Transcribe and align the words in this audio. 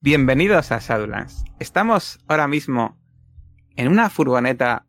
Bienvenidos 0.00 0.70
a 0.70 0.78
Shadowlands. 0.78 1.44
Estamos 1.58 2.20
ahora 2.28 2.46
mismo 2.46 2.96
en 3.74 3.88
una 3.88 4.08
furgoneta 4.10 4.86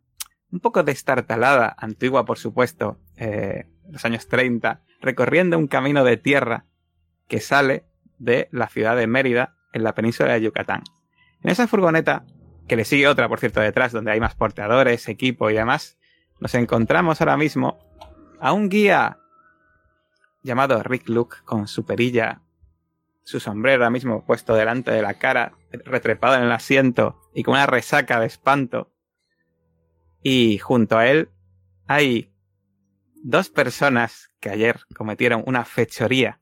un 0.52 0.60
poco 0.60 0.84
destartalada, 0.84 1.76
antigua 1.80 2.26
por 2.26 2.38
supuesto, 2.38 3.00
eh, 3.18 3.66
los 3.90 4.06
años 4.06 4.28
30, 4.28 4.84
recorriendo 5.02 5.58
un 5.58 5.66
camino 5.66 6.04
de 6.04 6.18
tierra 6.18 6.68
que 7.28 7.40
sale 7.40 7.88
de 8.20 8.50
la 8.52 8.68
ciudad 8.68 8.96
de 8.96 9.08
Mérida, 9.08 9.56
en 9.74 9.84
la 9.84 9.96
península 9.96 10.34
de 10.34 10.42
Yucatán. 10.42 10.84
En 11.42 11.50
esa 11.50 11.68
furgoneta, 11.68 12.28
que 12.68 12.76
le 12.76 12.86
sigue 12.86 13.08
otra, 13.08 13.28
por 13.28 13.40
cierto, 13.40 13.62
detrás, 13.62 13.92
donde 13.92 14.12
hay 14.12 14.20
más 14.20 14.36
porteadores, 14.36 15.10
equipo 15.10 15.50
y 15.50 15.56
demás, 15.56 15.98
nos 16.40 16.54
encontramos 16.54 17.20
ahora 17.20 17.36
mismo 17.36 17.80
a 18.40 18.54
un 18.54 18.70
guía 18.70 19.18
llamado 20.44 20.84
Rick 20.84 21.10
Luke 21.10 21.38
con 21.46 21.68
su 21.68 21.84
perilla 21.84 22.44
su 23.24 23.40
sombrero 23.40 23.84
ahora 23.84 23.92
mismo 23.92 24.26
puesto 24.26 24.56
delante 24.56 24.92
de 24.92 25.02
la 25.02 25.16
cara, 25.16 25.54
retrepado 25.72 26.36
en 26.36 26.44
el 26.44 26.52
asiento 26.52 27.20
y 27.34 27.44
con 27.44 27.54
una 27.54 27.68
resaca 27.68 28.20
de 28.20 28.26
espanto. 28.26 28.92
Y 30.22 30.58
junto 30.58 30.98
a 30.98 31.08
él 31.08 31.30
hay 31.88 32.34
dos 33.24 33.50
personas 33.50 34.32
que 34.40 34.50
ayer 34.50 34.82
cometieron 34.96 35.44
una 35.46 35.66
fechoría 35.66 36.42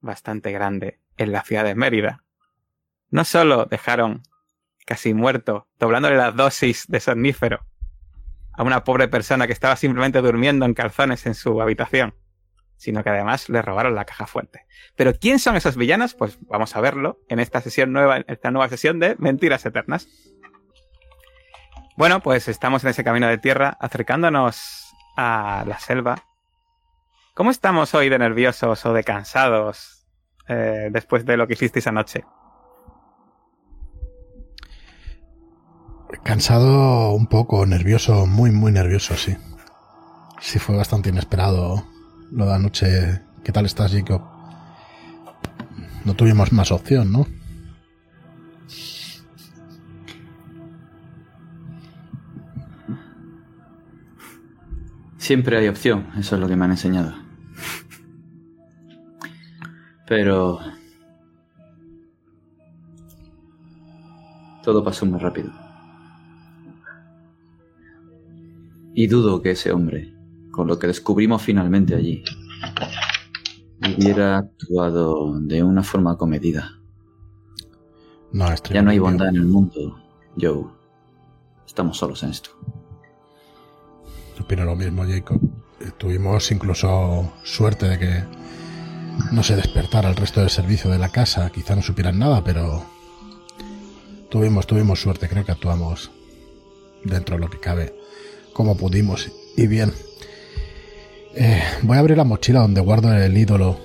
bastante 0.00 0.52
grande 0.52 1.00
en 1.16 1.32
la 1.32 1.42
ciudad 1.42 1.64
de 1.64 1.74
Mérida. 1.74 2.24
No 3.10 3.24
solo 3.24 3.66
dejaron 3.66 4.22
casi 4.84 5.14
muerto, 5.14 5.68
doblándole 5.78 6.16
la 6.16 6.32
dosis 6.32 6.86
de 6.88 7.00
somnífero 7.00 7.66
a 8.52 8.62
una 8.62 8.84
pobre 8.84 9.08
persona 9.08 9.46
que 9.46 9.52
estaba 9.52 9.76
simplemente 9.76 10.22
durmiendo 10.22 10.64
en 10.64 10.74
calzones 10.74 11.26
en 11.26 11.34
su 11.34 11.60
habitación, 11.60 12.14
sino 12.76 13.02
que 13.02 13.10
además 13.10 13.48
le 13.48 13.62
robaron 13.62 13.94
la 13.94 14.04
caja 14.04 14.26
fuerte. 14.26 14.66
Pero 14.96 15.14
¿quién 15.14 15.38
son 15.38 15.56
esos 15.56 15.76
villanos? 15.76 16.14
Pues 16.14 16.38
vamos 16.42 16.76
a 16.76 16.80
verlo 16.80 17.20
en 17.28 17.40
esta 17.40 17.60
sesión 17.60 17.92
nueva, 17.92 18.18
en 18.18 18.24
esta 18.28 18.50
nueva 18.50 18.68
sesión 18.68 18.98
de 18.98 19.16
Mentiras 19.18 19.64
Eternas. 19.66 20.08
Bueno, 21.96 22.20
pues 22.20 22.48
estamos 22.48 22.84
en 22.84 22.90
ese 22.90 23.04
camino 23.04 23.26
de 23.26 23.38
tierra, 23.38 23.76
acercándonos 23.80 24.94
a 25.16 25.64
la 25.66 25.78
selva. 25.78 26.24
¿Cómo 27.34 27.50
estamos 27.50 27.94
hoy 27.94 28.08
de 28.08 28.18
nerviosos 28.18 28.84
o 28.84 28.92
de 28.92 29.04
cansados 29.04 30.06
eh, 30.48 30.88
después 30.90 31.24
de 31.24 31.36
lo 31.36 31.46
que 31.46 31.54
hicisteis 31.54 31.86
anoche? 31.86 32.24
Cansado 36.22 37.12
un 37.12 37.26
poco, 37.26 37.66
nervioso, 37.66 38.26
muy, 38.26 38.50
muy 38.50 38.72
nervioso, 38.72 39.16
sí. 39.16 39.36
Sí, 40.40 40.58
fue 40.58 40.76
bastante 40.76 41.08
inesperado 41.08 41.95
lo 42.30 42.46
de 42.46 42.54
anoche. 42.54 43.22
¿Qué 43.44 43.52
tal 43.52 43.66
estás, 43.66 43.92
Jacob? 43.92 44.22
No 46.04 46.14
tuvimos 46.14 46.52
más 46.52 46.70
opción, 46.72 47.12
¿no? 47.12 47.26
Siempre 55.18 55.58
hay 55.58 55.68
opción, 55.68 56.06
eso 56.16 56.36
es 56.36 56.40
lo 56.40 56.48
que 56.48 56.56
me 56.56 56.64
han 56.64 56.70
enseñado. 56.72 57.14
Pero... 60.06 60.60
Todo 64.62 64.84
pasó 64.84 65.06
muy 65.06 65.18
rápido. 65.18 65.52
Y 68.94 69.06
dudo 69.08 69.42
que 69.42 69.52
ese 69.52 69.72
hombre 69.72 70.15
con 70.56 70.66
lo 70.66 70.78
que 70.78 70.86
descubrimos 70.86 71.42
finalmente 71.42 71.94
allí, 71.94 72.24
hubiera 73.94 74.38
actuado 74.38 75.38
de 75.38 75.62
una 75.62 75.82
forma 75.82 76.16
comedida. 76.16 76.80
No, 78.32 78.46
ya 78.72 78.80
no 78.80 78.90
hay 78.90 78.98
bondad 78.98 79.28
en 79.28 79.36
el 79.36 79.44
mundo, 79.44 80.00
Joe. 80.40 80.64
Estamos 81.66 81.98
solos 81.98 82.22
en 82.22 82.30
esto. 82.30 82.50
Opino 84.40 84.64
lo 84.64 84.76
mismo, 84.76 85.04
Jacob. 85.06 85.40
Eh, 85.80 85.90
tuvimos 85.98 86.50
incluso 86.50 87.32
suerte 87.44 87.86
de 87.86 87.98
que 87.98 88.24
no 89.32 89.42
se 89.42 89.56
despertara 89.56 90.08
el 90.08 90.16
resto 90.16 90.40
del 90.40 90.50
servicio 90.50 90.90
de 90.90 90.98
la 90.98 91.10
casa. 91.10 91.50
Quizá 91.50 91.76
no 91.76 91.82
supieran 91.82 92.18
nada, 92.18 92.42
pero 92.42 92.82
tuvimos, 94.30 94.66
tuvimos 94.66 95.00
suerte. 95.00 95.28
Creo 95.28 95.44
que 95.44 95.52
actuamos 95.52 96.10
dentro 97.04 97.36
de 97.36 97.42
lo 97.42 97.50
que 97.50 97.60
cabe, 97.60 97.94
como 98.54 98.76
pudimos 98.76 99.30
y 99.56 99.66
bien. 99.66 99.92
Eh, 101.38 101.62
voy 101.82 101.98
a 101.98 102.00
abrir 102.00 102.16
la 102.16 102.24
mochila 102.24 102.60
donde 102.60 102.80
guardo 102.80 103.12
el 103.12 103.36
ídolo. 103.36 103.78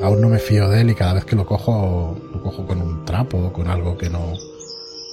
Aún 0.00 0.20
no 0.20 0.28
me 0.28 0.40
fío 0.40 0.68
de 0.68 0.80
él 0.80 0.90
y 0.90 0.94
cada 0.96 1.14
vez 1.14 1.24
que 1.24 1.36
lo 1.36 1.46
cojo, 1.46 2.18
lo 2.32 2.42
cojo 2.42 2.66
con 2.66 2.82
un 2.82 3.04
trapo 3.04 3.38
o 3.38 3.52
con 3.52 3.68
algo 3.68 3.96
que 3.96 4.10
no 4.10 4.32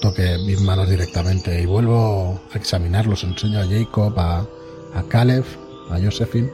toque 0.00 0.36
mis 0.44 0.60
manos 0.60 0.90
directamente. 0.90 1.62
Y 1.62 1.66
vuelvo 1.66 2.40
a 2.52 2.58
examinarlos. 2.58 3.22
Enseño 3.22 3.60
a 3.60 3.66
Jacob, 3.66 4.18
a, 4.18 4.40
a 4.94 5.02
Caleb, 5.08 5.44
a 5.90 6.00
Josephine. 6.00 6.50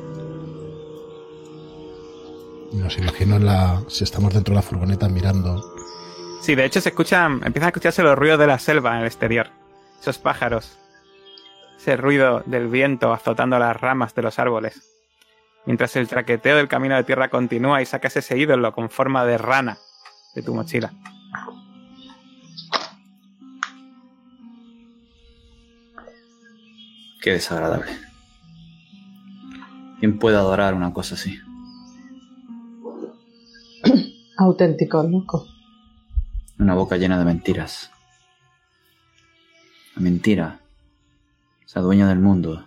Nos 2.74 2.98
imagino 2.98 3.38
la, 3.38 3.82
si 3.88 4.04
estamos 4.04 4.34
dentro 4.34 4.52
de 4.52 4.56
la 4.56 4.62
furgoneta 4.62 5.08
mirando. 5.08 5.64
Sí, 6.42 6.54
de 6.54 6.66
hecho 6.66 6.82
se 6.82 6.90
escuchan, 6.90 7.40
empiezan 7.44 7.64
a 7.64 7.68
escucharse 7.68 8.02
los 8.02 8.18
ruidos 8.18 8.38
de 8.38 8.46
la 8.46 8.58
selva 8.58 8.94
en 8.96 9.00
el 9.00 9.06
exterior. 9.06 9.48
Esos 9.98 10.18
pájaros 10.18 10.79
ese 11.80 11.96
ruido 11.96 12.42
del 12.44 12.68
viento 12.68 13.10
azotando 13.10 13.58
las 13.58 13.74
ramas 13.74 14.14
de 14.14 14.20
los 14.20 14.38
árboles, 14.38 14.82
mientras 15.64 15.96
el 15.96 16.08
traqueteo 16.08 16.58
del 16.58 16.68
camino 16.68 16.94
de 16.94 17.04
tierra 17.04 17.30
continúa 17.30 17.80
y 17.80 17.86
sacas 17.86 18.18
ese 18.18 18.36
ídolo 18.36 18.74
con 18.74 18.90
forma 18.90 19.24
de 19.24 19.38
rana 19.38 19.78
de 20.34 20.42
tu 20.42 20.54
mochila. 20.54 20.92
Qué 27.22 27.32
desagradable. 27.32 27.92
¿Quién 30.00 30.18
puede 30.18 30.36
adorar 30.36 30.74
una 30.74 30.92
cosa 30.92 31.14
así? 31.14 31.38
Auténtico, 34.36 35.02
loco. 35.02 35.46
Una 36.58 36.74
boca 36.74 36.98
llena 36.98 37.18
de 37.18 37.24
mentiras. 37.24 37.90
La 39.96 40.02
mentira 40.02 40.59
esa 41.70 41.82
dueña 41.82 42.08
del 42.08 42.18
mundo. 42.18 42.64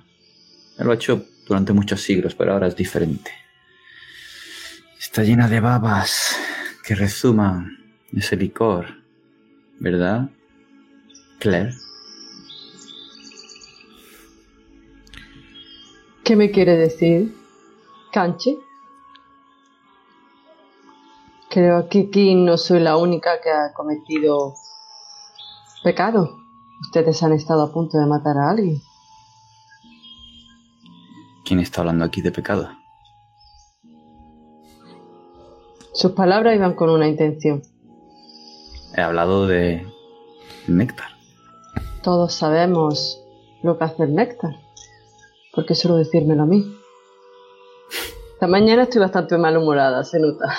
Él 0.78 0.86
lo 0.86 0.94
ha 0.94 0.96
hecho 0.96 1.25
durante 1.46 1.74
muchos 1.74 2.02
siglos, 2.02 2.36
pero 2.36 2.53
ahora 2.53 2.68
es 2.68 2.75
diferente. 2.78 3.31
Está 4.97 5.24
llena 5.24 5.50
de 5.50 5.59
babas 5.59 6.38
que 6.86 6.96
rezuman 6.96 7.97
ese 8.13 8.38
licor, 8.38 8.86
¿verdad, 9.78 10.30
Claire? 11.40 11.74
¿Qué 16.24 16.38
me 16.38 16.50
quiere 16.50 16.78
decir, 16.78 17.36
Canche? 18.13 18.56
Creo 21.50 21.90
que 21.90 22.08
aquí 22.08 22.36
no 22.36 22.58
soy 22.58 22.80
la 22.80 22.96
única 22.96 23.42
que 23.42 23.50
ha 23.50 23.74
cometido 23.74 24.53
pecado. 25.84 26.40
Ustedes 26.80 27.22
han 27.22 27.34
estado 27.34 27.63
a 27.63 27.74
punto 27.74 27.97
de 27.97 28.06
matar 28.06 28.38
a 28.38 28.50
alguien. 28.50 28.81
¿Quién 31.46 31.59
está 31.59 31.81
hablando 31.81 32.06
aquí 32.06 32.22
de 32.22 32.31
pecado? 32.31 32.70
Sus 35.94 36.14
palabras 36.14 36.56
iban 36.56 36.74
con 36.74 36.90
una 36.90 37.08
intención. 37.08 37.62
He 38.96 39.02
hablado 39.02 39.48
de 39.48 39.86
néctar. 40.68 41.09
Todos 42.02 42.34
sabemos 42.34 43.22
lo 43.62 43.78
que 43.78 43.84
hace 43.84 44.04
el 44.04 44.16
néctar. 44.16 44.56
¿Por 45.54 45.66
qué 45.66 45.76
solo 45.76 45.98
decírmelo 45.98 46.44
a 46.44 46.46
mí? 46.46 46.78
Esta 48.34 48.48
mañana 48.48 48.84
estoy 48.84 49.02
bastante 49.02 49.38
malhumorada, 49.38 50.04
se 50.04 50.20
nota. 50.20 50.58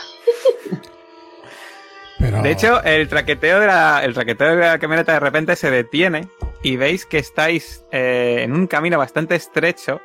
De 2.42 2.50
hecho, 2.50 2.82
el 2.84 3.08
traqueteo 3.08 3.60
de 3.60 3.66
la, 3.66 4.02
el 4.04 4.14
traqueteo 4.14 4.56
de 4.56 4.56
la 4.56 4.78
camioneta 4.78 5.12
de 5.12 5.20
repente 5.20 5.56
se 5.56 5.70
detiene 5.70 6.28
y 6.62 6.76
veis 6.76 7.04
que 7.06 7.18
estáis 7.18 7.84
eh, 7.90 8.40
en 8.42 8.52
un 8.52 8.66
camino 8.66 8.98
bastante 8.98 9.34
estrecho 9.34 10.00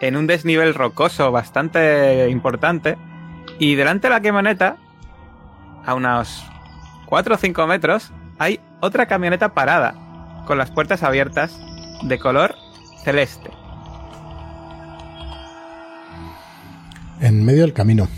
en 0.00 0.16
un 0.16 0.26
desnivel 0.26 0.74
rocoso 0.74 1.30
bastante 1.30 2.28
importante. 2.30 2.96
Y 3.58 3.74
delante 3.74 4.08
de 4.08 4.14
la 4.14 4.22
camioneta, 4.22 4.78
a 5.84 5.94
unos 5.94 6.44
4 7.06 7.34
o 7.34 7.38
5 7.38 7.66
metros, 7.66 8.10
hay 8.38 8.60
otra 8.80 9.06
camioneta 9.06 9.52
parada, 9.52 9.94
con 10.46 10.56
las 10.58 10.70
puertas 10.70 11.02
abiertas, 11.02 11.58
de 12.02 12.18
color 12.18 12.54
celeste. 13.04 13.50
En 17.20 17.44
medio 17.44 17.62
del 17.62 17.74
camino. 17.74 18.08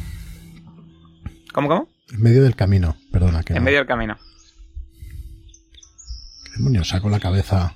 ¿Cómo, 1.53 1.69
cómo? 1.69 1.89
En 2.13 2.23
medio 2.23 2.45
del 2.45 2.55
camino, 2.55 2.97
perdona. 3.11 3.43
Que 3.43 3.55
en 3.55 3.65
medio 3.65 3.79
del 3.79 3.87
camino. 3.87 4.17
¿Qué 6.45 6.53
demonios 6.59 6.89
saco 6.89 7.09
la 7.09 7.19
cabeza? 7.19 7.75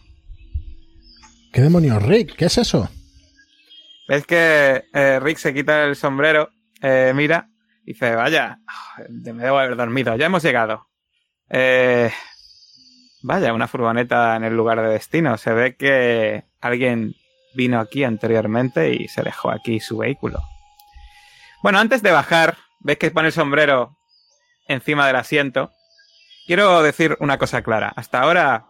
¿Qué 1.52 1.62
demonios, 1.62 2.02
Rick? 2.02 2.36
¿Qué 2.36 2.44
es 2.44 2.58
eso? 2.58 2.88
Ves 4.08 4.26
que 4.26 4.84
eh, 4.92 5.20
Rick 5.20 5.38
se 5.38 5.54
quita 5.54 5.84
el 5.84 5.96
sombrero, 5.96 6.50
eh, 6.80 7.12
mira, 7.14 7.48
Dice, 7.86 8.16
vaya, 8.16 8.58
me 9.08 9.44
debo 9.44 9.58
haber 9.58 9.76
dormido, 9.76 10.16
ya 10.16 10.26
hemos 10.26 10.42
llegado. 10.42 10.88
Eh, 11.48 12.10
vaya, 13.22 13.54
una 13.54 13.68
furgoneta 13.68 14.34
en 14.34 14.42
el 14.42 14.56
lugar 14.56 14.82
de 14.82 14.88
destino. 14.88 15.38
Se 15.38 15.52
ve 15.52 15.76
que 15.76 16.42
alguien 16.60 17.14
vino 17.54 17.78
aquí 17.78 18.02
anteriormente 18.02 18.92
y 18.92 19.06
se 19.06 19.22
dejó 19.22 19.50
aquí 19.52 19.78
su 19.78 19.98
vehículo. 19.98 20.40
Bueno, 21.62 21.78
antes 21.78 22.02
de 22.02 22.10
bajar, 22.10 22.56
ves 22.80 22.98
que 22.98 23.12
pone 23.12 23.28
el 23.28 23.32
sombrero 23.32 23.96
encima 24.66 25.06
del 25.06 25.14
asiento. 25.14 25.70
Quiero 26.48 26.82
decir 26.82 27.16
una 27.20 27.38
cosa 27.38 27.62
clara. 27.62 27.92
Hasta 27.94 28.20
ahora 28.20 28.66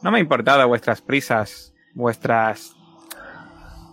no 0.00 0.10
me 0.10 0.16
ha 0.16 0.22
importado 0.22 0.66
vuestras 0.66 1.02
prisas, 1.02 1.74
vuestras... 1.94 2.74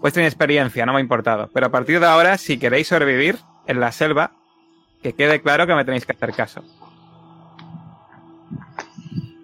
vuestra 0.02 0.22
inexperiencia, 0.22 0.86
no 0.86 0.94
me 0.94 1.00
ha 1.00 1.02
importado. 1.02 1.50
Pero 1.54 1.68
a 1.68 1.72
partir 1.72 2.00
de 2.00 2.06
ahora, 2.06 2.38
si 2.38 2.58
queréis 2.58 2.88
sobrevivir 2.88 3.38
en 3.68 3.80
la 3.80 3.92
selva, 3.92 4.32
que 5.02 5.14
quede 5.14 5.42
claro 5.42 5.68
que 5.68 5.76
me 5.76 5.86
tenéis 5.86 6.06
que 6.06 6.14
hacer 6.14 6.34
caso. 6.34 6.64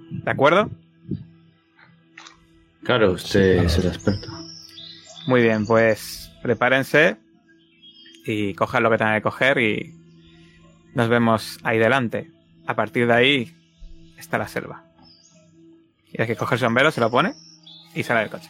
¿De 0.09 0.31
acuerdo? 0.31 0.69
Claro, 2.83 3.11
usted 3.11 3.63
es 3.63 3.77
el 3.77 3.87
experto. 3.87 4.27
Muy 5.27 5.41
bien, 5.41 5.65
pues 5.65 6.31
prepárense 6.41 7.17
y 8.25 8.53
cojan 8.53 8.83
lo 8.83 8.89
que 8.89 8.97
tengan 8.97 9.15
que 9.15 9.21
coger 9.21 9.57
y 9.57 9.95
nos 10.93 11.09
vemos 11.09 11.59
ahí 11.63 11.77
delante. 11.77 12.31
A 12.67 12.75
partir 12.75 13.07
de 13.07 13.13
ahí 13.13 13.55
está 14.17 14.37
la 14.37 14.47
selva. 14.47 14.83
Y 16.11 16.21
el 16.21 16.27
que 16.27 16.35
coge 16.35 16.55
el 16.55 16.59
sombrero 16.59 16.91
se 16.91 17.01
lo 17.01 17.09
pone 17.09 17.33
y 17.95 18.03
sale 18.03 18.21
del 18.21 18.29
coche. 18.29 18.49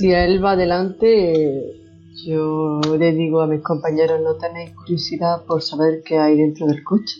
Si 0.00 0.10
él 0.10 0.42
va 0.42 0.52
adelante, 0.52 1.76
yo 2.24 2.80
le 2.98 3.12
digo 3.12 3.42
a 3.42 3.46
mis 3.46 3.60
compañeros, 3.60 4.18
¿no 4.22 4.36
tenéis 4.36 4.74
curiosidad 4.74 5.44
por 5.44 5.60
saber 5.60 6.02
qué 6.02 6.18
hay 6.18 6.38
dentro 6.38 6.66
del 6.68 6.82
coche? 6.82 7.16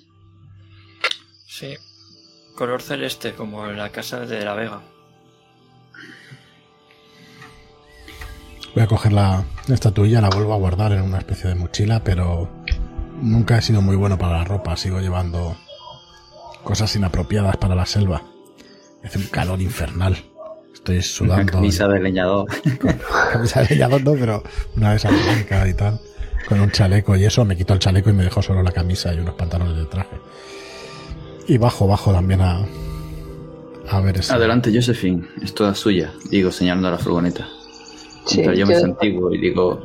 Sí. 1.46 1.74
Color 2.56 2.80
celeste, 2.80 3.34
como 3.34 3.66
en 3.66 3.76
la 3.76 3.90
casa 3.90 4.20
de 4.20 4.42
la 4.42 4.54
Vega. 4.54 4.80
Voy 8.74 8.82
a 8.82 8.86
coger 8.86 9.12
la 9.12 9.44
estatuilla, 9.68 10.22
la 10.22 10.30
vuelvo 10.30 10.54
a 10.54 10.56
guardar 10.56 10.92
en 10.92 11.02
una 11.02 11.18
especie 11.18 11.50
de 11.50 11.56
mochila, 11.56 12.02
pero 12.02 12.48
nunca 13.20 13.58
he 13.58 13.62
sido 13.62 13.82
muy 13.82 13.96
bueno 13.96 14.16
para 14.16 14.38
la 14.38 14.44
ropa. 14.44 14.74
Sigo 14.78 15.00
llevando 15.00 15.54
cosas 16.64 16.96
inapropiadas 16.96 17.58
para 17.58 17.74
la 17.74 17.84
selva. 17.84 18.22
Hace 19.04 19.18
un 19.18 19.26
calor 19.26 19.60
infernal. 19.60 20.29
Estoy 20.84 20.96
Una 20.96 21.02
sudando. 21.46 21.52
camisa 21.52 21.88
de 21.88 22.00
leñador. 22.00 22.46
camisa 23.32 23.60
de 23.62 23.68
leñador, 23.70 24.02
no, 24.02 24.12
pero 24.14 24.42
una 24.76 24.90
de 24.90 24.96
esas 24.96 25.12
blancas 25.12 25.68
y 25.68 25.74
tal. 25.74 26.00
Con 26.48 26.60
un 26.60 26.70
chaleco 26.70 27.14
y 27.16 27.24
eso, 27.24 27.44
me 27.44 27.56
quito 27.56 27.74
el 27.74 27.78
chaleco 27.78 28.10
y 28.10 28.12
me 28.12 28.24
dejo 28.24 28.42
solo 28.42 28.62
la 28.62 28.72
camisa 28.72 29.14
y 29.14 29.18
unos 29.18 29.34
pantalones 29.34 29.76
de 29.76 29.84
traje. 29.84 30.16
Y 31.46 31.58
bajo, 31.58 31.86
bajo 31.86 32.12
también 32.12 32.40
a. 32.40 32.64
A 33.88 34.00
ver 34.00 34.18
ese. 34.18 34.32
Adelante, 34.32 34.70
Josephine. 34.74 35.26
Es 35.42 35.52
toda 35.54 35.74
suya. 35.74 36.12
Digo, 36.30 36.50
señalando 36.52 36.88
a 36.88 36.92
la 36.92 36.98
furgoneta. 36.98 37.48
Sí, 38.26 38.42
yo 38.56 38.66
me 38.66 38.78
santiguo 38.78 39.32
y 39.34 39.38
digo... 39.38 39.80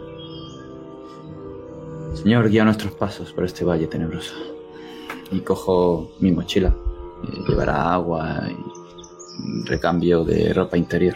Señor, 2.13 2.49
guía 2.49 2.63
nuestros 2.63 2.93
pasos 2.93 3.31
por 3.33 3.45
este 3.45 3.65
valle 3.65 3.87
tenebroso. 3.87 4.33
Y 5.31 5.39
cojo 5.39 6.11
mi 6.19 6.31
mochila. 6.31 6.73
Llevará 7.47 7.93
agua 7.93 8.41
y 8.49 8.74
recambio 9.65 10.23
de 10.23 10.53
ropa 10.53 10.77
interior. 10.77 11.15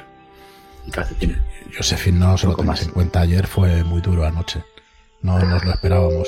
Y 0.87 0.91
calcetines. 0.91 1.37
Josephine, 1.75 2.19
no 2.19 2.37
se 2.37 2.47
lo 2.47 2.55
tomas 2.55 2.81
en 2.83 2.91
cuenta. 2.91 3.21
Ayer 3.21 3.45
fue 3.47 3.83
muy 3.83 4.01
duro 4.01 4.25
anoche. 4.25 4.63
No 5.21 5.37
nos 5.39 5.63
lo 5.65 5.71
esperábamos. 5.71 6.27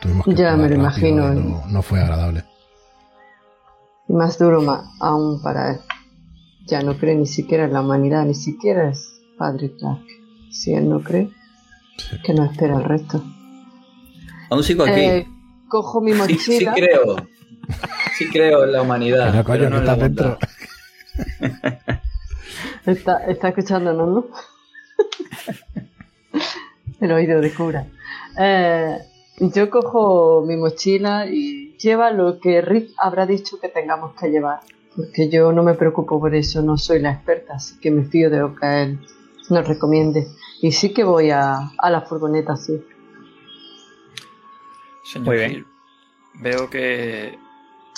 Tuvimos 0.00 0.24
que 0.26 0.34
Ya 0.34 0.56
me 0.56 0.68
lo 0.68 0.74
imagino. 0.76 1.32
y 1.32 1.36
No, 1.36 1.62
no 1.66 1.82
fue 1.82 2.00
agradable. 2.00 2.44
Y 4.08 4.12
más 4.12 4.38
duro 4.38 4.60
ma- 4.62 4.90
aún 5.00 5.40
para 5.42 5.72
él. 5.72 5.80
Ya 6.66 6.82
no 6.82 6.96
cree 6.98 7.14
ni 7.16 7.26
siquiera 7.26 7.64
en 7.64 7.72
la 7.72 7.80
humanidad, 7.80 8.24
ni 8.24 8.34
siquiera 8.34 8.90
es 8.90 9.08
Padre 9.38 9.72
Clark. 9.78 10.02
Si 10.52 10.72
él 10.74 10.88
no 10.88 11.00
cree, 11.00 11.30
Sí. 11.96 12.16
que 12.22 12.32
no 12.34 12.44
espera 12.44 12.76
el 12.76 12.84
resto. 12.84 13.22
Aún 14.50 14.62
sigo 14.64 14.84
aquí. 14.84 15.00
Eh, 15.00 15.28
cojo 15.68 16.00
mi 16.00 16.12
sí, 16.12 16.18
mochila. 16.18 16.74
sí 16.74 16.80
creo. 16.80 17.16
Sí 18.16 18.28
creo 18.30 18.64
en 18.64 18.72
la 18.72 18.82
humanidad. 18.82 19.30
Pero 19.30 19.44
coño, 19.44 19.58
pero 19.58 19.70
no 19.70 19.76
estás 19.78 19.98
dentro. 19.98 20.38
Está, 22.86 23.18
está 23.26 23.48
escuchándonos, 23.48 24.08
¿no? 24.08 24.26
El 27.00 27.12
oído 27.12 27.40
de 27.40 27.52
cura. 27.52 27.86
Eh, 28.38 28.98
yo 29.38 29.70
cojo 29.70 30.42
mi 30.46 30.56
mochila 30.56 31.26
y 31.26 31.76
lleva 31.78 32.10
lo 32.10 32.40
que 32.40 32.60
Rick 32.60 32.90
habrá 32.98 33.26
dicho 33.26 33.58
que 33.60 33.68
tengamos 33.68 34.14
que 34.14 34.28
llevar. 34.28 34.60
Porque 34.96 35.28
yo 35.28 35.52
no 35.52 35.62
me 35.62 35.74
preocupo 35.74 36.20
por 36.20 36.34
eso, 36.34 36.62
no 36.62 36.76
soy 36.76 37.00
la 37.00 37.12
experta, 37.12 37.54
así 37.54 37.78
que 37.78 37.90
me 37.90 38.04
fío 38.04 38.28
de 38.28 38.38
lo 38.38 38.54
que 38.54 38.82
él 38.82 38.98
nos 39.48 39.66
recomiende. 39.66 40.26
Y 40.60 40.72
sí 40.72 40.92
que 40.92 41.04
voy 41.04 41.30
a, 41.30 41.70
a 41.78 41.90
la 41.90 42.02
furgoneta 42.02 42.54
azul. 42.54 42.84
Señor 45.04 45.26
Muy 45.26 45.36
bien. 45.36 45.66
Veo 46.34 46.68
que 46.70 47.38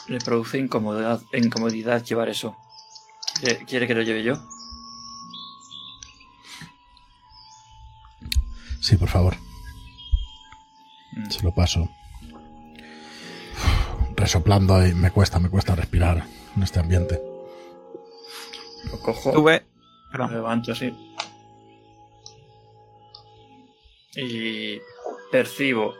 le 0.08 0.18
produce 0.18 0.58
incomodidad, 0.58 1.20
incomodidad 1.32 2.04
llevar 2.04 2.28
eso. 2.28 2.56
¿Quiere, 3.66 3.88
que 3.88 3.94
lo 3.94 4.02
lleve 4.02 4.22
yo? 4.22 4.34
Sí, 8.80 8.96
por 8.96 9.08
favor. 9.08 9.34
Mm. 11.12 11.28
Se 11.28 11.42
lo 11.42 11.52
paso. 11.52 11.88
Resoplando 14.14 14.86
y 14.86 14.94
me 14.94 15.10
cuesta, 15.10 15.40
me 15.40 15.48
cuesta 15.48 15.74
respirar 15.74 16.24
en 16.56 16.62
este 16.62 16.78
ambiente. 16.78 17.20
Lo 18.92 19.00
cojo, 19.00 19.32
Sube. 19.32 19.64
lo 20.12 20.28
levanto 20.28 20.70
así. 20.70 20.94
Y 24.14 24.80
percibo 25.32 25.94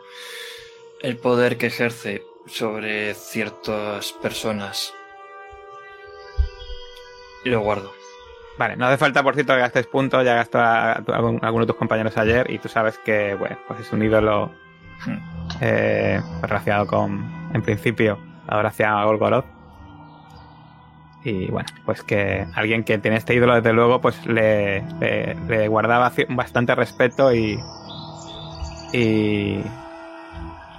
el 1.01 1.17
poder 1.17 1.57
que 1.57 1.67
ejerce 1.67 2.23
sobre 2.47 3.13
ciertas 3.15 4.13
personas. 4.13 4.93
Y 7.45 7.49
lo 7.49 7.61
guardo. 7.61 7.91
Vale, 8.57 8.75
no 8.77 8.85
hace 8.85 8.97
falta, 8.97 9.23
por 9.23 9.33
cierto, 9.33 9.53
que 9.53 9.59
gastes 9.59 9.87
puntos. 9.87 10.23
Ya 10.23 10.35
gastó 10.35 10.59
a, 10.59 10.91
a- 10.91 10.95
a 10.95 11.01
alguno 11.41 11.61
de 11.61 11.67
tus 11.67 11.75
compañeros 11.75 12.17
ayer 12.17 12.49
y 12.51 12.59
tú 12.59 12.69
sabes 12.69 12.97
que, 12.99 13.33
bueno, 13.35 13.57
pues 13.67 13.79
es 13.81 13.91
un 13.91 14.03
ídolo 14.03 14.51
Hmm. 15.05 15.17
eh, 15.59 16.21
relacionado 16.43 16.85
con, 16.87 17.49
en 17.53 17.61
principio, 17.63 18.17
la 18.47 18.53
adoración 18.53 18.89
a 18.89 19.03
Golgoroth. 19.05 19.45
Y 21.25 21.47
bueno, 21.47 21.67
pues 21.85 22.03
que 22.03 22.45
alguien 22.53 22.83
que 22.83 22.97
tiene 22.99 23.17
este 23.17 23.33
ídolo, 23.33 23.55
desde 23.55 23.73
luego, 23.73 23.99
pues 24.01 24.25
le, 24.25 24.81
le- 24.99 25.35
le 25.47 25.67
guardaba 25.67 26.11
bastante 26.29 26.75
respeto 26.75 27.33
y. 27.33 27.59
Y. 28.93 29.61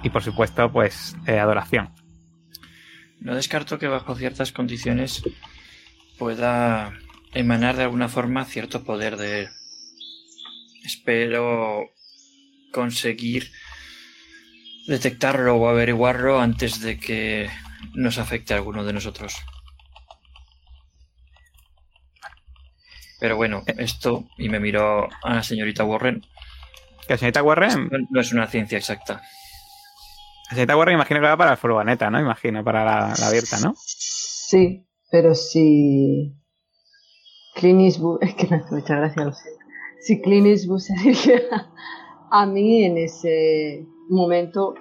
Y 0.03 0.09
por 0.11 0.23
supuesto, 0.23 0.71
pues 0.71 1.15
eh, 1.27 1.39
adoración. 1.39 1.89
No 3.19 3.35
descarto 3.35 3.77
que 3.79 3.87
bajo 3.87 4.15
ciertas 4.15 4.51
condiciones 4.51 5.23
pueda 6.17 6.93
emanar 7.33 7.75
de 7.77 7.83
alguna 7.83 8.07
forma 8.09 8.45
cierto 8.45 8.83
poder 8.83 9.17
de 9.17 9.41
él. 9.41 9.49
Espero 10.83 11.89
conseguir 12.71 13.51
detectarlo 14.87 15.55
o 15.55 15.67
averiguarlo 15.69 16.39
antes 16.39 16.79
de 16.81 16.99
que 16.99 17.49
nos 17.93 18.17
afecte 18.17 18.53
a 18.53 18.57
alguno 18.57 18.83
de 18.83 18.93
nosotros. 18.93 19.35
Pero 23.19 23.35
bueno, 23.37 23.63
esto, 23.77 24.27
y 24.37 24.49
me 24.49 24.59
miró 24.59 25.07
a 25.23 25.35
la 25.35 25.43
señorita 25.43 25.83
Warren, 25.83 26.21
Que 27.07 27.13
la 27.13 27.17
señorita 27.17 27.43
Warren. 27.43 27.89
no- 27.91 27.97
no 28.09 28.21
es 28.21 28.31
una 28.33 28.47
ciencia 28.47 28.77
exacta. 28.77 29.21
La 30.49 30.49
señorita 30.51 30.77
Warren 30.77 30.95
imagino 30.95 31.19
que 31.21 31.27
va 31.27 31.37
para 31.37 31.51
la 31.51 31.57
furgoneta, 31.57 32.09
¿no? 32.11 32.19
Imagino, 32.19 32.63
para 32.63 32.83
la, 32.83 33.13
la 33.17 33.27
abierta, 33.27 33.59
¿no? 33.59 33.73
Sí, 33.77 34.85
pero 35.11 35.35
si 35.35 36.35
Clint 37.55 37.81
Eastwood, 37.81 38.19
es 38.21 38.35
que 38.35 38.47
me 38.47 38.57
hace 38.57 38.75
mucha 38.75 38.95
gracia, 38.97 39.25
lo 39.25 39.33
siento. 39.33 39.59
Si 40.01 40.21
Clint 40.21 40.47
Eastwood 40.47 40.79
se 40.79 40.93
dirige 41.03 41.43
a, 42.31 42.45
mí 42.45 42.83
en 42.83 42.97
ese 42.97 43.85
momento, 44.09 44.75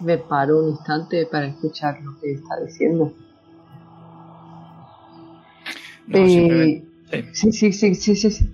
me 0.00 0.18
paro 0.18 0.62
un 0.62 0.70
instante 0.70 1.26
para 1.26 1.46
escuchar 1.46 2.00
lo 2.02 2.18
que 2.20 2.32
está 2.32 2.60
diciendo. 2.64 3.12
No, 6.06 6.26
simplemente- 6.26 6.86
sí, 7.32 7.52
sí, 7.52 7.72
sí, 7.72 7.94
sí, 7.94 8.14
sí, 8.14 8.30
sí. 8.30 8.50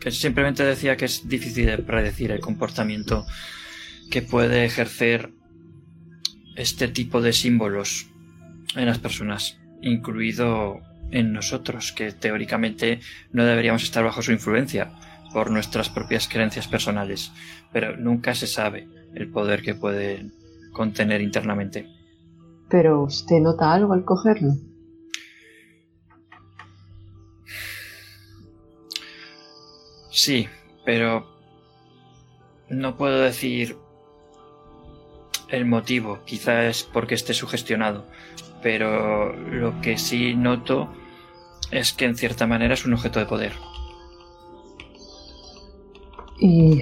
que 0.00 0.10
simplemente 0.10 0.64
decía 0.64 0.96
que 0.96 1.04
es 1.04 1.28
difícil 1.28 1.66
de 1.66 1.78
predecir 1.78 2.30
el 2.30 2.40
comportamiento 2.40 3.26
que 4.10 4.22
puede 4.22 4.64
ejercer 4.64 5.32
este 6.56 6.88
tipo 6.88 7.20
de 7.20 7.32
símbolos 7.32 8.06
en 8.76 8.86
las 8.86 8.98
personas, 8.98 9.59
incluido 9.82 10.80
en 11.10 11.32
nosotros, 11.32 11.92
que 11.92 12.12
teóricamente 12.12 13.00
no 13.32 13.44
deberíamos 13.44 13.82
estar 13.82 14.04
bajo 14.04 14.22
su 14.22 14.32
influencia, 14.32 14.92
por 15.32 15.50
nuestras 15.50 15.88
propias 15.88 16.28
creencias 16.28 16.68
personales, 16.68 17.32
pero 17.72 17.96
nunca 17.96 18.34
se 18.34 18.46
sabe 18.46 18.88
el 19.14 19.30
poder 19.30 19.62
que 19.62 19.74
puede 19.74 20.30
contener 20.72 21.20
internamente. 21.20 21.88
Pero 22.68 23.02
usted 23.02 23.40
nota 23.40 23.72
algo 23.72 23.92
al 23.92 24.04
cogerlo. 24.04 24.54
Sí, 30.10 30.48
pero 30.84 31.26
no 32.68 32.96
puedo 32.96 33.20
decir 33.20 33.76
el 35.48 35.64
motivo, 35.64 36.20
quizá 36.24 36.66
es 36.66 36.84
porque 36.84 37.14
esté 37.14 37.34
sugestionado, 37.34 38.06
pero 38.62 39.32
lo 39.34 39.80
que 39.80 39.98
sí 39.98 40.34
noto 40.34 40.88
es 41.70 41.92
que 41.92 42.04
en 42.04 42.16
cierta 42.16 42.46
manera 42.46 42.74
es 42.74 42.84
un 42.84 42.94
objeto 42.94 43.18
de 43.18 43.26
poder. 43.26 43.52
¿Y 46.38 46.80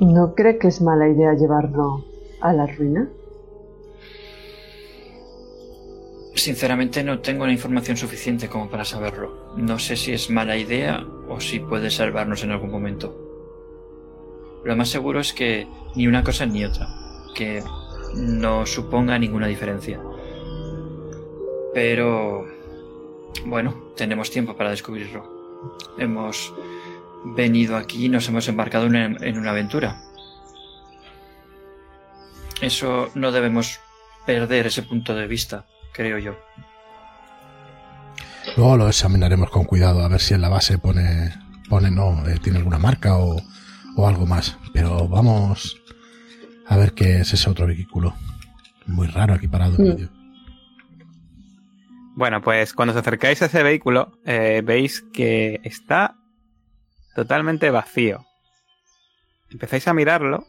no 0.00 0.34
cree 0.34 0.58
que 0.58 0.68
es 0.68 0.80
mala 0.80 1.08
idea 1.08 1.34
llevarlo 1.34 2.04
a 2.40 2.52
la 2.52 2.66
ruina? 2.66 3.08
Sinceramente 6.34 7.02
no 7.02 7.20
tengo 7.20 7.46
la 7.46 7.52
información 7.52 7.96
suficiente 7.96 8.48
como 8.48 8.68
para 8.68 8.84
saberlo. 8.84 9.54
No 9.56 9.78
sé 9.78 9.96
si 9.96 10.12
es 10.12 10.30
mala 10.30 10.56
idea 10.56 11.02
o 11.28 11.40
si 11.40 11.60
puede 11.60 11.90
salvarnos 11.90 12.44
en 12.44 12.50
algún 12.50 12.70
momento. 12.70 13.16
Lo 14.64 14.76
más 14.76 14.88
seguro 14.88 15.20
es 15.20 15.32
que 15.32 15.66
ni 15.94 16.06
una 16.06 16.24
cosa 16.24 16.44
ni 16.44 16.64
otra, 16.64 16.88
que 17.34 17.62
no 18.16 18.66
suponga 18.66 19.18
ninguna 19.18 19.46
diferencia. 19.46 20.00
Pero... 21.74 22.46
Bueno, 23.44 23.74
tenemos 23.96 24.30
tiempo 24.30 24.56
para 24.56 24.70
descubrirlo. 24.70 25.60
Hemos 25.98 26.54
venido 27.24 27.76
aquí 27.76 28.06
y 28.06 28.08
nos 28.08 28.28
hemos 28.28 28.48
embarcado 28.48 28.86
en 28.86 29.38
una 29.38 29.50
aventura. 29.50 30.00
Eso 32.60 33.10
no 33.14 33.32
debemos 33.32 33.80
perder 34.24 34.66
ese 34.66 34.82
punto 34.82 35.14
de 35.14 35.26
vista, 35.26 35.66
creo 35.92 36.18
yo. 36.18 36.36
Luego 38.56 38.76
lo 38.76 38.88
examinaremos 38.88 39.50
con 39.50 39.64
cuidado 39.64 40.02
a 40.02 40.08
ver 40.08 40.20
si 40.20 40.34
en 40.34 40.40
la 40.40 40.48
base 40.48 40.78
pone, 40.78 41.34
pone 41.68 41.90
no, 41.90 42.26
eh, 42.28 42.38
tiene 42.42 42.58
alguna 42.58 42.78
marca 42.78 43.16
o, 43.16 43.42
o 43.96 44.08
algo 44.08 44.26
más. 44.26 44.56
Pero 44.72 45.08
vamos 45.08 45.80
a 46.66 46.76
ver 46.76 46.92
qué 46.92 47.20
es 47.20 47.32
ese 47.32 47.50
otro 47.50 47.66
vehículo. 47.66 48.14
Muy 48.86 49.08
raro 49.08 49.34
aquí 49.34 49.48
parado 49.48 49.76
en 49.76 49.88
medio. 49.88 50.23
Bueno, 52.16 52.40
pues 52.40 52.72
cuando 52.72 52.92
os 52.92 52.98
acercáis 52.98 53.42
a 53.42 53.46
ese 53.46 53.62
vehículo, 53.62 54.18
eh, 54.24 54.62
veis 54.64 55.02
que 55.12 55.60
está 55.64 56.16
totalmente 57.14 57.70
vacío. 57.70 58.24
Empezáis 59.50 59.86
a 59.88 59.94
mirarlo 59.94 60.46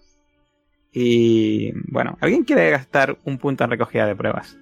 y 0.91 1.71
bueno, 1.91 2.17
¿alguien 2.21 2.43
quiere 2.43 2.69
gastar 2.69 3.17
un 3.25 3.37
punto 3.37 3.63
en 3.63 3.71
recogida 3.71 4.05
de 4.05 4.15
pruebas? 4.15 4.57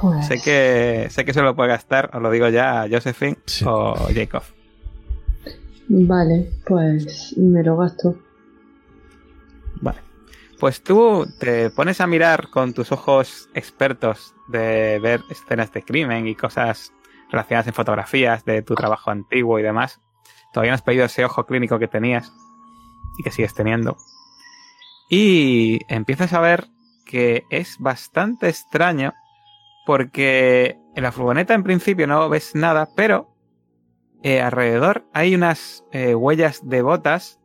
Pues... 0.00 0.26
Sé 0.26 0.40
que 0.40 1.08
sé 1.10 1.24
que 1.24 1.32
se 1.34 1.42
lo 1.42 1.54
puede 1.54 1.68
gastar, 1.70 2.10
os 2.14 2.22
lo 2.22 2.30
digo 2.30 2.48
ya, 2.48 2.86
Josephine 2.90 3.36
Sí. 3.46 3.64
o 3.66 3.94
Jacob. 4.14 4.42
Vale, 5.88 6.50
pues 6.66 7.34
me 7.36 7.62
lo 7.62 7.76
gasto. 7.76 8.18
Vale. 9.80 9.98
Pues 10.58 10.82
tú 10.82 11.26
te 11.38 11.70
pones 11.70 12.00
a 12.00 12.06
mirar 12.06 12.48
con 12.50 12.74
tus 12.74 12.92
ojos 12.92 13.48
expertos 13.54 14.34
de 14.48 14.98
ver 15.00 15.20
escenas 15.30 15.72
de 15.72 15.82
crimen 15.82 16.26
y 16.26 16.34
cosas 16.34 16.92
relacionadas 17.30 17.66
en 17.66 17.74
fotografías 17.74 18.44
de 18.44 18.62
tu 18.62 18.74
trabajo 18.74 19.10
antiguo 19.10 19.58
y 19.58 19.62
demás. 19.62 20.00
Todavía 20.52 20.70
no 20.70 20.76
has 20.76 20.82
pedido 20.82 21.04
ese 21.04 21.24
ojo 21.24 21.44
clínico 21.46 21.78
que 21.78 21.88
tenías 21.88 22.32
y 23.18 23.22
que 23.22 23.30
sigues 23.30 23.54
teniendo. 23.54 23.96
Y 25.10 25.80
empiezas 25.88 26.32
a 26.32 26.40
ver 26.40 26.68
que 27.04 27.44
es 27.50 27.76
bastante 27.78 28.48
extraño 28.48 29.12
porque 29.84 30.78
en 30.94 31.02
la 31.02 31.12
furgoneta 31.12 31.54
en 31.54 31.64
principio 31.64 32.06
no 32.06 32.28
ves 32.28 32.54
nada, 32.54 32.88
pero 32.96 33.34
eh, 34.22 34.40
alrededor 34.40 35.06
hay 35.12 35.34
unas 35.34 35.84
eh, 35.92 36.14
huellas 36.14 36.66
de 36.66 36.80
botas 36.80 37.40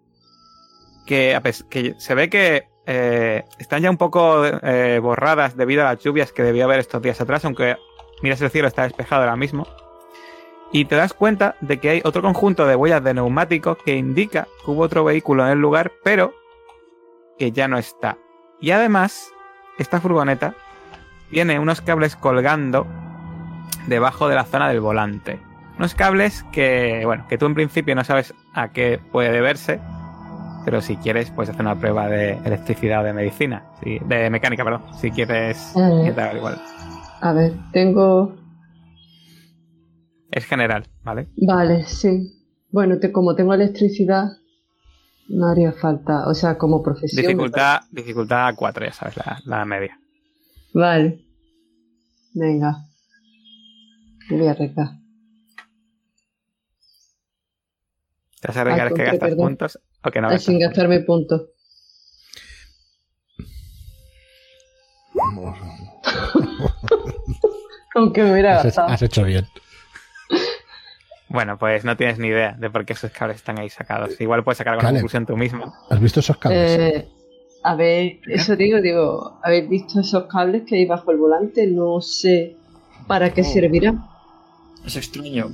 que 1.05 1.39
se 1.97 2.15
ve 2.15 2.29
que 2.29 2.68
eh, 2.91 3.45
están 3.59 3.83
ya 3.83 3.91
un 3.91 3.97
poco 3.97 4.43
eh, 4.43 4.97
borradas 4.99 5.55
debido 5.55 5.83
a 5.83 5.93
las 5.93 6.03
lluvias 6.03 6.33
que 6.33 6.41
debió 6.41 6.65
haber 6.65 6.79
estos 6.79 6.99
días 7.03 7.21
atrás, 7.21 7.45
aunque 7.45 7.77
miras 8.23 8.41
el 8.41 8.49
cielo 8.49 8.67
está 8.67 8.81
despejado 8.81 9.21
ahora 9.21 9.35
mismo. 9.35 9.67
Y 10.71 10.85
te 10.85 10.95
das 10.95 11.13
cuenta 11.13 11.55
de 11.61 11.79
que 11.79 11.89
hay 11.91 12.01
otro 12.03 12.23
conjunto 12.23 12.65
de 12.65 12.75
huellas 12.75 13.03
de 13.03 13.13
neumático 13.13 13.75
que 13.75 13.95
indica 13.95 14.47
que 14.65 14.71
hubo 14.71 14.81
otro 14.81 15.03
vehículo 15.03 15.45
en 15.45 15.51
el 15.51 15.59
lugar, 15.59 15.91
pero 16.03 16.33
que 17.37 17.51
ya 17.51 17.67
no 17.67 17.77
está. 17.77 18.17
Y 18.59 18.71
además, 18.71 19.31
esta 19.77 20.01
furgoneta 20.01 20.55
tiene 21.29 21.59
unos 21.59 21.81
cables 21.81 22.15
colgando 22.15 22.87
debajo 23.85 24.27
de 24.27 24.35
la 24.35 24.45
zona 24.45 24.67
del 24.67 24.81
volante. 24.81 25.39
Unos 25.77 25.93
cables 25.93 26.43
que, 26.51 27.03
bueno, 27.05 27.27
que 27.29 27.37
tú 27.37 27.45
en 27.45 27.53
principio 27.53 27.93
no 27.93 28.03
sabes 28.03 28.33
a 28.55 28.69
qué 28.69 28.99
puede 29.11 29.31
deberse, 29.31 29.79
pero 30.65 30.81
si 30.81 30.95
quieres 30.97 31.29
puedes 31.31 31.49
hacer 31.49 31.61
una 31.61 31.75
prueba 31.79 32.07
de 32.07 32.33
electricidad 32.45 33.01
o 33.01 33.03
de 33.03 33.13
medicina, 33.13 33.63
si- 33.83 33.99
de 33.99 34.29
mecánica, 34.29 34.63
perdón, 34.63 34.83
si 34.99 35.11
quieres 35.11 35.73
Eh. 35.75 35.79
intentar 35.99 36.35
igual. 36.35 36.59
A 37.21 37.33
ver, 37.33 37.53
tengo... 37.73 38.35
Es 40.31 40.45
general, 40.45 40.87
¿vale? 41.03 41.27
Vale, 41.37 41.83
sí. 41.85 42.31
Bueno, 42.71 42.99
te- 42.99 43.11
como 43.11 43.35
tengo 43.35 43.53
electricidad, 43.53 44.25
no 45.27 45.47
haría 45.47 45.71
falta. 45.73 46.27
O 46.27 46.33
sea, 46.35 46.57
como 46.57 46.83
profesión. 46.83 47.21
Dificultad, 47.23 47.81
dificultad 47.91 48.53
4, 48.55 48.85
ya 48.85 48.93
sabes, 48.93 49.17
la, 49.17 49.39
la 49.45 49.65
media. 49.65 49.99
Vale. 50.73 51.25
Venga. 52.35 52.85
Me 54.29 54.37
voy 54.37 54.47
a 54.47 54.51
arriesgar. 54.51 54.87
¿Te 58.39 58.47
vas 58.47 58.57
a 58.57 58.61
Al 58.61 58.69
es 58.87 58.93
que 58.93 59.03
gastas 59.03 59.35
puntos 59.35 59.79
no 60.21 60.37
sin 60.39 60.59
gastarme 60.59 61.01
puntos. 61.01 61.41
Aunque 67.95 68.23
me 68.23 68.33
hubiera 68.33 68.61
Has, 68.61 68.77
has 68.77 69.01
hecho 69.01 69.23
bien. 69.23 69.45
Bueno, 71.27 71.57
pues 71.59 71.85
no 71.85 71.95
tienes 71.95 72.17
ni 72.17 72.27
idea 72.27 72.55
de 72.57 72.69
por 72.69 72.85
qué 72.85 72.93
esos 72.93 73.11
cables 73.11 73.37
están 73.37 73.59
ahí 73.59 73.69
sacados. 73.69 74.19
Igual 74.19 74.43
puedes 74.43 74.57
sacar 74.57 74.73
alguna 74.73 74.91
conclusión 74.91 75.25
tú 75.25 75.37
mismo. 75.37 75.73
¿Has 75.89 75.99
visto 75.99 76.19
esos 76.21 76.37
cables? 76.37 76.79
Eh, 76.79 77.07
a 77.63 77.75
ver, 77.75 78.19
eso 78.27 78.55
digo, 78.55 78.81
digo, 78.81 79.39
¿habéis 79.43 79.69
visto 79.69 79.99
esos 79.99 80.25
cables 80.25 80.63
que 80.65 80.77
hay 80.77 80.85
bajo 80.85 81.11
el 81.11 81.17
volante? 81.17 81.67
No 81.67 82.01
sé 82.01 82.55
para 83.05 83.31
qué 83.33 83.41
Oh. 83.41 83.43
servirán. 83.43 84.05
Es 84.85 84.95
extraño. 84.95 85.51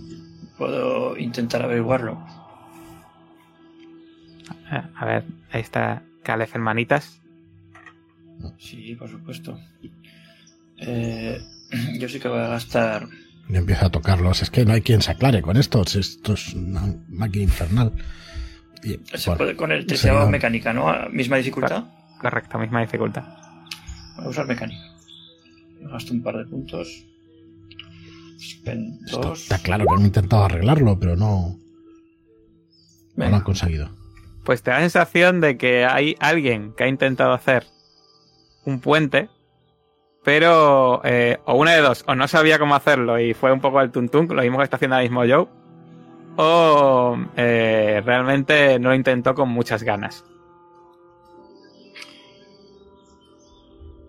Puedo 0.58 1.18
intentar 1.18 1.64
averiguarlo. 1.64 2.18
Eh, 4.72 4.82
A 4.96 5.06
ver, 5.06 5.24
ahí 5.52 5.62
está 5.62 6.04
Caleb 6.24 6.50
en 6.56 6.62
manitas. 6.62 7.22
Sí, 8.58 8.96
por 8.96 9.10
supuesto. 9.10 9.60
Eh, 10.78 11.40
yo 12.00 12.10
sí 12.10 12.20
que 12.20 12.28
voy 12.28 12.40
a 12.40 12.48
gastar. 12.48 13.08
Y 13.48 13.56
empieza 13.56 13.86
a 13.88 13.90
tocarlos. 13.92 14.42
Es 14.42 14.50
que 14.50 14.66
no 14.66 14.74
hay 14.74 14.82
quien 14.82 15.02
se 15.02 15.12
aclare 15.12 15.42
con 15.42 15.56
esto. 15.58 15.84
Esto 15.84 16.34
es 16.34 16.54
una 16.54 16.94
máquina 17.10 17.44
infernal. 17.44 17.92
Y, 18.84 19.00
Se 19.18 19.32
puede 19.36 19.56
con 19.56 19.72
el 19.72 19.88
sería- 19.98 20.26
mecánica, 20.26 20.74
¿no? 20.74 20.90
A 20.90 21.10
Misma 21.10 21.38
dificultad. 21.38 21.86
Correcto, 22.20 22.58
misma 22.60 22.82
dificultad. 22.82 23.24
Voy 24.18 24.26
a 24.26 24.30
usar 24.30 24.48
mecánica. 24.48 24.82
Gasto 25.82 26.14
un 26.14 26.24
par 26.24 26.38
de 26.38 26.46
puntos. 26.46 27.04
Esto 29.06 29.34
está 29.34 29.60
claro 29.60 29.86
que 29.86 29.94
han 29.96 30.06
intentado 30.06 30.46
arreglarlo, 30.46 31.00
pero 31.00 31.16
no, 31.16 31.58
no 33.16 33.30
lo 33.30 33.36
han 33.36 33.42
conseguido. 33.44 33.90
Pues 34.46 34.62
te 34.62 34.70
da 34.70 34.78
la 34.78 34.84
sensación 34.84 35.42
de 35.42 35.58
que 35.58 35.86
hay 35.86 36.16
alguien 36.20 36.74
que 36.74 36.84
ha 36.84 36.88
intentado 36.88 37.34
hacer 37.34 37.66
un 38.64 38.80
puente, 38.80 39.28
pero 40.24 41.02
eh, 41.04 41.40
o 41.46 41.56
una 41.56 41.74
de 41.74 41.82
dos, 41.82 42.06
o 42.08 42.16
no 42.16 42.28
sabía 42.28 42.60
cómo 42.60 42.76
hacerlo 42.76 43.20
y 43.20 43.34
fue 43.34 43.52
un 43.52 43.60
poco 43.60 43.80
al 43.80 43.92
tuntún, 43.92 44.28
lo 44.28 44.42
mismo 44.44 44.60
que 44.60 44.64
está 44.64 44.76
haciendo 44.78 44.96
ahora 44.96 45.10
mismo 45.10 45.22
Joe, 45.22 45.48
o 46.38 47.18
eh, 47.36 48.02
realmente 48.06 48.78
no 48.80 48.90
lo 48.90 48.96
intentó 48.96 49.34
con 49.34 49.50
muchas 49.50 49.82
ganas. 49.82 50.24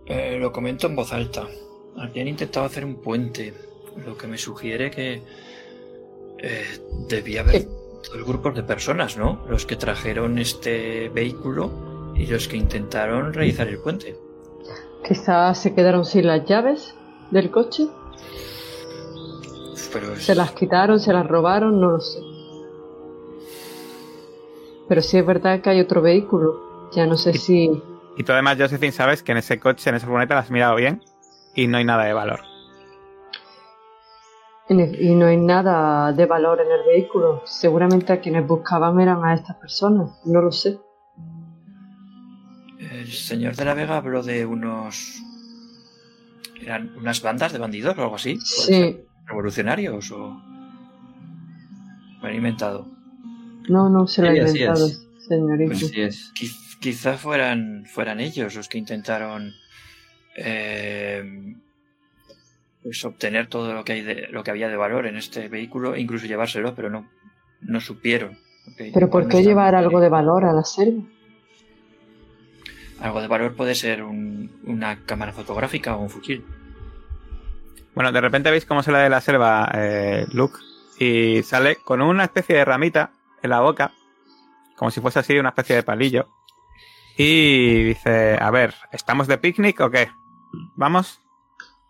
Eh, 0.07 0.37
lo 0.39 0.53
comento 0.53 0.87
en 0.87 0.97
voz 0.97 1.13
alta. 1.13 1.47
Habían 1.97 2.29
intentado 2.29 2.67
hacer 2.67 2.85
un 2.85 2.97
puente, 2.97 3.55
lo 4.05 4.17
que 4.17 4.27
me 4.27 4.39
sugiere 4.39 4.91
que 4.91 5.23
eh, 6.39 6.79
debía 7.09 7.41
haber. 7.41 7.67
Dos 8.13 8.25
grupos 8.27 8.55
de 8.55 8.63
personas, 8.63 9.17
¿no? 9.17 9.41
Los 9.49 9.67
que 9.67 9.77
trajeron 9.77 10.39
este 10.39 11.09
vehículo 11.11 12.13
y 12.15 12.27
los 12.27 12.49
que 12.49 12.57
intentaron 12.57 13.33
realizar 13.33 13.69
el 13.69 13.79
puente. 13.79 14.17
Quizás 15.07 15.59
se 15.59 15.75
quedaron 15.75 16.05
sin 16.05 16.27
las 16.27 16.45
llaves 16.47 16.95
del 17.31 17.51
coche. 17.51 17.87
Pero 19.93 20.13
es- 20.15 20.25
Se 20.25 20.35
las 20.35 20.53
quitaron, 20.53 20.99
se 21.01 21.13
las 21.13 21.27
robaron, 21.27 21.81
no 21.81 21.93
lo 21.93 22.01
sé. 22.01 22.21
Pero 24.89 25.03
sí 25.03 25.19
es 25.19 25.27
verdad 25.27 25.61
que 25.61 25.71
hay 25.71 25.81
otro 25.81 26.01
vehículo. 26.03 26.89
Ya 26.93 27.07
no 27.07 27.17
sé 27.17 27.35
si... 27.35 27.71
Y 28.17 28.23
tú 28.25 28.33
además, 28.33 28.57
Josephine, 28.59 28.93
sabes 28.93 29.23
que 29.23 29.33
en 29.33 29.39
ese 29.39 29.59
coche, 29.61 29.91
en 29.91 29.97
esa 29.97 30.07
furgoneta, 30.07 30.35
la 30.35 30.41
has 30.41 30.51
mirado 30.51 30.77
bien 30.77 31.03
y 31.55 31.67
no 31.67 31.79
hay 31.79 31.85
nada 31.85 32.05
de 32.05 32.13
valor. 32.13 32.41
Y 34.69 35.15
no 35.15 35.27
hay 35.27 35.37
nada 35.37 36.13
de 36.13 36.27
valor 36.27 36.61
en 36.61 36.73
el 36.73 36.85
vehículo. 36.85 37.43
Seguramente 37.47 38.13
a 38.13 38.21
quienes 38.21 38.47
buscaban 38.47 38.99
eran 39.01 39.25
a 39.25 39.35
estas 39.35 39.57
personas. 39.57 40.11
No 40.25 40.41
lo 40.43 40.51
sé. 40.51 40.79
El 42.79 43.07
señor 43.13 43.55
de 43.55 43.65
la 43.65 43.75
Vega 43.75 43.97
habló 43.97 44.23
de 44.23 44.45
unos. 44.45 45.23
¿Eran 46.61 46.97
unas 46.97 47.23
bandas 47.23 47.53
de 47.53 47.59
bandidos 47.59 47.97
o 47.97 48.03
algo 48.03 48.17
así? 48.17 48.39
Sí. 48.41 48.99
¿Revolucionarios 49.27 50.11
o.? 50.11 50.31
Me 52.23 52.29
lo 52.29 52.29
he 52.29 52.37
inventado. 52.37 52.87
No, 53.69 53.89
no 53.89 54.07
se 54.07 54.23
lo 54.23 54.29
ha 54.29 54.33
Sí, 54.33 54.39
así 54.41 54.59
inventado, 54.63 54.89
señorito. 55.29 55.71
Pues 55.71 55.87
sí 55.89 56.01
es. 56.01 56.33
Quiz- 56.35 56.79
quizá 56.81 57.17
fueran, 57.19 57.85
fueran 57.87 58.19
ellos 58.21 58.55
los 58.57 58.69
que 58.69 58.79
intentaron. 58.79 59.53
eh, 60.37 61.23
pues 62.87 63.05
obtener 63.05 63.49
todo 63.49 63.75
lo 63.75 63.85
que, 63.85 63.95
hay 63.95 64.03
de, 64.03 64.29
lo 64.31 64.45
que 64.45 64.53
había 64.53 64.69
de 64.69 64.77
valor 64.77 65.07
en 65.07 65.17
este 65.17 65.49
vehículo 65.49 65.97
incluso 65.97 66.27
llevárselo, 66.27 66.73
pero 66.77 66.89
no, 66.89 67.11
no 67.63 67.81
supieron. 67.81 68.39
Pero 68.77 69.11
¿por 69.11 69.27
qué 69.27 69.43
llevar 69.43 69.75
algo 69.75 69.99
de 69.99 70.09
valor 70.09 70.45
a 70.45 70.53
la 70.53 70.63
selva? 70.63 71.03
Algo 73.01 73.21
de 73.21 73.27
valor 73.27 73.57
puede 73.57 73.75
ser 73.75 74.05
un- 74.05 74.61
una 74.65 75.05
cámara 75.05 75.33
fotográfica 75.33 75.97
o 75.97 76.01
un 76.03 76.11
fusil. 76.11 76.45
Bueno, 77.93 78.13
de 78.13 78.21
repente 78.21 78.53
veis 78.53 78.65
cómo 78.67 78.85
sale 78.85 78.99
de 78.99 79.11
la 79.11 79.21
selva 79.21 79.69
eh, 79.75 80.25
Luke 80.33 80.59
y 81.01 81.43
sale 81.43 81.77
con 81.77 82.01
una 82.03 82.23
especie 82.23 82.55
de 82.55 82.65
ramita 82.65 83.11
en 83.43 83.51
la 83.51 83.63
boca, 83.63 83.93
como 84.77 84.93
si 84.93 85.01
fuese 85.01 85.19
así 85.19 85.37
una 85.39 85.49
especie 85.49 85.75
de 85.75 85.83
palillo. 85.83 86.29
Y 87.19 87.83
dice, 87.83 88.39
a 88.41 88.51
ver, 88.53 88.75
¿estamos 88.93 89.27
de 89.27 89.39
picnic 89.39 89.81
o 89.81 89.91
qué? 89.91 90.09
¿Vamos? 90.77 91.21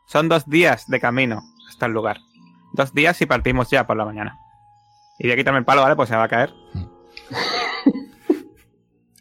Son 0.07 0.29
dos 0.29 0.49
días 0.49 0.87
de 0.89 1.01
camino 1.01 1.43
hasta 1.69 1.87
el 1.87 1.93
lugar. 1.93 2.19
Dos 2.73 2.93
días 2.95 3.21
y 3.23 3.27
partimos 3.27 3.71
ya 3.71 3.87
por 3.87 3.97
la 3.97 4.05
mañana. 4.05 4.39
Y 5.19 5.25
voy 5.25 5.33
a 5.33 5.37
quitarme 5.37 5.59
el 5.61 5.65
palo, 5.65 5.83
¿vale? 5.83 5.97
Pues 5.97 6.09
se 6.09 6.17
va 6.17 6.25
a 6.25 6.29
caer. 6.29 6.53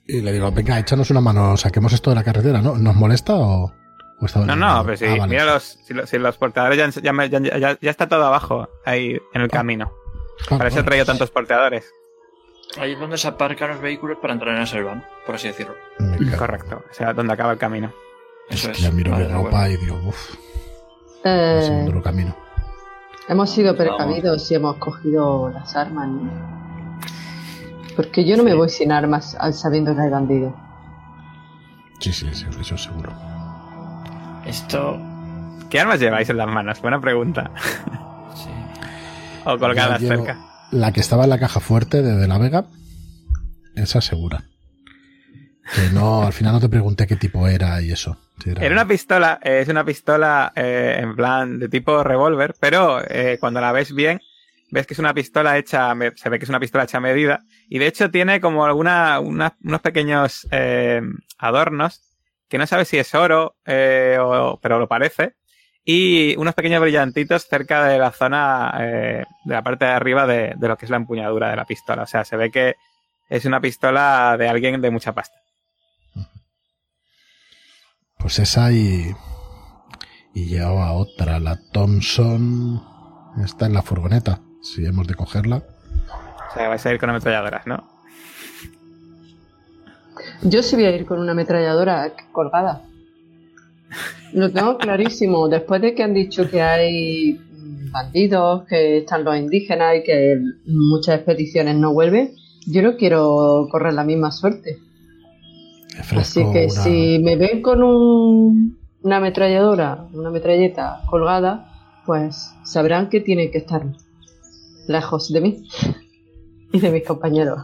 Y 0.07 0.21
le 0.21 0.31
digo, 0.31 0.51
venga, 0.51 0.77
échanos 0.77 1.09
una 1.09 1.19
mano, 1.21 1.57
saquemos 1.57 1.91
esto 1.91 2.11
de 2.11 2.15
la 2.15 2.23
carretera, 2.23 2.61
¿no? 2.61 2.75
¿Nos 2.77 2.95
molesta 2.95 3.33
o...? 3.35 3.73
o 4.21 4.25
está 4.25 4.39
No, 4.41 4.45
bien? 4.45 4.59
no, 4.59 4.83
pero 4.85 4.97
sí, 4.97 5.05
Ah, 5.05 5.15
vale. 5.17 5.27
mira 5.31 5.45
los, 5.45 5.63
si, 5.63 5.95
los, 5.95 6.07
si 6.07 6.19
los 6.19 6.37
portadores 6.37 6.77
ya, 6.77 7.01
ya, 7.01 7.11
me- 7.11 7.27
ya- 7.27 7.39
ya- 7.39 7.77
ya 7.81 7.89
está 7.89 8.07
todo 8.07 8.23
abajo, 8.23 8.69
ahí 8.85 9.17
en 9.33 9.41
el 9.41 9.49
camino. 9.49 9.91
Ah, 10.51 10.57
Para 10.59 10.67
eso 10.67 10.81
he 10.81 10.83
traído 10.83 11.05
tantos 11.07 11.31
porteadores. 11.31 11.91
Ahí 12.79 12.91
es 12.93 12.99
donde 12.99 13.17
se 13.17 13.27
aparcan 13.27 13.69
los 13.71 13.81
vehículos 13.81 14.19
para 14.21 14.33
entrar 14.33 14.53
en 14.53 14.59
la 14.59 14.67
selva, 14.67 14.93
¿no? 14.95 15.03
por 15.25 15.35
así 15.35 15.47
decirlo. 15.47 15.73
Correcto, 16.37 16.83
o 16.87 16.93
sea, 16.93 17.11
donde 17.13 17.33
acaba 17.33 17.53
el 17.53 17.57
camino. 17.57 17.91
Eso 18.49 18.69
Es 18.69 18.77
es. 18.77 18.77
que 18.77 18.83
ya 18.83 18.91
miro 18.91 19.09
Vale, 19.11 19.25
mi 19.27 19.33
ropa 19.33 19.69
y 19.69 19.77
digo, 19.77 19.99
uff, 20.05 20.35
es 21.25 21.69
un 21.69 21.75
Eh, 21.77 21.83
duro 21.85 22.01
camino. 22.03 22.35
hemos 23.27 23.49
sido 23.49 23.75
Vamos. 23.75 23.95
precavidos 23.97 24.51
y 24.51 24.55
hemos 24.55 24.77
cogido 24.77 25.49
las 25.49 25.75
armas, 25.75 26.07
¿no? 26.07 26.29
Porque 27.95 28.25
yo 28.25 28.35
no 28.37 28.43
me 28.43 28.51
Sí. 28.51 28.57
voy 28.57 28.69
sin 28.69 28.91
armas 28.91 29.35
al 29.39 29.53
sabiendo 29.53 29.95
que 29.95 30.01
hay 30.01 30.09
bandidos. 30.09 30.53
Sí, 31.99 32.11
sí, 32.13 32.27
sí, 32.33 32.45
eso 32.59 32.77
seguro. 32.77 33.11
Esto. 34.45 34.99
¿Qué 35.69 35.79
armas 35.79 35.99
lleváis 35.99 36.29
en 36.29 36.37
las 36.37 36.47
manos? 36.47 36.81
Buena 36.81 36.99
pregunta. 37.01 37.51
Sí. 38.35 38.49
O 39.45 39.57
colgadas 39.57 40.01
cerca. 40.01 40.37
La 40.71 40.91
que 40.91 40.99
estaba 40.99 41.23
en 41.23 41.29
la 41.29 41.39
caja 41.39 41.59
fuerte 41.61 42.01
de, 42.01 42.15
de 42.17 42.27
la 42.27 42.37
Vega, 42.37 42.65
esa 43.75 44.01
segura. 44.01 44.43
Que 45.73 45.89
no, 45.93 46.23
al 46.23 46.33
final 46.33 46.53
no 46.53 46.59
te 46.59 46.69
pregunté 46.69 47.07
qué 47.07 47.15
tipo 47.15 47.47
era 47.47 47.81
y 47.81 47.91
eso. 47.91 48.17
Era- 48.45 48.73
una 48.73 48.87
pistola, 48.87 49.39
eh, 49.41 49.59
es 49.61 49.67
una 49.69 49.83
pistola 49.85 50.51
eh, 50.55 50.97
en 50.99 51.15
plan 51.15 51.57
de 51.59 51.69
tipo 51.69 52.03
revólver, 52.03 52.53
pero 52.59 53.01
eh, 53.07 53.37
cuando 53.39 53.61
la 53.61 53.71
ves 53.71 53.93
bien, 53.95 54.19
ves 54.71 54.85
que 54.85 54.93
es 54.93 54.99
una 54.99 55.13
pistola 55.13 55.57
hecha, 55.57 55.93
se 56.15 56.29
ve 56.29 56.37
que 56.37 56.43
es 56.45 56.49
una 56.49 56.59
pistola 56.59 56.83
hecha 56.83 56.97
a 56.97 57.01
medida, 57.01 57.39
y 57.69 57.79
de 57.79 57.87
hecho 57.87 58.11
tiene 58.11 58.39
como 58.41 58.65
alguna, 58.65 59.19
una- 59.19 59.55
unos 59.63 59.81
pequeños 59.81 60.47
eh, 60.51 61.01
adornos, 61.39 62.01
que 62.49 62.57
no 62.59 62.67
sabes 62.67 62.87
si 62.89 62.97
es 62.97 63.15
oro, 63.15 63.55
eh, 63.65 64.17
o- 64.21 64.59
pero 64.61 64.77
lo 64.79 64.87
parece, 64.87 65.33
y 65.83 66.35
unos 66.37 66.53
pequeños 66.55 66.81
brillantitos 66.81 67.47
cerca 67.47 67.85
de 67.85 67.97
la 67.99 68.11
zona, 68.11 68.73
de 68.79 69.25
la 69.45 69.61
parte 69.63 69.85
de 69.85 69.91
arriba 69.91 70.25
de, 70.27 70.53
de 70.57 70.67
lo 70.67 70.77
que 70.77 70.85
es 70.85 70.89
la 70.91 70.97
empuñadura 70.97 71.49
de 71.51 71.55
la 71.55 71.65
pistola. 71.65 72.03
O 72.03 72.07
sea, 72.07 72.25
se 72.25 72.35
ve 72.37 72.49
que 72.51 72.75
es 73.29 73.45
una 73.45 73.61
pistola 73.61 74.35
de 74.37 74.47
alguien 74.49 74.81
de 74.81 74.89
mucha 74.89 75.13
pasta. 75.13 75.37
Pues 78.25 78.39
esa 78.39 78.71
y. 78.71 79.13
Y 80.33 80.45
llevaba 80.45 80.93
otra, 80.93 81.39
la 81.39 81.57
Thompson. 81.71 82.81
Está 83.43 83.67
en 83.67 83.73
la 83.73 83.83
furgoneta. 83.83 84.41
Si 84.63 84.83
hemos 84.83 85.05
de 85.05 85.13
cogerla. 85.13 85.57
O 85.57 86.53
sea, 86.55 86.67
vais 86.67 86.83
a 86.83 86.91
ir 86.91 86.99
con 86.99 87.11
ametralladoras, 87.11 87.67
¿no? 87.67 87.87
Yo 90.41 90.63
sí 90.63 90.75
voy 90.75 90.85
a 90.85 90.95
ir 90.95 91.05
con 91.05 91.19
una 91.19 91.33
ametralladora 91.33 92.13
colgada. 92.31 92.81
Lo 94.33 94.51
tengo 94.51 94.75
clarísimo. 94.79 95.47
Después 95.47 95.83
de 95.83 95.93
que 95.93 96.01
han 96.01 96.15
dicho 96.15 96.49
que 96.49 96.63
hay 96.63 97.39
bandidos, 97.91 98.65
que 98.65 98.97
están 98.97 99.23
los 99.23 99.37
indígenas 99.37 99.97
y 99.97 100.03
que 100.03 100.41
muchas 100.65 101.17
expediciones 101.17 101.75
no 101.75 101.93
vuelven, 101.93 102.33
yo 102.65 102.81
no 102.81 102.97
quiero 102.97 103.67
correr 103.69 103.93
la 103.93 104.03
misma 104.03 104.31
suerte. 104.31 104.79
Así 106.17 106.41
que 106.51 106.65
una- 106.71 106.83
si 106.83 107.19
me 107.23 107.35
ven 107.35 107.61
con 107.61 107.81
un- 107.83 108.77
una 109.01 109.17
ametralladora, 109.17 110.07
una 110.13 110.29
metralleta 110.31 111.01
colgada, 111.09 111.71
pues 112.05 112.53
sabrán 112.63 113.09
que 113.09 113.19
tienen 113.21 113.51
que 113.51 113.59
estar 113.59 113.83
lejos 114.87 115.31
de 115.31 115.41
mí 115.41 115.67
y 116.73 116.79
de 116.79 116.91
mis 116.91 117.03
compañeros. 117.05 117.59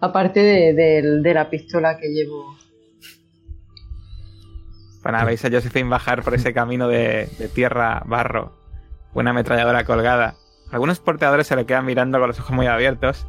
Aparte 0.00 0.40
de, 0.40 0.72
de- 0.74 1.20
de 1.20 1.34
la 1.34 1.50
pistola 1.50 1.96
que 1.98 2.08
llevo. 2.08 2.56
Para 5.02 5.24
veis 5.24 5.44
a 5.44 5.50
Josephine 5.50 5.88
bajar 5.88 6.22
por 6.22 6.34
ese 6.34 6.52
camino 6.52 6.86
de, 6.88 7.28
de 7.38 7.48
tierra, 7.48 8.02
barro, 8.06 8.52
una 9.14 9.30
ametralladora 9.30 9.84
colgada. 9.84 10.34
Algunos 10.70 11.00
porteadores 11.00 11.46
se 11.46 11.56
le 11.56 11.64
quedan 11.66 11.86
mirando 11.86 12.18
con 12.18 12.28
los 12.28 12.38
ojos 12.38 12.54
muy 12.54 12.66
abiertos. 12.66 13.26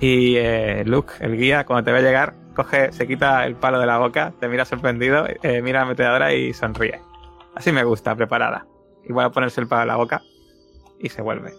Y 0.00 0.34
eh, 0.36 0.82
Luke, 0.84 1.14
el 1.20 1.36
guía, 1.38 1.64
cuando 1.64 1.84
te 1.84 1.92
ve 1.92 2.02
llegar, 2.02 2.34
coge, 2.56 2.90
se 2.92 3.06
quita 3.06 3.46
el 3.46 3.54
palo 3.54 3.78
de 3.78 3.86
la 3.86 3.98
boca, 3.98 4.32
te 4.40 4.48
mira 4.48 4.64
sorprendido, 4.64 5.26
eh, 5.42 5.62
mira 5.62 5.78
la 5.80 5.86
ametralladora 5.86 6.34
y 6.34 6.52
sonríe. 6.52 7.00
Así 7.54 7.70
me 7.70 7.84
gusta, 7.84 8.16
preparada. 8.16 8.66
Y 9.04 9.12
vuelve 9.12 9.28
a 9.28 9.32
ponerse 9.32 9.60
el 9.60 9.68
palo 9.68 9.82
en 9.82 9.88
la 9.88 9.96
boca 9.96 10.22
y 10.98 11.08
se 11.08 11.22
vuelve. 11.22 11.52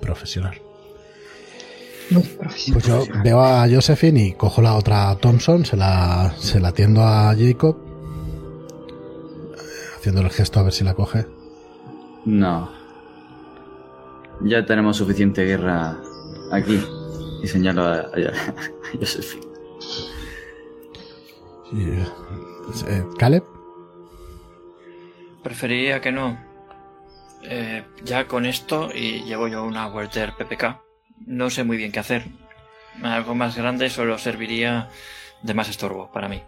Profesional. 0.00 0.60
Pues 2.72 2.84
yo 2.86 3.04
veo 3.24 3.40
a 3.42 3.66
Josephine 3.68 4.26
y 4.28 4.32
cojo 4.34 4.62
la 4.62 4.76
otra 4.76 5.16
Thompson, 5.16 5.64
se 5.64 5.76
la, 5.76 6.32
se 6.38 6.60
la 6.60 6.70
tiendo 6.72 7.02
a 7.02 7.34
Jacob. 7.36 7.76
eh, 9.56 9.60
Haciendo 9.96 10.20
el 10.20 10.30
gesto 10.30 10.60
a 10.60 10.62
ver 10.62 10.72
si 10.72 10.84
la 10.84 10.94
coge. 10.94 11.26
No. 12.24 12.70
Ya 14.42 14.64
tenemos 14.64 14.96
suficiente 14.96 15.44
guerra 15.44 15.96
aquí. 16.52 16.80
Y 17.42 17.46
señalo 17.48 17.82
a, 17.82 17.94
a, 17.94 18.00
a 18.00 18.98
Josephine. 18.98 19.46
Y, 21.72 21.82
eh, 21.82 22.06
eh, 22.88 23.04
Caleb, 23.18 23.44
Preferiría 25.42 26.00
que 26.00 26.12
no. 26.12 26.38
Eh, 27.42 27.84
ya 28.04 28.26
con 28.26 28.46
esto, 28.46 28.90
y 28.92 29.22
llevo 29.22 29.46
yo 29.46 29.64
una 29.64 29.86
Walter 29.86 30.32
PPK, 30.36 30.80
no 31.26 31.50
sé 31.50 31.62
muy 31.62 31.76
bien 31.76 31.92
qué 31.92 32.00
hacer. 32.00 32.26
Algo 33.02 33.34
más 33.34 33.56
grande 33.56 33.88
solo 33.90 34.18
serviría 34.18 34.88
de 35.42 35.54
más 35.54 35.68
estorbo 35.68 36.10
para 36.10 36.28
mí. 36.28 36.42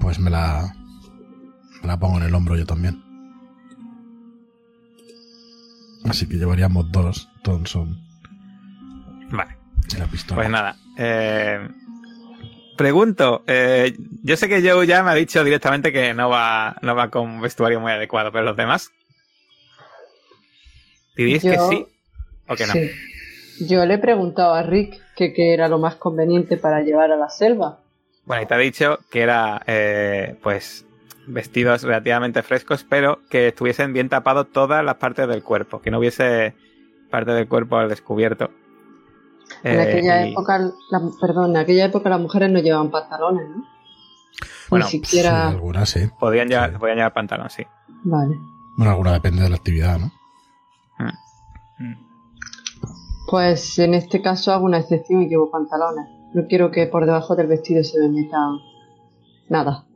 pues 0.00 0.18
me 0.18 0.30
la, 0.30 0.72
me 1.82 1.88
la 1.88 1.98
pongo 1.98 2.16
en 2.18 2.24
el 2.24 2.34
hombro 2.34 2.56
yo 2.56 2.64
también. 2.64 3.02
Así 6.04 6.26
que 6.26 6.36
llevaríamos 6.36 6.90
dos 6.90 7.28
Thompson 7.42 8.00
Vale. 9.30 9.59
Y 9.94 9.98
la 9.98 10.06
pistola. 10.06 10.36
Pues 10.36 10.50
nada. 10.50 10.76
eh, 10.96 11.68
pregunto, 12.76 13.44
eh, 13.46 13.94
yo 14.22 14.36
sé 14.36 14.48
que 14.48 14.62
Joe 14.68 14.86
ya 14.86 15.02
me 15.02 15.10
ha 15.10 15.14
dicho 15.14 15.44
directamente 15.44 15.92
que 15.92 16.14
no 16.14 16.28
va, 16.30 16.76
no 16.82 16.94
va 16.94 17.10
con 17.10 17.28
un 17.28 17.40
vestuario 17.40 17.80
muy 17.80 17.92
adecuado, 17.92 18.32
pero 18.32 18.44
los 18.44 18.56
demás. 18.56 18.90
¿Diréis 21.16 21.42
que 21.42 21.58
sí 21.58 21.86
o 22.48 22.56
que 22.56 22.66
no? 22.66 22.72
Sí. 22.72 22.90
Yo 23.60 23.84
le 23.84 23.94
he 23.94 23.98
preguntado 23.98 24.54
a 24.54 24.62
Rick 24.62 24.98
que 25.14 25.34
qué 25.34 25.52
era 25.52 25.68
lo 25.68 25.78
más 25.78 25.96
conveniente 25.96 26.56
para 26.56 26.80
llevar 26.80 27.12
a 27.12 27.16
la 27.16 27.28
selva. 27.28 27.80
Bueno, 28.24 28.42
y 28.42 28.46
te 28.46 28.54
ha 28.54 28.58
dicho 28.58 28.98
que 29.10 29.20
era, 29.20 29.62
eh, 29.66 30.36
pues, 30.42 30.86
vestidos 31.26 31.82
relativamente 31.82 32.42
frescos, 32.42 32.86
pero 32.88 33.20
que 33.28 33.48
estuviesen 33.48 33.92
bien 33.92 34.08
tapados 34.08 34.50
todas 34.50 34.82
las 34.82 34.94
partes 34.96 35.28
del 35.28 35.42
cuerpo, 35.42 35.82
que 35.82 35.90
no 35.90 35.98
hubiese 35.98 36.54
parte 37.10 37.32
del 37.32 37.48
cuerpo 37.48 37.76
al 37.76 37.90
descubierto. 37.90 38.50
En 39.62 39.78
Eh, 39.78 39.82
aquella 39.82 40.26
y- 40.26 40.32
época, 40.32 40.58
la- 40.90 41.02
perdón, 41.20 41.50
en 41.50 41.56
aquella 41.58 41.86
época 41.86 42.08
las 42.08 42.20
mujeres 42.20 42.50
no 42.50 42.60
llevaban 42.60 42.90
pantalones, 42.90 43.48
¿no? 43.48 43.64
Bueno, 44.70 44.84
Ni 44.86 44.90
siquiera. 44.90 45.48
Sí, 45.50 45.54
algunas 45.56 45.88
sí. 45.90 46.00
Podían 46.18 46.48
llevar, 46.48 46.70
Sí. 46.72 46.78
podían 46.78 46.96
llevar 46.98 47.12
pantalón, 47.12 47.50
sí. 47.50 47.64
Vale. 48.04 48.36
Bueno, 48.76 48.92
alguna 48.92 49.12
depende 49.12 49.42
de 49.42 49.50
la 49.50 49.56
actividad, 49.56 49.98
¿no? 49.98 50.12
Mm. 51.78 51.94
Pues 53.28 53.78
en 53.78 53.94
este 53.94 54.22
caso 54.22 54.52
hago 54.52 54.64
una 54.64 54.78
excepción 54.78 55.22
y 55.22 55.28
llevo 55.28 55.50
pantalones. 55.50 56.06
No 56.34 56.46
quiero 56.48 56.70
que 56.70 56.86
por 56.86 57.04
debajo 57.06 57.34
del 57.36 57.46
vestido 57.48 57.82
se 57.84 57.98
me 58.00 58.08
meta 58.08 58.38
nada. 59.48 59.86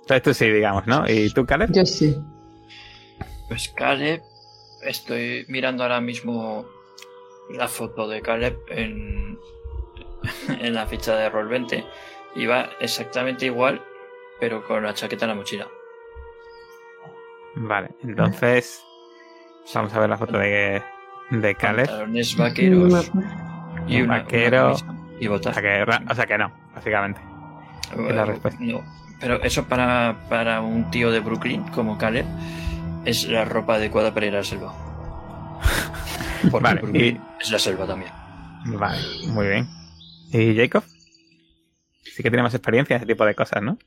Entonces 0.00 0.22
tú 0.22 0.34
sí, 0.34 0.50
digamos, 0.50 0.86
¿no? 0.86 1.08
¿Y 1.08 1.30
tú, 1.30 1.44
Caleb? 1.46 1.70
Yo 1.72 1.84
sí. 1.84 2.16
Pues 3.48 3.68
Caleb, 3.70 4.22
estoy 4.82 5.44
mirando 5.48 5.82
ahora 5.82 6.00
mismo 6.00 6.64
la 7.50 7.68
foto 7.68 8.08
de 8.08 8.22
Caleb 8.22 8.58
en, 8.68 9.38
en 10.48 10.74
la 10.74 10.86
ficha 10.86 11.14
de 11.16 11.28
Roll 11.30 11.48
20 11.48 11.84
y 12.34 12.46
va 12.46 12.70
exactamente 12.80 13.46
igual, 13.46 13.82
pero 14.40 14.64
con 14.66 14.82
la 14.82 14.94
chaqueta 14.94 15.24
en 15.24 15.30
la 15.30 15.34
mochila. 15.34 15.68
Vale, 17.54 17.90
entonces 18.02 18.82
vamos 19.74 19.94
a 19.94 20.00
ver 20.00 20.10
la 20.10 20.18
foto 20.18 20.38
de, 20.38 20.82
de 21.30 21.54
Caleb. 21.54 21.86
Pantalones 21.86 22.36
vaqueros 22.36 23.08
acuerdo. 23.08 23.28
y 23.88 24.02
una, 24.02 24.18
Vaquero. 24.18 24.74
una 24.74 24.96
y 25.18 25.26
O 25.28 25.30
botas. 25.30 25.54
sea, 25.54 25.62
que, 25.62 25.84
ra- 25.84 26.02
o 26.10 26.14
sea 26.14 26.26
que 26.26 26.36
no, 26.38 26.52
básicamente. 26.74 27.20
es 27.92 28.14
la 28.14 28.22
Eh, 28.22 28.26
respuesta. 28.26 28.60
no, 28.62 28.84
pero 29.20 29.42
eso 29.42 29.64
para, 29.64 30.16
para 30.28 30.60
un 30.60 30.90
tío 30.90 31.10
de 31.10 31.20
Brooklyn 31.20 31.62
como 31.68 31.96
Caleb 31.96 32.26
es 33.06 33.26
la 33.28 33.46
ropa 33.46 33.76
adecuada 33.76 34.12
para 34.12 34.26
ir 34.26 34.34
a 34.34 34.38
la 34.38 34.44
selva. 34.44 34.74
Porque 36.50 36.62
Vale, 36.62 36.80
Brooklyn 36.80 37.20
es 37.40 37.50
la 37.50 37.58
selva 37.58 37.86
también. 37.86 38.12
Vale, 38.66 39.00
muy 39.28 39.46
bien. 39.48 39.68
¿Y 40.32 40.56
Jacob? 40.56 40.82
Sí 42.02 42.22
que 42.22 42.30
tiene 42.30 42.42
más 42.42 42.54
experiencia 42.54 42.96
en 42.96 43.02
ese 43.02 43.06
tipo 43.12 43.24
de 43.24 43.34
cosas, 43.34 43.62
¿no? 43.62 43.78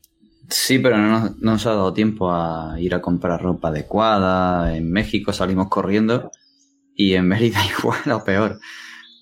Sí, 0.49 0.79
pero 0.79 0.97
no, 0.97 1.07
nos- 1.09 1.37
no 1.37 1.51
nos 1.53 1.65
ha 1.65 1.71
dado 1.71 1.93
tiempo 1.93 2.31
a 2.31 2.75
ir 2.79 2.93
a 2.95 3.01
comprar 3.01 3.41
ropa 3.41 3.69
adecuada. 3.69 4.75
En 4.75 4.91
México 4.91 5.31
salimos 5.33 5.67
corriendo 5.69 6.31
y 6.95 7.13
en 7.13 7.27
Mérida 7.27 7.59
igual 7.79 7.99
o 8.11 8.23
peor. 8.23 8.59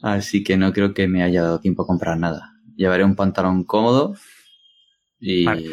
Así 0.02 0.44
que 0.44 0.58
no 0.58 0.72
creo 0.74 0.94
que 0.94 1.08
me 1.08 1.24
haya 1.24 1.42
dado 1.42 1.60
tiempo 1.60 1.84
a 1.84 1.88
comprar 1.88 2.18
nada. 2.18 2.54
Llevaré 2.76 3.04
un 3.04 3.16
pantalón 3.16 3.64
cómodo 3.64 4.14
y 5.20 5.44
Vale. 5.46 5.66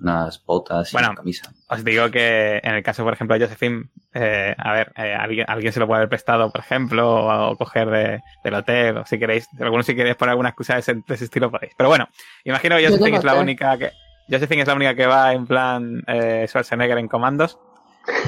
Unas 0.00 0.44
botas 0.44 0.90
y 0.90 0.92
Bueno. 0.94 1.08
una 1.08 1.16
camisa. 1.16 1.52
Os 1.68 1.84
digo 1.84 2.10
que 2.10 2.60
en 2.62 2.74
el 2.74 2.82
caso, 2.82 3.04
por 3.04 3.12
ejemplo, 3.12 3.38
de 3.38 3.44
Josephine, 3.44 3.84
eh, 4.14 4.54
a 4.58 4.72
ver, 4.72 4.92
eh, 4.96 5.14
alguien, 5.14 5.44
alguien 5.48 5.72
se 5.72 5.80
lo 5.80 5.86
puede 5.86 5.98
haber 5.98 6.08
prestado, 6.08 6.50
por 6.50 6.60
ejemplo, 6.60 7.08
o, 7.26 7.50
o 7.50 7.56
coger 7.56 7.88
de- 7.90 8.20
del 8.42 8.54
hotel, 8.54 8.96
o 8.98 9.06
si 9.06 9.18
queréis, 9.18 9.48
algunos 9.60 9.86
si 9.86 9.94
queréis 9.94 10.16
poner 10.16 10.30
alguna 10.30 10.48
excusa 10.50 10.74
de 10.74 10.80
ese, 10.80 10.94
de 10.94 11.14
ese 11.14 11.24
estilo 11.24 11.50
podéis. 11.50 11.72
Pero 11.76 11.88
bueno, 11.88 12.08
imagino 12.44 12.76
que 12.76 12.82
Yo 12.82 12.88
Josephine 12.90 13.18
es 13.18 13.24
la 13.24 13.34
única 13.34 13.76
que 13.78 13.90
Josephine 14.30 14.62
es 14.62 14.68
la 14.68 14.74
única 14.74 14.94
que 14.94 15.06
va 15.06 15.32
en 15.32 15.46
plan 15.46 16.02
eh, 16.06 16.44
Schwarzenegger 16.48 16.98
en 16.98 17.08
comandos. 17.08 17.58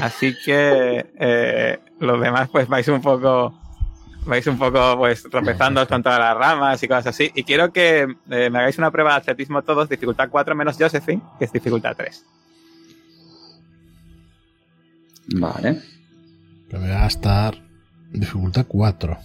Así 0.02 0.34
que 0.44 1.06
eh, 1.18 1.78
los 1.98 2.20
demás 2.20 2.48
pues 2.50 2.68
vais 2.68 2.86
un 2.88 3.00
poco 3.00 3.54
vais 4.26 4.46
un 4.46 4.58
poco 4.58 4.96
pues 4.98 5.22
tropezando 5.24 5.86
con 5.88 6.02
todas 6.02 6.18
las 6.18 6.36
ramas 6.36 6.82
y 6.82 6.88
cosas 6.88 7.08
así. 7.08 7.30
Y 7.34 7.42
quiero 7.44 7.72
que 7.72 8.02
eh, 8.30 8.50
me 8.50 8.58
hagáis 8.58 8.78
una 8.78 8.90
prueba 8.90 9.10
de 9.12 9.16
atletismo 9.18 9.62
todos, 9.62 9.88
dificultad 9.88 10.28
4 10.30 10.54
menos 10.54 10.76
Josephine, 10.78 11.22
que 11.38 11.44
es 11.46 11.52
dificultad 11.52 11.94
3. 11.96 12.24
Vale. 15.36 15.80
Pero 16.68 16.82
me 16.82 16.90
va 16.90 17.04
a 17.04 17.06
estar 17.06 17.56
dificultad 18.10 18.66
4. 18.66 19.18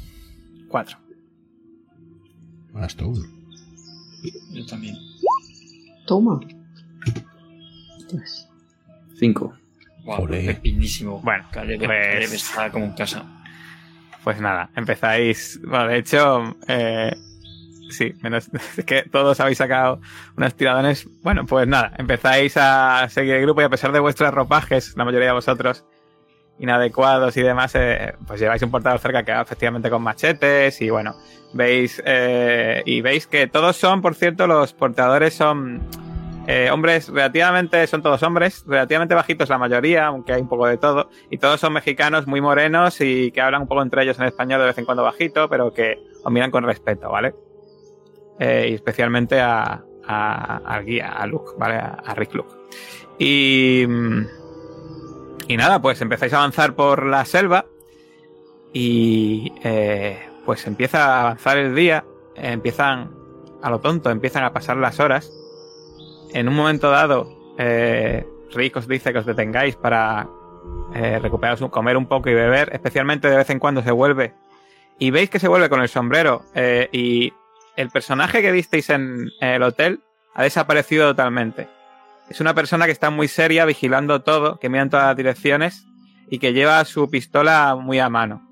4. 0.70 0.98
Vas 2.74 2.96
tú. 2.96 3.14
Yo 4.52 4.66
también. 4.66 4.96
Toma. 6.06 6.40
Pues, 8.10 8.48
Cinco. 9.18 9.54
Wow, 10.06 10.22
Olé. 10.24 10.46
pepinísimo. 10.46 11.20
Bueno, 11.22 11.46
Caleb, 11.52 11.80
pues- 11.80 11.90
Caleb 11.90 12.34
está 12.34 12.72
como 12.72 12.86
en 12.86 12.94
casa. 12.94 13.26
Pues 14.28 14.42
nada, 14.42 14.72
empezáis. 14.76 15.58
Bueno, 15.63 15.88
de 15.88 16.00
hecho, 16.00 16.58
eh, 16.68 17.16
sí, 17.90 18.13
menos 18.22 18.50
es 18.78 18.84
que 18.84 19.04
todos 19.04 19.40
habéis 19.40 19.58
sacado 19.58 20.02
unos 20.36 20.54
tiradones. 20.54 21.08
Bueno, 21.24 21.46
pues 21.46 21.66
nada, 21.66 21.94
empezáis 21.98 22.58
a 22.58 23.08
seguir 23.08 23.36
el 23.36 23.44
grupo 23.44 23.62
y 23.62 23.63
a 23.63 23.70
pesar 23.70 23.94
de 23.94 24.02
vuestros 24.02 24.34
ropajes, 24.34 24.98
la 24.98 25.06
mayoría 25.06 25.28
de 25.28 25.34
vosotros 25.34 25.86
inadecuados 26.60 27.38
y 27.38 27.42
demás, 27.42 27.72
eh, 27.76 28.16
pues 28.28 28.42
lleváis 28.42 28.62
un 28.63 28.70
portador 28.70 29.00
cerca 29.00 29.24
que 29.24 29.32
va 29.32 29.44
efectivamente 29.44 29.90
con 29.90 30.02
machetes 30.02 30.82
y 30.82 30.90
bueno, 30.90 31.16
veis 31.54 32.04
eh, 32.06 32.84
y 32.86 33.00
veis 33.00 33.28
que 33.28 33.48
todos 33.48 33.78
son, 33.78 34.02
por 34.02 34.13
cierto, 34.13 34.46
los 34.46 34.74
portadores 34.74 35.36
son 35.36 35.88
eh, 36.48 36.72
hombres 36.72 37.10
relativamente, 37.10 37.86
son 37.88 38.02
todos 38.02 38.24
hombres, 38.24 38.64
relativamente 38.66 39.14
bajitos 39.14 39.50
la 39.50 39.58
mayoría, 39.58 40.08
aunque 40.08 40.34
hay 40.34 40.42
un 40.42 40.48
poco 40.48 40.66
de 40.66 40.78
todo, 40.78 41.10
y 41.30 41.38
todos 41.38 41.60
son 41.60 41.74
mexicanos 41.74 42.26
muy 42.26 42.42
morenos 42.42 43.02
y 43.02 43.32
que 43.32 43.42
hablan 43.42 43.64
un 43.64 43.68
poco 43.68 43.82
entre 43.82 44.04
ellos 44.04 44.18
en 44.18 44.26
español 44.26 44.62
de 44.62 44.68
vez 44.68 44.78
en 44.78 44.86
cuando 44.86 45.04
bajito, 45.04 45.50
pero 45.50 45.74
que 45.74 46.00
os 46.24 46.32
miran 46.32 46.50
con 46.50 46.64
respeto, 46.64 47.10
¿vale? 47.10 47.36
Eh, 48.40 48.70
y 48.72 48.74
especialmente 48.74 49.42
a, 49.42 49.84
al 50.08 50.86
guía, 50.86 51.12
a 51.12 51.28
Luke, 51.28 51.52
¿vale? 51.58 51.76
A, 51.76 51.98
a 52.06 52.16
Rick 52.16 52.34
Luke. 52.34 52.54
Y, 53.20 53.84
y 55.48 55.58
nada, 55.58 55.82
pues 55.82 56.02
empezáis 56.02 56.34
a 56.34 56.38
avanzar 56.38 56.76
por 56.76 57.06
la 57.06 57.26
selva 57.26 57.66
y 58.74 59.52
eh, 59.64 60.20
pues 60.46 60.68
empieza 60.68 61.04
a 61.04 61.22
avanzar 61.22 61.58
el 61.58 61.76
día, 61.76 62.06
empiezan 62.36 63.12
a 63.62 63.70
lo 63.70 63.80
tonto, 63.80 64.12
empiezan 64.12 64.44
a 64.44 64.54
pasar 64.54 64.78
las 64.78 65.00
horas. 65.00 65.34
En 66.34 66.48
un 66.48 66.56
momento 66.56 66.90
dado, 66.92 67.56
eh, 67.58 68.26
Rick 68.54 68.76
os 68.78 68.88
dice 68.88 69.12
que 69.13 69.20
os 69.20 69.26
detengáis 69.26 69.76
para 69.76 70.28
eh, 70.94 71.20
recuperaros, 71.20 71.62
un- 71.62 71.70
comer 71.70 71.98
un 71.98 72.06
poco 72.08 72.30
y 72.30 72.34
beber, 72.34 72.70
especialmente 72.74 73.30
de 73.30 73.38
vez 73.38 73.50
en 73.50 73.60
cuando 73.60 73.82
se 73.82 73.92
vuelve. 73.92 74.34
Y 75.00 75.12
veis 75.12 75.30
que 75.30 75.40
se 75.40 75.48
vuelve 75.48 75.70
con 75.70 75.82
el 75.82 75.90
sombrero 75.90 76.44
eh, 76.56 76.90
y 76.92 77.34
el 77.76 77.90
personaje 77.90 78.42
que 78.42 78.52
visteis 78.52 78.90
en, 78.90 79.30
en 79.42 79.50
el 79.50 79.63
hotel 79.63 80.02
ha 80.34 80.44
desaparecido 80.44 81.08
totalmente. 81.10 81.68
Es 82.30 82.42
una 82.42 82.54
persona 82.54 82.86
que 82.86 82.92
está 82.92 83.10
muy 83.10 83.28
seria, 83.28 83.66
vigilando 83.66 84.22
todo, 84.22 84.60
que 84.60 84.70
mira 84.70 84.84
en 84.84 84.90
todas 84.90 85.08
las 85.08 85.16
direcciones 85.16 85.86
y 86.30 86.40
que 86.40 86.54
lleva 86.54 86.84
su 86.86 87.10
pistola 87.10 87.76
muy 87.80 88.00
a 88.00 88.10
mano. 88.10 88.44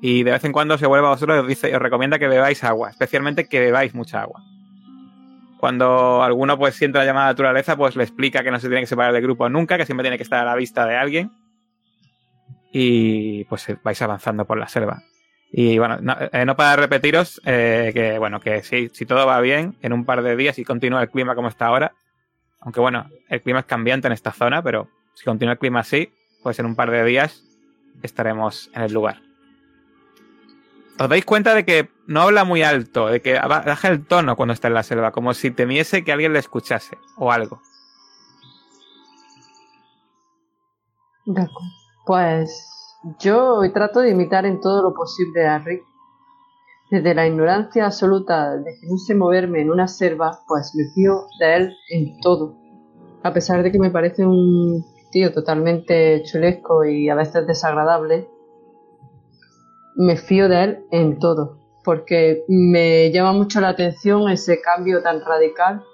Y 0.00 0.22
de 0.22 0.30
vez 0.32 0.44
en 0.44 0.52
cuando 0.52 0.78
se 0.78 0.86
vuelve 0.86 1.06
a 1.06 1.10
vosotros 1.10 1.36
y 1.38 1.40
os 1.40 1.48
dice, 1.48 1.74
os 1.74 1.82
recomienda 1.82 2.18
que 2.18 2.28
bebáis 2.28 2.62
agua, 2.62 2.90
especialmente 2.90 3.48
que 3.48 3.58
bebáis 3.60 3.94
mucha 3.94 4.20
agua. 4.22 4.42
Cuando 5.58 6.22
alguno 6.22 6.58
pues 6.58 6.74
siente 6.74 6.98
la 6.98 7.04
llamada 7.04 7.28
naturaleza, 7.28 7.76
pues 7.76 7.96
le 7.96 8.02
explica 8.04 8.42
que 8.42 8.50
no 8.50 8.60
se 8.60 8.68
tiene 8.68 8.82
que 8.82 8.86
separar 8.86 9.12
del 9.12 9.22
grupo 9.22 9.48
nunca, 9.48 9.78
que 9.78 9.86
siempre 9.86 10.04
tiene 10.04 10.16
que 10.16 10.22
estar 10.22 10.40
a 10.40 10.44
la 10.44 10.54
vista 10.54 10.86
de 10.86 10.96
alguien. 10.96 11.32
Y 12.72 13.44
pues 13.44 13.66
vais 13.82 14.02
avanzando 14.02 14.44
por 14.44 14.58
la 14.58 14.68
selva. 14.68 15.02
Y 15.50 15.78
bueno, 15.78 15.98
no, 16.00 16.16
eh, 16.32 16.44
no 16.44 16.56
para 16.56 16.76
repetiros 16.76 17.40
eh, 17.46 17.90
que 17.94 18.18
bueno, 18.18 18.40
que 18.40 18.62
si, 18.62 18.90
si 18.90 19.06
todo 19.06 19.26
va 19.26 19.40
bien, 19.40 19.76
en 19.80 19.92
un 19.92 20.04
par 20.04 20.22
de 20.22 20.36
días 20.36 20.58
y 20.58 20.64
continúa 20.64 21.02
el 21.02 21.10
clima 21.10 21.34
como 21.34 21.48
está 21.48 21.66
ahora, 21.66 21.92
aunque 22.60 22.80
bueno, 22.80 23.08
el 23.28 23.40
clima 23.40 23.60
es 23.60 23.66
cambiante 23.66 24.08
en 24.08 24.12
esta 24.12 24.32
zona, 24.32 24.62
pero 24.62 24.88
si 25.14 25.24
continúa 25.24 25.52
el 25.52 25.58
clima 25.58 25.80
así, 25.80 26.10
pues 26.42 26.58
en 26.58 26.66
un 26.66 26.76
par 26.76 26.90
de 26.90 27.04
días 27.04 27.42
estaremos 28.02 28.70
en 28.74 28.82
el 28.82 28.92
lugar. 28.92 29.25
Os 30.98 31.08
dais 31.10 31.26
cuenta 31.26 31.54
de 31.54 31.66
que 31.66 31.90
no 32.06 32.22
habla 32.22 32.44
muy 32.44 32.62
alto, 32.62 33.08
de 33.08 33.20
que 33.20 33.34
baja 33.38 33.88
el 33.88 34.06
tono 34.06 34.34
cuando 34.34 34.54
está 34.54 34.68
en 34.68 34.74
la 34.74 34.82
selva, 34.82 35.12
como 35.12 35.34
si 35.34 35.50
temiese 35.50 36.04
que 36.04 36.12
alguien 36.12 36.32
le 36.32 36.38
escuchase 36.38 36.96
o 37.18 37.30
algo. 37.30 37.60
Pues 42.06 42.66
yo 43.18 43.60
trato 43.74 44.00
de 44.00 44.10
imitar 44.10 44.46
en 44.46 44.60
todo 44.60 44.82
lo 44.82 44.94
posible 44.94 45.46
a 45.46 45.58
Rick. 45.58 45.82
Desde 46.90 47.14
la 47.14 47.26
ignorancia 47.26 47.84
absoluta 47.84 48.56
de 48.56 48.78
que 48.80 48.86
no 48.86 48.96
sé 48.96 49.14
moverme 49.14 49.60
en 49.60 49.70
una 49.70 49.88
selva, 49.88 50.40
pues 50.46 50.72
me 50.74 50.84
fío 50.94 51.26
de 51.40 51.56
él 51.56 51.76
en 51.90 52.20
todo. 52.20 52.56
A 53.22 53.32
pesar 53.32 53.62
de 53.64 53.72
que 53.72 53.78
me 53.80 53.90
parece 53.90 54.24
un 54.24 54.84
tío 55.10 55.32
totalmente 55.34 56.22
chulesco 56.22 56.84
y 56.84 57.08
a 57.08 57.16
veces 57.16 57.46
desagradable, 57.46 58.28
me 59.96 60.16
fío 60.16 60.48
de 60.48 60.62
él 60.62 60.86
en 60.90 61.18
todo. 61.18 61.58
Porque 61.84 62.44
me 62.48 63.10
llama 63.10 63.32
mucho 63.32 63.60
la 63.60 63.68
atención 63.68 64.28
ese 64.28 64.60
cambio 64.60 65.02
tan 65.02 65.24
radical 65.24 65.84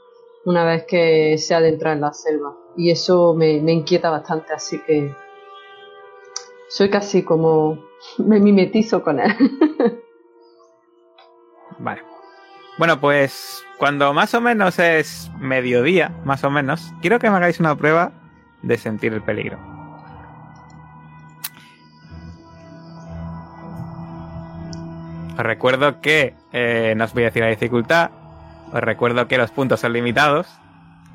una 0.44 0.64
vez 0.64 0.84
que 0.86 1.38
se 1.38 1.54
adentra 1.54 1.92
en 1.92 2.00
la 2.00 2.12
selva. 2.12 2.54
Y 2.76 2.90
eso 2.90 3.34
me, 3.34 3.56
inquieta 3.56 4.10
bastante, 4.10 4.52
así 4.52 4.80
que 4.80 5.14
soy 6.68 6.90
casi 6.90 7.22
como 7.22 7.78
me 8.18 8.40
mimetizo 8.40 9.02
con 9.02 9.20
él. 9.20 9.32
Vale. 11.78 12.02
Bueno, 12.78 13.00
pues 13.00 13.62
cuando 13.78 14.14
más 14.14 14.34
o 14.34 14.40
menos 14.40 14.78
es 14.78 15.30
mediodía, 15.38 16.08
más 16.24 16.42
o 16.44 16.50
menos, 16.50 16.92
quiero 17.02 17.18
que 17.18 17.28
me 17.28 17.36
hagáis 17.36 17.60
una 17.60 17.76
prueba 17.76 18.12
de 18.62 18.78
sentir 18.78 19.12
el 19.12 19.22
peligro. 19.22 19.71
Os 25.32 25.38
recuerdo 25.38 26.00
que 26.00 26.34
eh, 26.52 26.94
no 26.96 27.04
os 27.04 27.12
voy 27.12 27.22
a 27.24 27.26
decir 27.26 27.42
la 27.42 27.48
dificultad. 27.48 28.10
Os 28.72 28.80
recuerdo 28.80 29.28
que 29.28 29.38
los 29.38 29.50
puntos 29.50 29.80
son 29.80 29.92
limitados. 29.92 30.46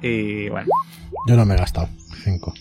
Y 0.02 0.50
bueno, 0.50 0.68
Yo 1.28 1.36
no 1.36 1.46
me 1.46 1.56
he 1.56 1.58
gastado. 1.58 1.90
Cinco. 2.24 2.54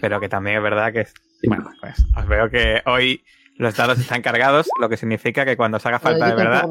pero 0.00 0.20
que 0.20 0.28
también 0.28 0.56
es 0.58 0.62
verdad 0.62 0.92
que. 0.92 1.06
Bueno, 1.46 1.70
pues 1.80 2.04
os 2.16 2.26
veo 2.26 2.50
que 2.50 2.82
hoy 2.86 3.22
los 3.58 3.76
dados 3.76 3.98
están 3.98 4.22
cargados, 4.22 4.68
lo 4.80 4.88
que 4.88 4.96
significa 4.96 5.44
que 5.44 5.56
cuando 5.56 5.76
os 5.76 5.86
haga 5.86 5.98
falta 5.98 6.28
de 6.28 6.34
verdad. 6.34 6.66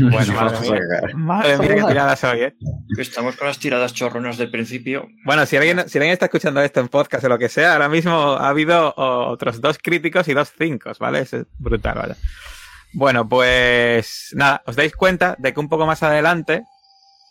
Bueno, 0.00 0.32
madre 0.32 0.60
mía. 0.60 0.80
Madre 1.14 1.58
mía, 1.58 1.68
qué 1.68 1.82
tiradas 1.84 2.24
hoy, 2.24 2.40
¿eh? 2.40 2.54
Estamos 2.98 3.36
con 3.36 3.46
las 3.46 3.58
tiradas 3.58 3.92
chorronas 3.92 4.36
del 4.38 4.50
principio. 4.50 5.06
Bueno, 5.24 5.46
si 5.46 5.56
alguien, 5.56 5.88
si 5.88 5.98
alguien 5.98 6.12
está 6.12 6.26
escuchando 6.26 6.60
esto 6.62 6.80
en 6.80 6.88
podcast 6.88 7.24
o 7.24 7.28
lo 7.28 7.38
que 7.38 7.48
sea, 7.48 7.74
ahora 7.74 7.88
mismo 7.88 8.12
ha 8.12 8.48
habido 8.48 8.92
otros 8.96 9.60
dos 9.60 9.78
críticos 9.78 10.26
y 10.28 10.34
dos 10.34 10.52
cinco, 10.58 10.90
¿vale? 10.98 11.20
Es 11.20 11.36
brutal, 11.58 11.96
¿vale? 11.96 12.14
Bueno, 12.92 13.28
pues 13.28 14.30
nada, 14.32 14.62
os 14.66 14.76
dais 14.76 14.96
cuenta 14.96 15.36
de 15.38 15.52
que 15.52 15.60
un 15.60 15.68
poco 15.68 15.86
más 15.86 16.02
adelante 16.02 16.62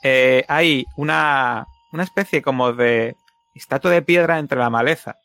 eh, 0.04 0.46
hay 0.48 0.86
una, 0.96 1.66
una 1.92 2.04
especie 2.04 2.42
como 2.42 2.72
de 2.72 3.16
estatua 3.56 3.92
de 3.92 4.02
piedra 4.02 4.40
entre 4.40 4.60
la 4.60 4.70
maleza. 4.70 5.16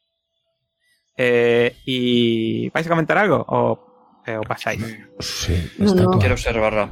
Eh, 1.20 1.76
y 1.85 2.70
¿vais 2.70 2.87
a 2.87 2.90
comentar 2.90 3.18
algo 3.18 3.44
o, 3.48 4.20
eh, 4.24 4.37
o 4.37 4.42
pasáis? 4.42 4.81
Sí, 5.18 5.72
No, 5.78 5.92
no. 5.94 6.18
Quiero 6.18 6.35
observarla. 6.35 6.88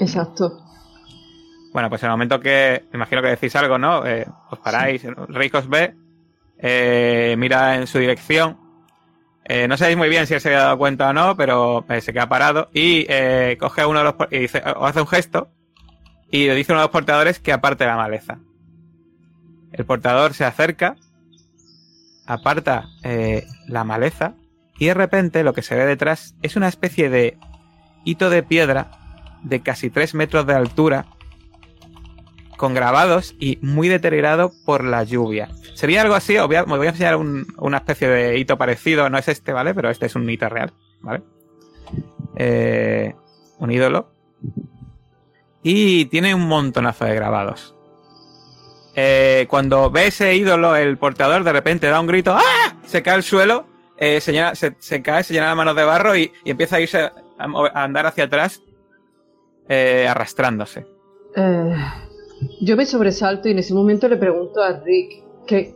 Exacto. 0.00 0.58
Bueno, 1.72 1.88
pues 1.88 2.02
en 2.02 2.06
el 2.08 2.10
momento 2.10 2.40
que, 2.40 2.84
me 2.92 2.96
imagino 2.98 3.22
que 3.22 3.28
decís 3.28 3.54
algo, 3.56 3.78
¿no? 3.78 4.04
Eh, 4.04 4.26
os 4.50 4.58
paráis, 4.58 5.06
Rick 5.28 5.54
os 5.54 5.68
ve, 5.68 5.94
eh, 6.58 7.36
mira 7.38 7.76
en 7.76 7.86
su 7.86 7.98
dirección. 8.00 8.58
Eh, 9.44 9.66
no 9.68 9.76
sabéis 9.76 9.96
muy 9.96 10.08
bien 10.08 10.26
si 10.26 10.34
él 10.34 10.40
se 10.40 10.48
había 10.48 10.64
dado 10.64 10.78
cuenta 10.78 11.08
o 11.08 11.12
no, 11.12 11.36
pero 11.36 11.84
eh, 11.88 12.00
se 12.00 12.12
queda 12.12 12.28
parado 12.28 12.68
y 12.74 13.06
eh, 13.08 13.56
coge 13.60 13.82
a 13.82 13.86
uno 13.86 14.00
de 14.00 14.04
los 14.04 14.14
y 14.30 14.38
dice, 14.38 14.62
o 14.76 14.84
hace 14.86 15.00
un 15.00 15.06
gesto 15.06 15.50
y 16.30 16.46
le 16.46 16.54
dice 16.54 16.72
a 16.72 16.74
uno 16.74 16.80
de 16.80 16.86
los 16.86 16.92
portadores 16.92 17.38
que 17.40 17.52
aparte 17.52 17.86
la 17.86 17.96
maleza. 17.96 18.38
El 19.72 19.84
portador 19.86 20.34
se 20.34 20.44
acerca, 20.44 20.96
aparta 22.32 22.88
eh, 23.02 23.46
la 23.66 23.84
maleza 23.84 24.34
y 24.78 24.86
de 24.86 24.94
repente 24.94 25.42
lo 25.44 25.52
que 25.52 25.62
se 25.62 25.74
ve 25.76 25.86
detrás 25.86 26.34
es 26.42 26.56
una 26.56 26.68
especie 26.68 27.08
de 27.10 27.36
hito 28.04 28.30
de 28.30 28.42
piedra 28.42 28.90
de 29.42 29.60
casi 29.60 29.90
3 29.90 30.14
metros 30.14 30.46
de 30.46 30.54
altura 30.54 31.06
con 32.56 32.74
grabados 32.74 33.34
y 33.40 33.58
muy 33.60 33.88
deteriorado 33.88 34.52
por 34.64 34.84
la 34.84 35.02
lluvia. 35.02 35.48
Sería 35.74 36.02
algo 36.02 36.14
así, 36.14 36.36
os 36.36 36.46
voy 36.46 36.56
a, 36.56 36.62
voy 36.62 36.86
a 36.86 36.90
enseñar 36.90 37.16
un- 37.16 37.46
una 37.58 37.78
especie 37.78 38.08
de 38.08 38.38
hito 38.38 38.56
parecido, 38.56 39.10
no 39.10 39.18
es 39.18 39.26
este, 39.28 39.52
¿vale? 39.52 39.74
Pero 39.74 39.90
este 39.90 40.06
es 40.06 40.14
un 40.14 40.28
hito 40.30 40.48
real, 40.48 40.72
¿vale? 41.00 41.22
Eh, 42.36 43.14
un 43.58 43.70
ídolo. 43.72 44.12
Y 45.64 46.04
tiene 46.06 46.34
un 46.34 46.46
montonazo 46.46 47.04
de 47.04 47.14
grabados. 47.14 47.74
Eh, 48.94 49.46
cuando 49.48 49.90
ve 49.90 50.08
ese 50.08 50.34
ídolo, 50.34 50.76
el 50.76 50.98
portador 50.98 51.44
de 51.44 51.52
repente 51.52 51.86
da 51.88 52.00
un 52.00 52.06
grito, 52.06 52.32
¡ah! 52.34 52.76
Se 52.84 53.02
cae 53.02 53.14
al 53.14 53.22
suelo, 53.22 53.64
eh, 53.96 54.20
se, 54.20 54.32
llena- 54.32 54.54
se- 54.54 54.76
se 54.78 55.00
cae, 55.02 55.24
se 55.24 55.32
llena 55.32 55.46
las 55.46 55.56
manos 55.56 55.74
de 55.76 55.84
barro 55.84 56.14
y, 56.16 56.30
y 56.44 56.50
empieza 56.50 56.76
a 56.76 56.80
irse 56.80 56.98
a, 57.00 57.12
andar 57.74 58.06
hacia 58.06 58.24
atrás, 58.24 58.60
eh, 59.68 60.06
arrastrándose. 60.08 60.86
Yo 62.60 62.76
me 62.76 62.84
sobresalto 62.84 63.48
y 63.48 63.52
en 63.52 63.60
ese 63.60 63.72
momento 63.72 64.08
le 64.08 64.16
pregunto 64.16 64.62
a 64.62 64.72
Rick 64.80 65.22
qué, 65.46 65.74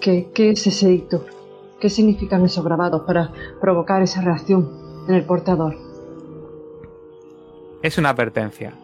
qué, 0.00 0.28
qué 0.34 0.50
es 0.50 0.66
ese 0.66 0.92
hito, 0.92 1.26
qué 1.80 1.90
significan 1.90 2.44
esos 2.44 2.64
grabados 2.64 3.02
para 3.06 3.32
provocar 3.60 4.02
esa 4.02 4.20
reacción 4.20 5.04
en 5.08 5.14
el 5.14 5.24
portador. 5.24 5.74
Es 7.82 7.98
una 7.98 8.10
advertencia. 8.10 8.74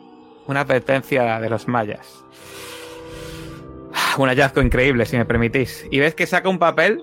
Una 0.46 0.60
advertencia 0.60 1.38
de 1.40 1.48
los 1.50 1.68
mayas. 1.68 2.24
Un 4.18 4.28
hallazgo 4.28 4.62
increíble, 4.62 5.06
si 5.06 5.16
me 5.16 5.24
permitís. 5.24 5.86
Y 5.90 5.98
ves 5.98 6.14
que 6.14 6.26
saca 6.26 6.48
un 6.48 6.58
papel, 6.58 7.02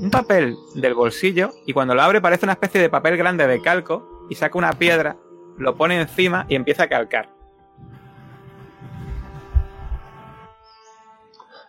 un 0.00 0.10
papel 0.10 0.56
del 0.74 0.94
bolsillo, 0.94 1.50
y 1.66 1.72
cuando 1.72 1.94
lo 1.94 2.02
abre 2.02 2.20
parece 2.20 2.46
una 2.46 2.54
especie 2.54 2.80
de 2.80 2.88
papel 2.88 3.16
grande 3.16 3.46
de 3.46 3.60
calco, 3.60 4.26
y 4.28 4.34
saca 4.34 4.58
una 4.58 4.72
piedra, 4.72 5.16
lo 5.58 5.76
pone 5.76 6.00
encima 6.00 6.46
y 6.48 6.54
empieza 6.54 6.84
a 6.84 6.88
calcar. 6.88 7.28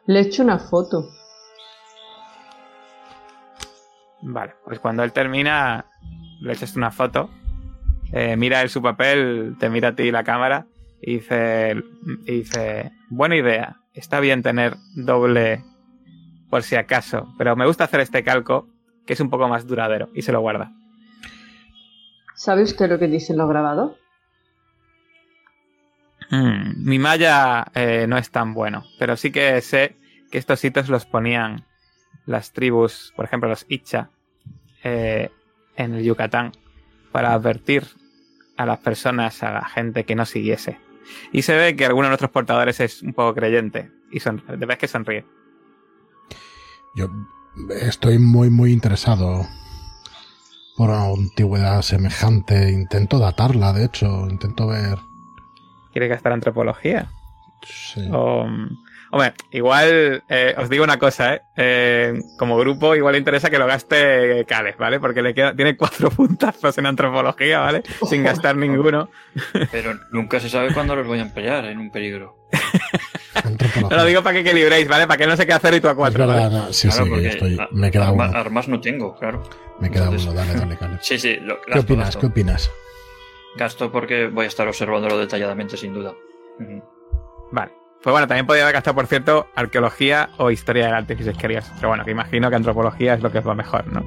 Le 0.06 0.20
echo 0.20 0.44
una 0.44 0.60
foto. 0.60 1.10
Vale, 4.24 4.54
pues 4.66 4.80
cuando 4.80 5.04
él 5.04 5.12
termina, 5.12 5.86
le 6.42 6.54
echas 6.54 6.76
una 6.76 6.92
foto, 6.92 7.30
eh, 8.14 8.36
mira 8.36 8.62
él 8.62 8.70
su 8.70 8.82
papel, 8.82 9.56
te 9.60 9.70
mira 9.70 9.90
a 9.90 9.96
ti 9.96 10.12
la 10.12 10.24
cámara 10.24 10.68
y 11.02 11.16
dice, 11.16 11.76
y 12.26 12.32
dice, 12.32 12.92
buena 13.10 13.36
idea, 13.36 13.81
está 13.94 14.20
bien 14.20 14.44
tener 14.44 14.76
doble 14.96 15.64
por 16.50 16.64
si 16.64 16.76
acaso, 16.76 17.34
pero 17.38 17.56
me 17.56 17.66
gusta 17.66 17.86
hacer 17.86 18.00
este 18.02 18.24
calco 18.24 18.68
que 19.06 19.14
es 19.14 19.20
un 19.20 19.30
poco 19.30 19.48
más 19.48 19.68
duradero 19.68 20.10
y 20.14 20.22
se 20.22 20.32
lo 20.32 20.42
guarda. 20.42 20.72
¿Sabe 22.36 22.64
usted 22.64 22.90
lo 22.90 23.00
que 23.00 23.08
dicen 23.08 23.38
los 23.38 23.50
grabados? 23.50 23.98
Mm, 26.30 26.88
mi 26.88 26.98
malla 26.98 27.66
eh, 27.76 28.06
no 28.08 28.18
es 28.18 28.32
tan 28.32 28.54
bueno, 28.54 28.84
pero 28.98 29.18
sí 29.18 29.32
que 29.32 29.60
sé 29.62 29.98
que 30.32 30.38
estos 30.38 30.64
hitos 30.64 30.90
los 30.90 31.06
ponían 31.06 31.66
las 32.26 32.54
tribus, 32.54 33.14
por 33.16 33.26
ejemplo 33.26 33.50
los 33.50 33.66
Icha, 33.68 34.10
eh, 34.84 35.30
en 35.76 35.94
el 35.94 36.04
Yucatán, 36.04 36.54
para 37.12 37.34
advertir 37.34 37.86
a 38.58 38.66
las 38.66 38.80
personas, 38.80 39.44
a 39.44 39.52
la 39.52 39.66
gente 39.66 40.06
que 40.06 40.16
no 40.16 40.26
siguiese. 40.26 40.80
Y 41.32 41.42
se 41.42 41.56
ve 41.56 41.76
que 41.76 41.86
alguno 41.86 42.06
de 42.06 42.10
nuestros 42.10 42.32
portadores 42.32 42.80
es 42.80 43.02
un 43.02 43.14
poco 43.14 43.36
creyente 43.36 43.92
y 44.12 44.20
son, 44.20 44.44
de 44.48 44.66
vez 44.66 44.78
que 44.78 44.88
sonríe. 44.88 45.26
Yo 46.96 47.10
estoy 47.70 48.20
muy, 48.20 48.50
muy 48.50 48.72
interesado 48.72 49.48
por 50.76 50.90
una 50.90 51.06
antigüedad 51.06 51.82
semejante. 51.82 52.72
Intento 52.72 53.20
datarla, 53.20 53.74
de 53.74 53.86
hecho. 53.86 54.28
Intento 54.30 54.68
ver. 54.68 55.00
¿Quiere 55.92 56.08
gastar 56.08 56.34
antropología? 56.34 57.10
Sí. 57.64 58.10
O, 58.12 58.46
hombre, 59.12 59.34
igual 59.52 60.24
eh, 60.30 60.56
os 60.58 60.70
digo 60.70 60.84
una 60.84 60.98
cosa, 60.98 61.36
¿eh? 61.36 61.42
Eh, 61.58 62.14
Como 62.38 62.58
grupo, 62.58 62.96
igual 62.96 63.14
le 63.14 63.20
interesa 63.20 63.50
que 63.50 63.60
lo 63.60 63.68
gaste 63.68 64.46
Cales, 64.48 64.78
¿vale? 64.78 65.00
Porque 65.00 65.22
le 65.22 65.34
queda, 65.34 65.56
tiene 65.56 65.78
cuatro 65.78 66.10
puntazos 66.16 66.78
en 66.78 66.86
antropología, 66.86 67.60
¿vale? 67.60 67.84
Sin 68.10 68.24
gastar 68.24 68.56
ninguno. 68.56 69.10
Pero 69.72 69.94
nunca 70.12 70.40
se 70.40 70.50
sabe 70.50 70.74
cuándo 70.74 70.96
los 70.96 71.06
voy 71.06 71.20
a 71.20 71.24
emplear 71.24 71.66
en 71.66 71.80
un 71.80 71.92
peligro. 71.92 72.38
No 73.90 73.96
lo 73.98 74.06
digo 74.06 74.22
para 74.24 74.34
que 74.36 74.42
equilibréis, 74.50 74.88
¿vale? 74.88 75.08
Para 75.08 75.18
que 75.18 75.28
no 75.28 75.36
se 75.38 75.46
quede 75.46 75.56
a 75.56 75.60
cero 75.60 75.76
y 75.78 75.82
tú 75.82 75.88
a 75.88 75.96
cuatro. 75.96 76.28
verdad, 76.28 76.50
¿vale? 76.52 76.56
no, 76.68 76.74
sí, 76.74 76.88
Claro, 76.90 77.04
sí, 77.06 77.10
que 77.10 77.16
porque 77.16 77.28
estoy. 77.30 77.58
a- 77.60 77.68
Me 77.72 77.92
queda 77.92 78.08
arma- 78.10 78.30
uno. 78.30 78.38
Armas 78.38 78.68
no 78.68 78.82
tengo, 78.82 79.16
claro. 79.18 79.44
Me 79.80 79.90
queda 79.90 80.04
Entonces- 80.06 80.28
uno, 80.28 80.36
dale, 80.36 80.54
dale, 80.54 80.78
Carlos. 80.78 81.00
Sí, 81.04 81.18
sí. 81.18 81.38
Lo, 81.42 81.60
¿Qué 81.62 81.72
gasto, 81.72 81.82
opinas? 81.82 82.06
gasto. 82.08 82.20
¿Qué 82.20 82.26
opinas? 82.28 82.72
Gasto 83.58 83.92
porque 83.92 84.28
voy 84.28 84.46
a 84.46 84.48
estar 84.48 84.68
observándolo 84.68 85.18
detalladamente, 85.18 85.76
sin 85.78 85.94
duda. 85.94 86.14
Vale. 87.52 87.72
Pues 88.04 88.12
bueno, 88.12 88.28
también 88.28 88.48
podría 88.48 88.64
haber 88.64 88.74
gastado, 88.74 88.96
por 88.96 89.06
cierto, 89.08 89.48
arqueología 89.56 90.30
o 90.38 90.50
historia 90.50 90.86
del 90.86 90.96
arte, 90.96 91.16
si 91.22 91.30
os 91.30 91.38
querías. 91.38 91.72
Pero 91.76 91.90
bueno, 91.90 92.04
que 92.04 92.12
imagino 92.12 92.50
que 92.50 92.56
antropología 92.56 93.14
es 93.14 93.22
lo 93.22 93.32
que 93.32 93.38
es 93.40 93.46
lo 93.46 93.54
mejor, 93.54 93.86
¿no? 93.88 94.04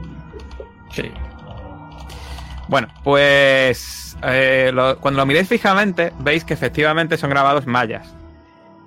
Sí. 0.90 1.12
Bueno, 2.68 2.88
pues 3.04 4.16
eh, 4.22 4.70
lo- 4.74 4.98
cuando 4.98 5.18
lo 5.20 5.26
miréis 5.26 5.48
fijamente, 5.48 6.12
veis 6.20 6.44
que 6.44 6.54
efectivamente 6.54 7.16
son 7.16 7.30
grabados 7.30 7.66
mayas. 7.66 8.16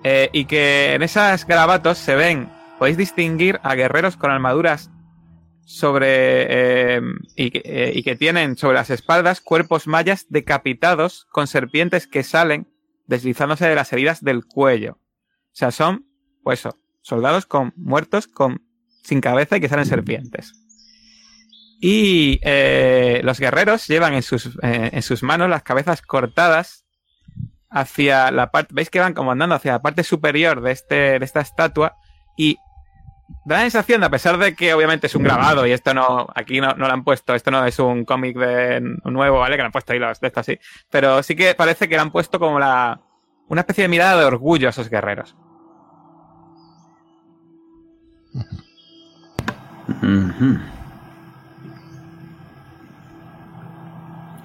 Eh, 0.04 0.30
y 0.34 0.46
que 0.46 0.94
en 0.96 1.04
esos 1.04 1.46
grabatos 1.46 1.98
se 1.98 2.16
ven, 2.16 2.50
podéis 2.78 2.98
distinguir 2.98 3.60
a 3.64 3.76
guerreros 3.76 4.18
con 4.18 4.32
armaduras 4.32 4.90
sobre. 5.66 6.08
eh, 7.00 7.02
y, 7.36 7.52
y 8.00 8.04
que 8.04 8.16
tienen 8.18 8.58
sobre 8.58 8.76
las 8.76 8.90
espaldas 8.90 9.40
cuerpos 9.42 9.88
mayas 9.88 10.26
decapitados 10.30 11.26
con 11.32 11.48
serpientes 11.48 12.08
que 12.08 12.24
salen 12.24 12.68
deslizándose 13.08 13.68
de 13.68 13.76
las 13.76 13.92
heridas 13.92 14.24
del 14.24 14.46
cuello. 14.46 14.94
O 14.94 15.54
sea, 15.54 15.72
son, 15.72 16.06
pues 16.44 16.60
eso, 16.60 16.78
soldados 17.02 17.46
con 17.46 17.74
muertos 17.76 18.28
con 18.28 18.62
sin 19.04 19.22
cabeza 19.22 19.58
y 19.58 19.62
que 19.62 19.70
salen 19.70 19.86
serpientes. 19.86 20.54
Y 21.80 22.40
eh, 22.44 23.22
los 23.24 23.40
guerreros 23.40 23.88
llevan 23.88 24.14
en 24.14 24.24
sus, 24.24 24.48
eh, 24.62 24.90
en 24.92 25.02
sus 25.02 25.24
manos 25.24 25.50
las 25.50 25.64
cabezas 25.64 26.02
cortadas 26.02 26.86
hacia 27.70 28.32
la 28.32 28.52
parte. 28.52 28.74
¿Veis 28.74 28.90
que 28.90 29.00
van 29.00 29.14
como 29.14 29.32
andando 29.32 29.56
hacia 29.56 29.74
la 29.74 29.82
parte 29.82 30.04
superior 30.04 30.62
de, 30.62 30.72
este, 30.72 31.20
de 31.20 31.26
esta 31.26 31.42
estatua? 31.42 31.96
Y 32.36 32.58
da 33.46 33.56
la 33.56 33.62
sensación, 33.62 34.04
a 34.04 34.10
pesar 34.10 34.38
de 34.38 34.56
que 34.56 34.74
obviamente 34.74 35.08
es 35.08 35.16
un 35.16 35.24
grabado 35.24 35.66
y 35.66 35.72
esto 35.72 35.94
no. 35.94 36.28
Aquí 36.36 36.60
no, 36.62 36.74
no 36.74 36.88
lo 36.88 36.94
han 36.94 37.04
puesto, 37.04 37.34
esto 37.34 37.52
no 37.52 37.66
es 37.66 37.80
un 37.80 38.06
cómic 38.06 38.38
de 38.38 38.82
nuevo, 39.06 39.40
¿vale? 39.40 39.56
Que 39.56 39.62
lo 39.62 39.68
han 39.68 39.72
puesto 39.72 39.94
ahí 39.94 40.00
los 40.00 40.20
de 40.20 40.28
esto 40.28 40.40
así. 40.40 40.60
Pero 40.90 41.24
sí 41.24 41.36
que 41.36 41.56
parece 41.56 41.88
que 41.88 41.96
le 41.96 42.02
han 42.02 42.12
puesto 42.12 42.40
como 42.40 42.60
la. 42.60 43.02
Una 43.50 43.62
especie 43.62 43.84
de 43.84 43.88
mirada 43.88 44.20
de 44.20 44.26
orgullo 44.26 44.68
a 44.68 44.72
esos 44.72 44.90
guerreros. 44.90 45.36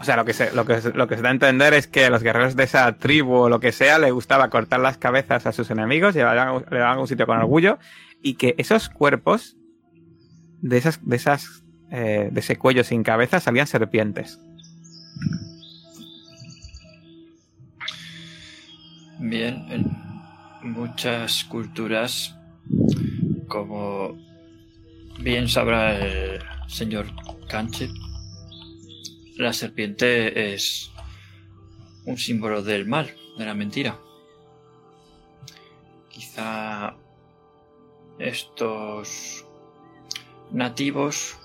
O 0.01 0.05
sea, 0.05 0.17
lo 0.17 0.25
que, 0.25 0.33
se, 0.33 0.53
lo, 0.53 0.65
que, 0.65 0.81
lo 0.95 1.07
que 1.07 1.17
se 1.17 1.23
da 1.23 1.29
a 1.29 1.33
entender 1.33 1.75
es 1.75 1.87
que 1.87 2.07
a 2.07 2.11
los 2.11 2.25
guerreros 2.25 2.57
de 2.57 2.65
esa 2.65 2.97
tribu 2.97 3.35
o 3.35 3.49
lo 3.49 3.61
que 3.61 3.71
sea 3.71 4.01
le 4.01 4.11
gustaba 4.11 4.51
cortar 4.51 4.81
las 4.81 4.99
cabezas 4.99 5.47
a 5.47 5.53
sus 5.53 5.71
enemigos, 5.71 6.15
llevaban, 6.15 6.65
llevaban 6.71 6.99
a 6.99 7.01
un 7.01 7.07
sitio 7.07 7.25
con 7.25 7.39
orgullo, 7.39 7.79
y 8.23 8.35
que 8.35 8.55
esos 8.59 8.89
cuerpos 8.89 9.57
de 10.61 10.79
esas, 10.79 11.07
de 11.07 11.17
esas, 11.17 11.65
eh, 11.91 12.29
de 12.33 12.41
ese 12.41 12.57
cuello 12.57 12.85
sin 12.85 13.03
cabeza 13.03 13.41
salían 13.41 13.67
serpientes. 13.67 14.39
Bien, 19.19 19.67
en 19.71 20.73
muchas 20.73 21.45
culturas, 21.45 22.37
como 23.49 24.17
bien 25.21 25.49
sabrá 25.49 25.97
el 25.97 26.41
señor 26.67 27.07
Canche, 27.49 27.89
la 29.37 29.53
serpiente 29.53 30.55
es 30.55 30.91
un 32.05 32.19
símbolo 32.19 32.63
del 32.63 32.87
mal, 32.87 33.11
de 33.39 33.45
la 33.45 33.55
mentira. 33.55 33.99
Quizá 36.09 36.97
estos 38.23 39.45
nativos 40.51 41.37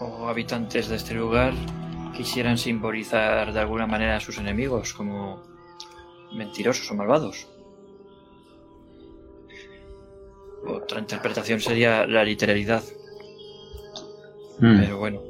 o 0.00 0.28
habitantes 0.28 0.88
de 0.88 0.96
este 0.96 1.14
lugar 1.14 1.52
quisieran 2.16 2.58
simbolizar 2.58 3.52
de 3.52 3.60
alguna 3.60 3.86
manera 3.86 4.16
a 4.16 4.20
sus 4.20 4.38
enemigos 4.38 4.94
como 4.94 5.42
mentirosos 6.32 6.90
o 6.90 6.94
malvados. 6.94 7.48
Otra 10.66 11.00
interpretación 11.00 11.60
sería 11.60 12.06
la 12.06 12.24
literalidad. 12.24 12.82
Mm. 14.60 14.80
Pero 14.80 14.98
bueno, 14.98 15.20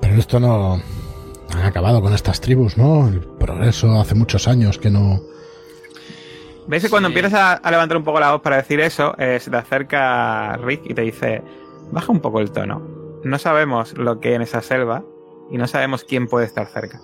Pero 0.00 0.14
esto 0.16 0.38
no... 0.38 0.80
Han 1.54 1.64
acabado 1.64 2.00
con 2.00 2.14
estas 2.14 2.40
tribus, 2.40 2.78
¿no? 2.78 3.08
El 3.08 3.20
progreso 3.20 4.00
hace 4.00 4.14
muchos 4.14 4.46
años 4.46 4.78
que 4.78 4.90
no... 4.90 5.31
¿Ves 6.68 6.82
que 6.84 6.90
cuando 6.90 7.08
Sí. 7.08 7.14
empiezas 7.14 7.38
a, 7.38 7.52
a 7.54 7.70
levantar 7.70 7.96
un 7.96 8.04
poco 8.04 8.20
la 8.20 8.32
voz 8.32 8.40
para 8.42 8.56
decir 8.56 8.80
eso, 8.80 9.14
eh, 9.18 9.38
se 9.40 9.50
te 9.50 9.56
acerca 9.56 10.56
Rick 10.58 10.82
y 10.84 10.94
te 10.94 11.02
dice, 11.02 11.42
baja 11.90 12.12
un 12.12 12.20
poco 12.20 12.40
el 12.40 12.52
tono. 12.52 12.80
No 13.24 13.38
sabemos 13.38 13.96
lo 13.98 14.20
que 14.20 14.28
hay 14.30 14.34
en 14.34 14.42
esa 14.42 14.62
selva 14.62 15.04
y 15.50 15.58
no 15.58 15.66
sabemos 15.66 16.04
quién 16.04 16.26
puede 16.28 16.46
estar 16.46 16.66
cerca. 16.66 17.00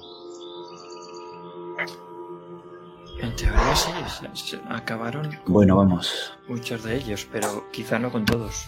en 3.20 3.34
teoría 3.34 3.74
sí, 3.74 3.90
se- 4.34 4.60
acabaron 4.70 5.28
Bueno, 5.46 5.76
vamos. 5.76 6.32
muchos 6.46 6.84
de 6.84 6.94
ellos, 6.96 7.26
pero 7.32 7.68
quizá 7.72 7.98
no 7.98 8.12
con 8.12 8.24
todos. 8.24 8.66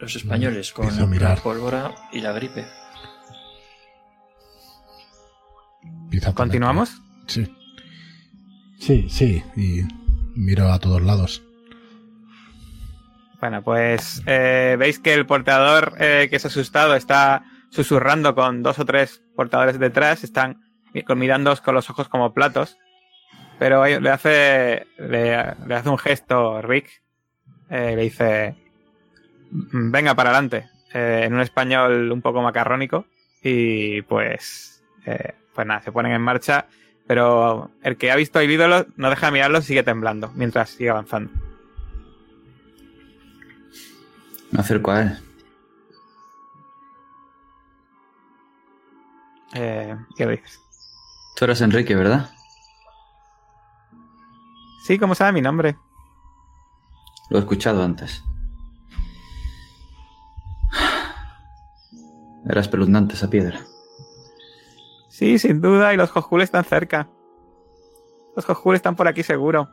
Los 0.00 0.16
españoles 0.16 0.72
con 0.72 0.88
a 0.90 1.06
mirar. 1.06 1.36
la 1.38 1.42
pólvora 1.44 1.94
y 2.10 2.20
la 2.20 2.32
gripe. 2.32 2.66
¿Continuamos? 6.34 7.00
Sí. 7.28 7.46
Sí, 8.82 9.06
sí. 9.08 9.44
Y 9.54 9.82
miro 10.34 10.72
a 10.72 10.80
todos 10.80 11.00
lados. 11.02 11.40
Bueno, 13.38 13.62
pues 13.62 14.22
eh, 14.26 14.74
veis 14.76 14.98
que 14.98 15.14
el 15.14 15.24
portador 15.24 15.94
eh, 16.00 16.26
que 16.28 16.34
es 16.34 16.46
asustado 16.46 16.96
está 16.96 17.44
susurrando 17.70 18.34
con 18.34 18.64
dos 18.64 18.80
o 18.80 18.84
tres 18.84 19.22
portadores 19.36 19.78
detrás, 19.78 20.24
están 20.24 20.60
mirándoos 21.14 21.60
con 21.60 21.76
los 21.76 21.88
ojos 21.90 22.08
como 22.08 22.34
platos, 22.34 22.76
pero 23.60 23.84
le 23.86 24.10
hace, 24.10 24.88
le, 24.98 25.36
hace 25.36 25.88
un 25.88 25.98
gesto 25.98 26.60
Rick, 26.60 27.02
eh, 27.70 27.94
le 27.94 28.02
dice, 28.02 28.56
"Mm, 29.52 29.92
venga 29.92 30.14
para 30.16 30.30
adelante, 30.30 30.68
eh, 30.92 31.22
en 31.24 31.34
un 31.34 31.40
español 31.40 32.10
un 32.10 32.20
poco 32.20 32.42
macarrónico, 32.42 33.06
y 33.44 34.02
pues, 34.02 34.82
pues 35.54 35.66
nada, 35.66 35.80
se 35.82 35.92
ponen 35.92 36.12
en 36.12 36.20
marcha, 36.20 36.66
pero 37.12 37.70
el 37.82 37.98
que 37.98 38.10
ha 38.10 38.16
visto 38.16 38.40
el 38.40 38.50
ídolo 38.50 38.86
no 38.96 39.10
deja 39.10 39.26
de 39.26 39.32
mirarlo 39.32 39.58
y 39.58 39.62
sigue 39.62 39.82
temblando 39.82 40.32
mientras 40.34 40.70
sigue 40.70 40.88
avanzando. 40.88 41.30
Me 44.50 44.60
acerco 44.60 44.92
a 44.92 45.02
él. 45.02 45.18
Eh, 49.52 49.94
¿Qué 50.16 50.24
le 50.24 50.38
dices? 50.38 50.58
Tú 51.36 51.44
eres 51.44 51.60
Enrique, 51.60 51.94
¿verdad? 51.94 52.30
Sí, 54.86 54.98
¿cómo 54.98 55.14
sabe 55.14 55.32
mi 55.32 55.42
nombre? 55.42 55.76
Lo 57.28 57.36
he 57.36 57.40
escuchado 57.40 57.82
antes. 57.84 58.24
Era 62.48 62.62
espeluznante 62.62 63.16
esa 63.16 63.28
piedra. 63.28 63.60
Sí, 65.12 65.38
sin 65.38 65.60
duda, 65.60 65.92
y 65.92 65.98
los 65.98 66.10
Jojul 66.10 66.40
están 66.40 66.64
cerca. 66.64 67.06
Los 68.34 68.46
Jojul 68.46 68.76
están 68.76 68.96
por 68.96 69.08
aquí 69.08 69.22
seguro. 69.22 69.68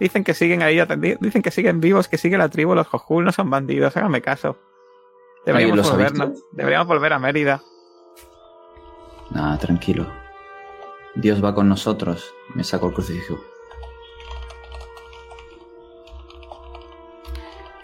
Dicen 0.00 0.24
que 0.24 0.34
siguen 0.34 0.62
ahí, 0.62 0.78
atendi- 0.78 1.16
dicen 1.20 1.42
que 1.42 1.52
siguen 1.52 1.80
vivos, 1.80 2.08
que 2.08 2.18
sigue 2.18 2.36
la 2.36 2.48
tribu, 2.48 2.74
los 2.74 2.88
Jojul 2.88 3.24
no 3.24 3.30
son 3.30 3.50
bandidos, 3.50 3.96
háganme 3.96 4.20
caso. 4.20 4.58
¿Alguien 5.46 5.76
Deberíamos 5.76 5.90
volvernos, 5.92 6.42
deberíamos 6.50 6.88
volver 6.88 7.12
a 7.12 7.18
Mérida. 7.20 7.62
Nada, 9.30 9.56
tranquilo. 9.58 10.06
Dios 11.14 11.42
va 11.42 11.54
con 11.54 11.68
nosotros. 11.68 12.34
Me 12.54 12.64
saco 12.64 12.88
el 12.88 12.94
crucifijo. 12.94 13.38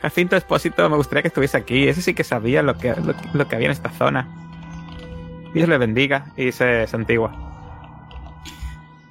Jacinto 0.02 0.34
Espósito, 0.36 0.88
me 0.90 0.96
gustaría 0.96 1.22
que 1.22 1.28
estuviese 1.28 1.56
aquí. 1.56 1.86
Ese 1.88 2.02
sí 2.02 2.14
que 2.14 2.24
sabía 2.24 2.62
lo 2.62 2.74
que, 2.76 2.94
lo, 2.96 3.14
que- 3.16 3.28
lo 3.32 3.46
que 3.48 3.54
había 3.54 3.66
en 3.68 3.72
esta 3.72 3.90
zona. 3.90 4.43
Dios 5.54 5.68
le 5.68 5.78
bendiga 5.78 6.32
y 6.36 6.50
se 6.50 6.84
santigua. 6.88 7.32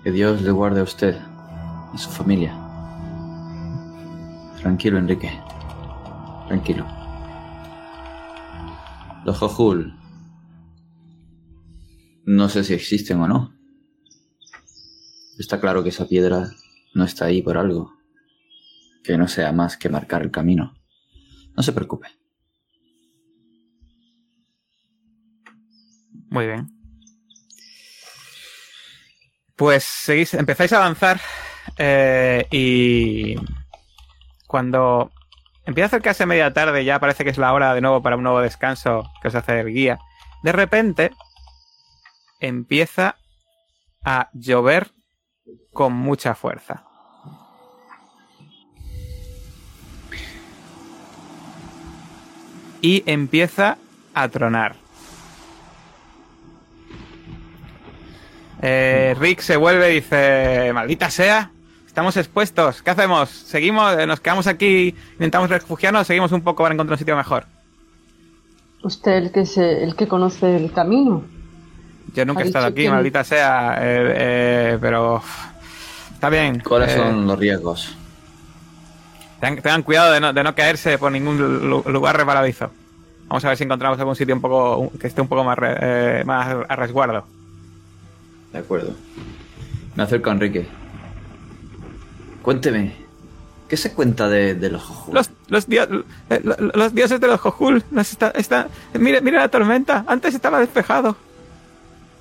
Que 0.04 0.12
Dios 0.12 0.42
le 0.42 0.52
guarde 0.52 0.82
a 0.82 0.84
usted 0.84 1.18
y 1.94 1.98
su 1.98 2.10
familia. 2.10 2.54
Tranquilo, 4.60 4.98
Enrique. 4.98 5.32
Tranquilo. 6.48 6.86
Los 9.24 9.38
Jojul. 9.38 9.98
No 12.26 12.50
sé 12.50 12.66
si 12.66 12.74
existen 12.74 13.22
o 13.22 13.28
no. 13.30 13.56
Está 15.40 15.62
claro 15.62 15.82
que 15.82 15.90
esa 15.90 16.10
piedra 16.10 16.50
no 16.94 17.06
está 17.06 17.26
ahí 17.26 17.42
por 17.42 17.58
algo. 17.58 17.94
Que 19.02 19.18
no 19.18 19.30
sea 19.30 19.54
más 19.54 19.78
que 19.78 19.88
marcar 19.88 20.24
el 20.24 20.32
camino. 20.32 20.74
No 21.56 21.64
se 21.64 21.72
preocupe. 21.72 22.08
Muy 26.34 26.48
bien. 26.48 26.68
Pues 29.56 29.84
seguís, 29.84 30.34
empezáis 30.34 30.74
a 30.74 30.78
avanzar 30.78 31.22
eh, 31.78 32.48
y 32.50 33.36
cuando 34.48 35.12
empieza 35.68 35.86
a 35.86 35.90
acercarse 35.90 36.26
media 36.26 36.52
tarde, 36.52 36.86
ya 36.86 37.00
parece 37.00 37.24
que 37.24 37.30
es 37.30 37.38
la 37.38 37.54
hora 37.54 37.76
de 37.76 37.82
nuevo 37.82 38.02
para 38.02 38.16
un 38.16 38.24
nuevo 38.24 38.42
descanso 38.42 39.04
que 39.22 39.28
os 39.28 39.36
hace 39.36 39.60
el 39.60 39.72
guía. 39.72 40.00
De 40.42 40.52
repente 40.54 41.12
empieza 42.40 43.18
a 44.04 44.32
llover 44.34 44.90
con 45.72 45.94
mucha 45.94 46.34
fuerza. 46.34 46.84
Y 52.82 53.04
empieza 53.06 53.78
a 54.16 54.28
tronar. 54.30 54.83
Eh, 58.66 59.14
Rick 59.20 59.42
se 59.42 59.58
vuelve 59.58 59.92
y 59.92 59.96
dice, 59.96 60.72
maldita 60.74 61.10
sea, 61.12 61.52
estamos 61.86 62.16
expuestos, 62.16 62.82
¿qué 62.82 62.92
hacemos? 62.92 63.30
¿Seguimos? 63.30 63.98
Eh, 64.00 64.08
¿Nos 64.08 64.22
quedamos 64.22 64.48
aquí, 64.48 64.96
intentamos 65.14 65.50
refugiarnos 65.50 66.08
seguimos 66.08 66.32
un 66.32 66.42
poco 66.42 66.64
para 66.64 66.74
encontrar 66.74 66.94
un 66.94 66.98
sitio 67.00 67.18
mejor? 67.18 67.44
Usted 68.82 69.12
el 69.18 69.32
que 69.34 69.46
se, 69.46 69.84
el 69.84 69.98
que 69.98 70.08
conoce 70.08 70.56
el 70.56 70.72
camino. 70.72 71.24
Yo 72.16 72.26
nunca 72.26 72.40
Ha 72.42 72.44
he 72.44 72.48
estado 72.48 72.68
aquí, 72.68 72.84
que- 72.84 72.90
maldita 72.90 73.24
sea, 73.26 73.78
eh, 73.82 74.14
eh, 74.16 74.78
pero 74.80 75.22
está 76.14 76.30
bien. 76.30 76.62
¿Cuáles 76.62 76.94
eh, 76.94 76.98
son 76.98 77.28
los 77.28 77.38
riesgos? 77.38 77.98
Tengan, 79.42 79.62
tengan 79.62 79.84
cuidado 79.84 80.14
de 80.14 80.22
no, 80.22 80.32
de 80.32 80.42
no 80.42 80.56
caerse 80.56 80.98
por 80.98 81.12
ningún 81.12 81.38
lu- 81.70 81.84
lugar 81.88 82.16
resbaladizo. 82.16 82.72
Vamos 83.28 83.44
a 83.44 83.50
ver 83.50 83.58
si 83.58 83.66
encontramos 83.66 84.00
algún 84.00 84.16
sitio 84.16 84.34
un 84.36 84.42
poco 84.42 84.90
que 85.00 85.08
esté 85.08 85.20
un 85.20 85.28
poco 85.28 85.44
más, 85.44 85.58
re- 85.58 85.76
eh, 85.82 86.24
más 86.26 86.48
a 86.70 86.76
resguardo. 86.78 87.26
De 88.54 88.60
acuerdo. 88.60 88.94
Me 89.96 90.04
acerco 90.04 90.30
a 90.30 90.34
Enrique. 90.34 90.68
Cuénteme. 92.42 92.96
¿Qué 93.68 93.78
se 93.78 93.94
cuenta 93.94 94.30
de, 94.30 94.54
de 94.56 94.70
los 94.70 94.84
Jojul? 94.84 95.16
Los, 95.16 95.30
los, 95.48 95.66
eh, 95.70 95.88
lo- 96.44 96.56
lo- 96.60 96.72
los 96.76 96.94
dioses 96.94 97.20
de 97.20 97.28
los 97.28 97.40
Jojul. 97.42 97.84
nos 97.92 98.12
está, 98.12 98.30
está, 98.32 98.68
mire, 98.94 99.22
mire 99.22 99.38
la 99.38 99.50
tormenta. 99.50 100.06
Antes 100.08 100.36
estaba 100.36 100.60
despejado. 100.60 101.16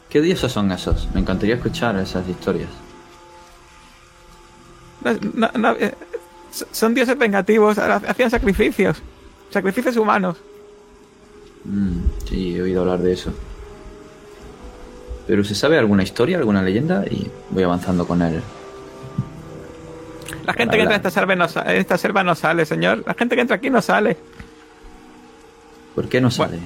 ¿Qué 0.08 0.20
dioses 0.20 0.52
son 0.52 0.72
esos? 0.72 1.08
Me 1.14 1.20
encantaría 1.20 1.56
escuchar 1.56 1.96
esas 1.96 2.26
historias. 2.28 2.70
No- 5.04 5.18
no- 5.34 5.50
no, 5.58 5.72
eh, 5.72 5.94
so- 6.50 6.66
son 6.72 6.94
dioses 6.94 7.18
vengativos. 7.18 7.76
ha- 7.78 7.96
Hacían 7.96 8.30
sacrificios. 8.30 9.02
Sacrificios 9.50 9.96
humanos. 9.96 10.38
Mm, 11.64 11.98
Sí, 12.26 12.56
he 12.56 12.62
oído 12.62 12.80
hablar 12.82 13.00
de 13.00 13.12
eso. 13.12 13.32
Pero 15.26 15.44
¿se 15.44 15.54
sabe 15.54 15.78
alguna 15.78 16.02
historia, 16.02 16.38
alguna 16.38 16.62
leyenda? 16.62 17.04
Y 17.10 17.30
voy 17.50 17.62
avanzando 17.62 18.06
con 18.06 18.22
él. 18.22 18.42
La 20.44 20.52
gente 20.54 20.76
que 20.76 20.82
entra 20.82 20.96
en 20.96 21.00
esta, 21.00 21.10
selva 21.10 21.36
no, 21.36 21.46
en 21.46 21.76
esta 21.76 21.96
selva 21.98 22.24
no 22.24 22.34
sale, 22.34 22.66
señor. 22.66 23.04
La 23.06 23.14
gente 23.14 23.34
que 23.36 23.42
entra 23.42 23.56
aquí 23.56 23.70
no 23.70 23.80
sale. 23.80 24.16
¿Por 25.94 26.08
qué 26.08 26.20
no 26.20 26.30
sale? 26.30 26.58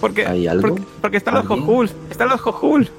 Porque, 0.00 0.26
¿Hay 0.26 0.46
algo? 0.46 0.68
porque, 0.68 0.82
porque 1.00 1.16
están 1.16 1.34
los. 1.34 1.46
Jojul. 1.46 1.90
Están 2.10 2.28
los 2.28 2.40
Jojul. 2.40 2.90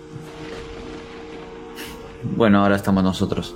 Bueno, 2.24 2.64
ahora 2.64 2.78
estamos 2.78 3.04
nosotros. 3.04 3.56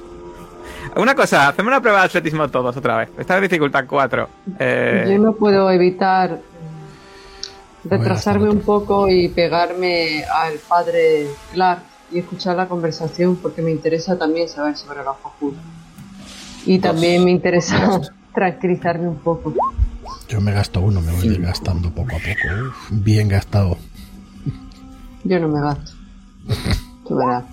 Una 0.96 1.16
cosa, 1.16 1.48
hacemos 1.48 1.72
una 1.72 1.82
prueba 1.82 2.00
de 2.00 2.06
atletismo 2.06 2.50
todos 2.50 2.76
otra 2.76 2.98
vez. 2.98 3.10
Esta 3.18 3.36
es 3.36 3.42
dificultad 3.44 3.86
4. 3.88 4.30
Eh, 4.60 5.06
Yo 5.12 5.20
no 5.20 5.34
puedo 5.34 5.70
evitar 5.72 6.40
retrasarme 7.90 8.50
un 8.50 8.60
poco 8.62 9.08
y 9.10 9.28
pegarme 9.30 10.24
al 10.26 10.54
padre 10.68 11.28
Clark 11.54 11.84
y 12.12 12.20
escuchar 12.20 12.56
la 12.56 12.68
conversación 12.68 13.36
porque 13.38 13.62
me 13.62 13.72
interesa 13.72 14.18
también 14.18 14.48
saber 14.50 14.78
sobre 14.78 15.04
los 15.04 15.16
Jojul. 15.18 15.56
Y 16.66 16.80
también 16.80 17.24
me 17.26 17.32
interesa 17.32 18.02
tranquilizarme 18.34 19.08
un 19.08 19.20
poco. 19.20 19.54
Yo 20.28 20.42
me 20.42 20.52
gasto 20.52 20.82
uno, 20.82 21.02
me 21.02 21.12
voy 21.12 21.22
Cinco. 21.22 21.42
gastando 21.48 21.90
poco 21.92 22.16
a 22.16 22.20
poco. 22.20 22.68
Uf, 22.70 22.88
bien 22.92 23.28
gastado. 23.30 23.78
Yo 25.24 25.40
no 25.40 25.48
me 25.48 25.62
gasto. 25.62 25.92
Tú 27.08 27.16
verás. 27.16 27.44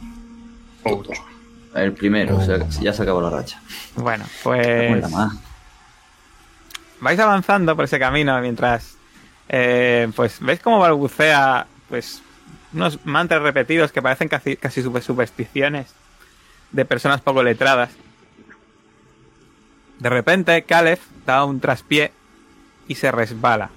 El 1.75 1.93
primero, 1.93 2.37
Oh, 2.37 2.41
o 2.41 2.45
sea, 2.45 2.69
ya 2.81 2.93
se 2.93 3.03
acabó 3.03 3.21
la 3.21 3.31
racha. 3.31 3.61
bueno, 3.97 4.25
pues 4.43 5.11
más. 5.11 5.33
vais 7.01 7.19
avanzando 7.19 7.75
por 7.75 7.87
ese 7.87 7.99
camino 7.99 8.41
mientras 8.41 8.94
eh, 9.49 10.11
pues 10.15 10.41
veis 10.41 10.61
cómo 10.61 10.79
balbucea 10.79 11.67
pues 11.89 12.23
unos 12.73 13.05
mantras 13.05 13.43
repetidos 13.43 13.93
que 13.93 14.03
parecen 14.03 14.29
casi, 14.29 14.57
casi 14.57 14.83
super- 14.83 15.03
supersticiones 15.03 15.95
de 16.73 16.85
personas 16.85 17.21
poco 17.21 17.43
letradas. 17.43 17.91
De 19.99 20.09
repente, 20.09 20.63
Caleb 20.65 20.99
da 21.25 21.45
un 21.45 21.61
traspié 21.61 22.11
y 22.89 22.97
se 22.97 23.13
resbala. 23.13 23.71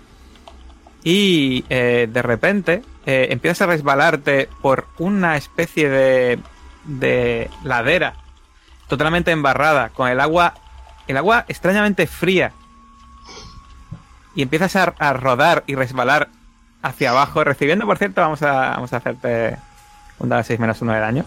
Y 1.04 1.64
eh, 1.70 2.10
de 2.12 2.22
repente 2.22 2.82
eh, 3.06 3.28
empiezas 3.30 3.62
a 3.62 3.66
resbalarte 3.68 4.50
por 4.62 4.88
una 4.98 5.38
especie 5.38 5.90
de, 5.90 6.40
de 6.86 7.50
ladera 7.64 8.16
totalmente 8.88 9.32
embarrada, 9.32 9.90
con 9.90 10.10
el 10.10 10.20
agua, 10.20 10.56
el 11.08 11.18
agua 11.18 11.46
extrañamente 11.48 12.08
fría. 12.08 12.52
Y 14.38 14.44
empiezas 14.44 14.76
a, 14.76 14.94
a 15.00 15.14
rodar 15.14 15.64
y 15.66 15.74
resbalar 15.74 16.30
hacia 16.84 17.10
abajo, 17.10 17.44
recibiendo, 17.44 17.88
por 17.88 17.98
cierto, 17.98 18.22
vamos 18.22 18.44
a, 18.44 18.70
vamos 18.70 18.94
a 18.94 18.98
hacerte 18.98 19.58
un 20.20 20.30
dado 20.30 20.44
6 20.44 20.60
menos 20.60 20.80
1 20.80 20.94
de 20.94 21.00
daño. 21.00 21.26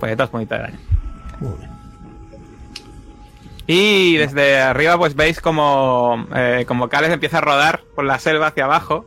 Pues 0.00 0.16
dos 0.16 0.30
puntitos 0.30 0.58
de 0.58 0.64
daño. 0.64 0.78
Y 3.68 4.16
desde 4.16 4.60
arriba 4.60 4.98
pues 4.98 5.14
veis 5.14 5.40
como, 5.40 6.26
eh, 6.34 6.64
como 6.66 6.88
Cales 6.88 7.12
empieza 7.12 7.38
a 7.38 7.40
rodar 7.40 7.82
por 7.94 8.04
la 8.04 8.18
selva 8.18 8.48
hacia 8.48 8.64
abajo 8.64 9.06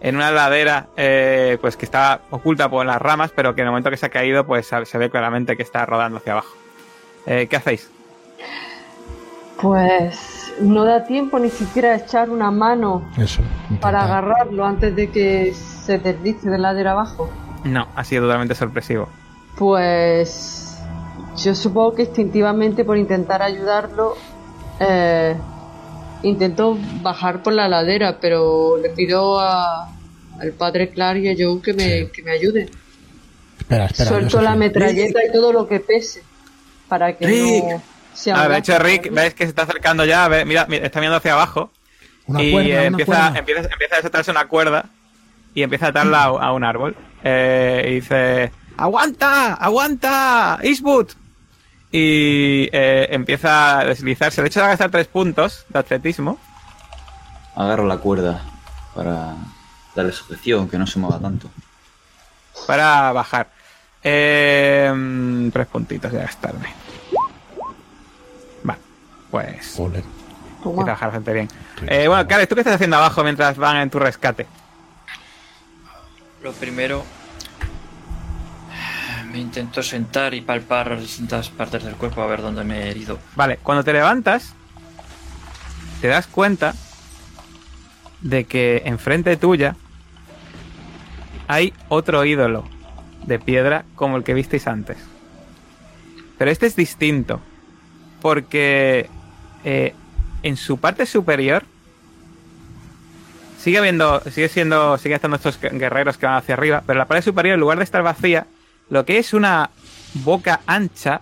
en 0.00 0.14
una 0.14 0.30
ladera 0.30 0.86
eh, 0.96 1.58
pues 1.60 1.76
que 1.76 1.84
está 1.84 2.20
oculta 2.30 2.70
por 2.70 2.86
las 2.86 3.02
ramas 3.02 3.32
pero 3.34 3.56
que 3.56 3.60
en 3.60 3.66
el 3.66 3.72
momento 3.72 3.90
que 3.90 3.96
se 3.96 4.06
ha 4.06 4.10
caído 4.10 4.46
pues 4.46 4.70
se 4.84 4.98
ve 4.98 5.10
claramente 5.10 5.56
que 5.56 5.64
está 5.64 5.84
rodando 5.84 6.18
hacia 6.18 6.32
abajo. 6.34 6.61
Eh, 7.26 7.46
¿Qué 7.48 7.56
hacéis? 7.56 7.88
Pues 9.60 10.52
no 10.60 10.84
da 10.84 11.04
tiempo 11.04 11.38
ni 11.38 11.50
siquiera 11.50 11.90
a 11.92 11.96
echar 11.96 12.30
una 12.30 12.50
mano 12.50 13.08
Eso. 13.16 13.42
para 13.80 14.04
agarrarlo 14.04 14.64
antes 14.64 14.94
de 14.96 15.10
que 15.10 15.54
se 15.54 15.98
deslice 15.98 16.50
de 16.50 16.58
ladera 16.58 16.92
abajo. 16.92 17.30
No, 17.64 17.86
ha 17.94 18.04
sido 18.04 18.24
totalmente 18.24 18.54
sorpresivo. 18.54 19.08
Pues 19.56 20.78
yo 21.36 21.54
supongo 21.54 21.94
que 21.94 22.02
instintivamente 22.02 22.84
por 22.84 22.96
intentar 22.98 23.40
ayudarlo 23.42 24.16
eh, 24.80 25.36
intentó 26.24 26.76
bajar 27.02 27.42
por 27.42 27.52
la 27.52 27.68
ladera, 27.68 28.18
pero 28.20 28.76
le 28.78 28.90
pido 28.90 29.38
a, 29.38 29.88
al 30.40 30.52
padre 30.58 30.90
Clark 30.90 31.20
y 31.20 31.28
a 31.30 31.34
Joe 31.38 31.60
que 31.62 31.72
me, 31.72 31.82
Sí. 32.06 32.08
que 32.12 32.22
me 32.24 32.32
ayude. 32.32 32.68
Espera, 33.58 33.86
espera. 33.86 34.08
Suelto 34.10 34.42
la 34.42 34.56
metralleta 34.56 35.20
y 35.24 35.30
todo 35.32 35.52
lo 35.52 35.68
que 35.68 35.78
pese 35.78 36.22
para 36.92 37.16
que 37.16 37.26
Rick. 37.26 37.64
no 37.64 37.82
sea 38.12 38.48
de 38.48 38.58
hecho. 38.58 38.78
Rick 38.78 39.10
veis 39.12 39.32
que 39.34 39.44
se 39.44 39.48
está 39.50 39.62
acercando 39.62 40.04
ya, 40.04 40.28
mira, 40.44 40.66
mira, 40.68 40.84
está 40.86 41.00
mirando 41.00 41.16
hacia 41.16 41.32
abajo 41.32 41.70
Una 42.26 42.42
y 42.42 42.52
cuerda, 42.52 42.68
eh, 42.82 42.86
empieza, 42.86 43.12
cuerda. 43.12 43.38
empieza, 43.38 43.60
empieza 43.72 43.94
a 43.94 43.96
desatarse 43.98 44.30
una 44.30 44.46
cuerda 44.46 44.84
y 45.54 45.62
empieza 45.62 45.86
a 45.86 45.88
atarla 45.88 46.22
a, 46.24 46.26
a 46.26 46.52
un 46.52 46.64
árbol. 46.64 46.94
Eh, 47.24 47.86
y 47.88 47.94
dice, 47.94 48.52
¡aguanta! 48.76 49.54
¡aguanta! 49.54 50.58
¡Eastwood! 50.62 51.08
Y 51.90 52.68
eh, 52.72 53.08
empieza 53.10 53.78
a 53.80 53.84
deslizarse. 53.86 54.42
De 54.42 54.48
hecho, 54.48 54.60
va 54.60 54.66
a 54.66 54.70
gastar 54.70 54.90
tres 54.90 55.08
puntos 55.08 55.64
de 55.70 55.78
atletismo. 55.78 56.38
Agarro 57.56 57.86
la 57.86 57.96
cuerda 57.98 58.42
para 58.94 59.34
darle 59.94 60.12
sujeción, 60.12 60.68
que 60.68 60.78
no 60.78 60.86
se 60.86 60.98
mueva 60.98 61.18
tanto. 61.18 61.48
para 62.66 63.12
bajar. 63.12 63.48
Eh, 64.04 65.50
tres 65.52 65.66
puntitos 65.68 66.12
de 66.12 66.18
gastarme. 66.18 66.68
Pues 69.32 69.74
Joder. 69.76 70.04
empieza 70.04 70.60
a 70.60 70.62
Toma. 70.62 70.84
bajar 70.84 71.08
bastante 71.08 71.32
bien. 71.32 71.48
Eh, 71.88 72.06
bueno, 72.06 72.28
Karen, 72.28 72.46
¿tú 72.46 72.54
qué 72.54 72.60
estás 72.60 72.74
haciendo 72.76 72.96
abajo 72.98 73.24
mientras 73.24 73.56
van 73.56 73.78
en 73.78 73.90
tu 73.90 73.98
rescate? 73.98 74.46
Lo 76.44 76.52
primero, 76.52 77.02
me 79.32 79.38
intento 79.38 79.82
sentar 79.82 80.34
y 80.34 80.42
palpar 80.42 80.90
las 80.90 81.00
distintas 81.00 81.48
partes 81.48 81.82
del 81.82 81.94
cuerpo 81.96 82.20
a 82.22 82.26
ver 82.26 82.42
dónde 82.42 82.62
me 82.62 82.82
he 82.84 82.90
herido. 82.90 83.18
Vale, 83.34 83.56
cuando 83.62 83.82
te 83.82 83.92
levantas, 83.92 84.54
te 86.00 86.08
das 86.08 86.26
cuenta 86.26 86.74
de 88.20 88.44
que 88.44 88.82
enfrente 88.84 89.36
tuya 89.36 89.74
hay 91.48 91.72
otro 91.88 92.24
ídolo 92.24 92.64
de 93.26 93.38
piedra 93.38 93.84
como 93.94 94.16
el 94.16 94.24
que 94.24 94.34
visteis 94.34 94.66
antes. 94.66 94.98
Pero 96.38 96.50
este 96.50 96.66
es 96.66 96.76
distinto, 96.76 97.40
porque 98.20 99.08
eh, 99.64 99.94
en 100.42 100.56
su 100.56 100.78
parte 100.78 101.06
superior 101.06 101.64
sigue 103.58 103.78
habiendo, 103.78 104.20
sigue 104.20 104.48
siendo, 104.48 104.98
sigue 104.98 105.14
estando 105.14 105.36
estos 105.36 105.60
guerreros 105.60 106.18
que 106.18 106.26
van 106.26 106.34
hacia 106.36 106.54
arriba, 106.54 106.82
pero 106.84 106.98
la 106.98 107.06
parte 107.06 107.22
superior, 107.22 107.54
en 107.54 107.60
lugar 107.60 107.78
de 107.78 107.84
estar 107.84 108.02
vacía, 108.02 108.46
lo 108.90 109.04
que 109.04 109.18
es 109.18 109.32
una 109.32 109.70
boca 110.14 110.60
ancha, 110.66 111.20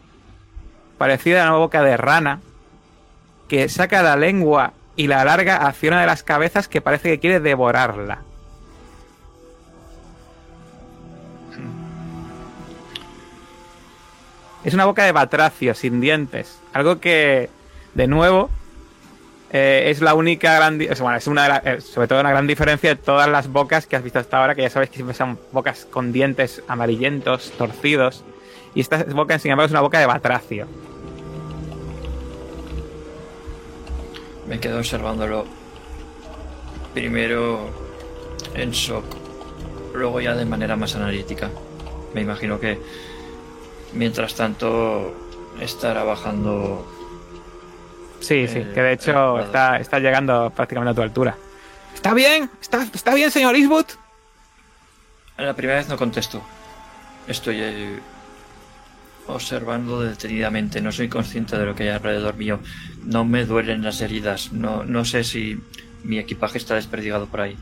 parecida 0.96 1.46
a 1.46 1.50
una 1.50 1.58
boca 1.58 1.82
de 1.82 1.96
rana, 1.98 2.40
que 3.46 3.68
saca 3.68 4.02
la 4.02 4.16
lengua 4.16 4.72
y 4.96 5.06
la 5.06 5.20
alarga 5.20 5.66
hacia 5.66 5.90
una 5.90 6.00
de 6.00 6.06
las 6.06 6.22
cabezas 6.22 6.66
que 6.68 6.80
parece 6.80 7.10
que 7.10 7.20
quiere 7.20 7.40
devorarla. 7.40 8.22
Es 14.64 14.74
una 14.74 14.84
boca 14.84 15.04
de 15.04 15.12
batracio, 15.12 15.74
sin 15.74 16.00
dientes. 16.00 16.58
Algo 16.72 17.00
que, 17.00 17.48
de 17.94 18.06
nuevo, 18.06 18.50
eh, 19.52 19.84
es 19.86 20.00
la 20.00 20.14
única 20.14 20.54
gran... 20.54 20.78
bueno, 20.78 21.16
es 21.16 21.26
eh, 21.26 21.80
sobre 21.80 22.06
todo 22.06 22.20
una 22.20 22.30
gran 22.30 22.46
diferencia 22.46 22.90
de 22.90 22.96
todas 22.96 23.28
las 23.28 23.48
bocas 23.48 23.86
que 23.86 23.96
has 23.96 24.02
visto 24.02 24.20
hasta 24.20 24.40
ahora, 24.40 24.54
que 24.54 24.62
ya 24.62 24.70
sabéis 24.70 24.90
que 24.90 24.96
siempre 24.96 25.14
son 25.14 25.38
bocas 25.50 25.86
con 25.86 26.12
dientes 26.12 26.62
amarillentos, 26.68 27.52
torcidos. 27.58 28.24
Y 28.74 28.80
esta 28.80 29.02
boca, 29.04 29.38
sin 29.38 29.50
embargo, 29.50 29.66
es 29.66 29.72
una 29.72 29.80
boca 29.80 29.98
de 29.98 30.06
batracio. 30.06 30.68
Me 34.46 34.60
quedo 34.60 34.78
observándolo. 34.78 35.46
Primero 36.94 37.70
en 38.54 38.70
shock, 38.72 39.04
luego 39.94 40.20
ya 40.20 40.34
de 40.34 40.44
manera 40.44 40.76
más 40.76 40.94
analítica. 40.94 41.50
Me 42.14 42.20
imagino 42.22 42.58
que 42.58 42.78
mientras 43.92 44.34
tanto 44.34 45.12
estará 45.60 46.04
bajando. 46.04 46.99
Sí, 48.20 48.46
sí, 48.46 48.58
Eh, 48.58 48.70
que 48.74 48.82
de 48.82 48.92
hecho 48.92 49.38
eh, 49.38 49.44
está, 49.44 49.78
está 49.78 49.98
llegando 49.98 50.50
prácticamente 50.50 50.92
a 50.92 50.94
tu 50.94 51.02
altura. 51.02 51.36
¿Está 51.94 52.14
bien? 52.14 52.50
¿Está, 52.60 52.86
está 52.94 53.14
bien, 53.14 53.30
señor 53.30 53.56
Eastwood? 53.56 53.86
La 55.36 55.54
primera 55.54 55.78
vez 55.78 55.88
no 55.88 55.96
contesto. 55.96 56.42
Estoy 57.26 57.56
eh, 57.60 57.98
observando 59.26 60.00
detenidamente. 60.02 60.80
No 60.80 60.92
soy 60.92 61.08
consciente 61.08 61.56
de 61.56 61.64
lo 61.64 61.74
que 61.74 61.84
hay 61.84 61.88
alrededor 61.90 62.36
mío. 62.36 62.60
No 63.04 63.24
me 63.24 63.44
duelen 63.46 63.82
las 63.82 64.00
heridas. 64.00 64.52
No, 64.52 64.84
no 64.84 65.04
sé 65.04 65.24
si 65.24 65.58
mi 66.04 66.18
equipaje 66.18 66.58
está 66.58 66.74
desperdigado 66.74 67.26
por 67.26 67.40
ahí. 67.40 67.56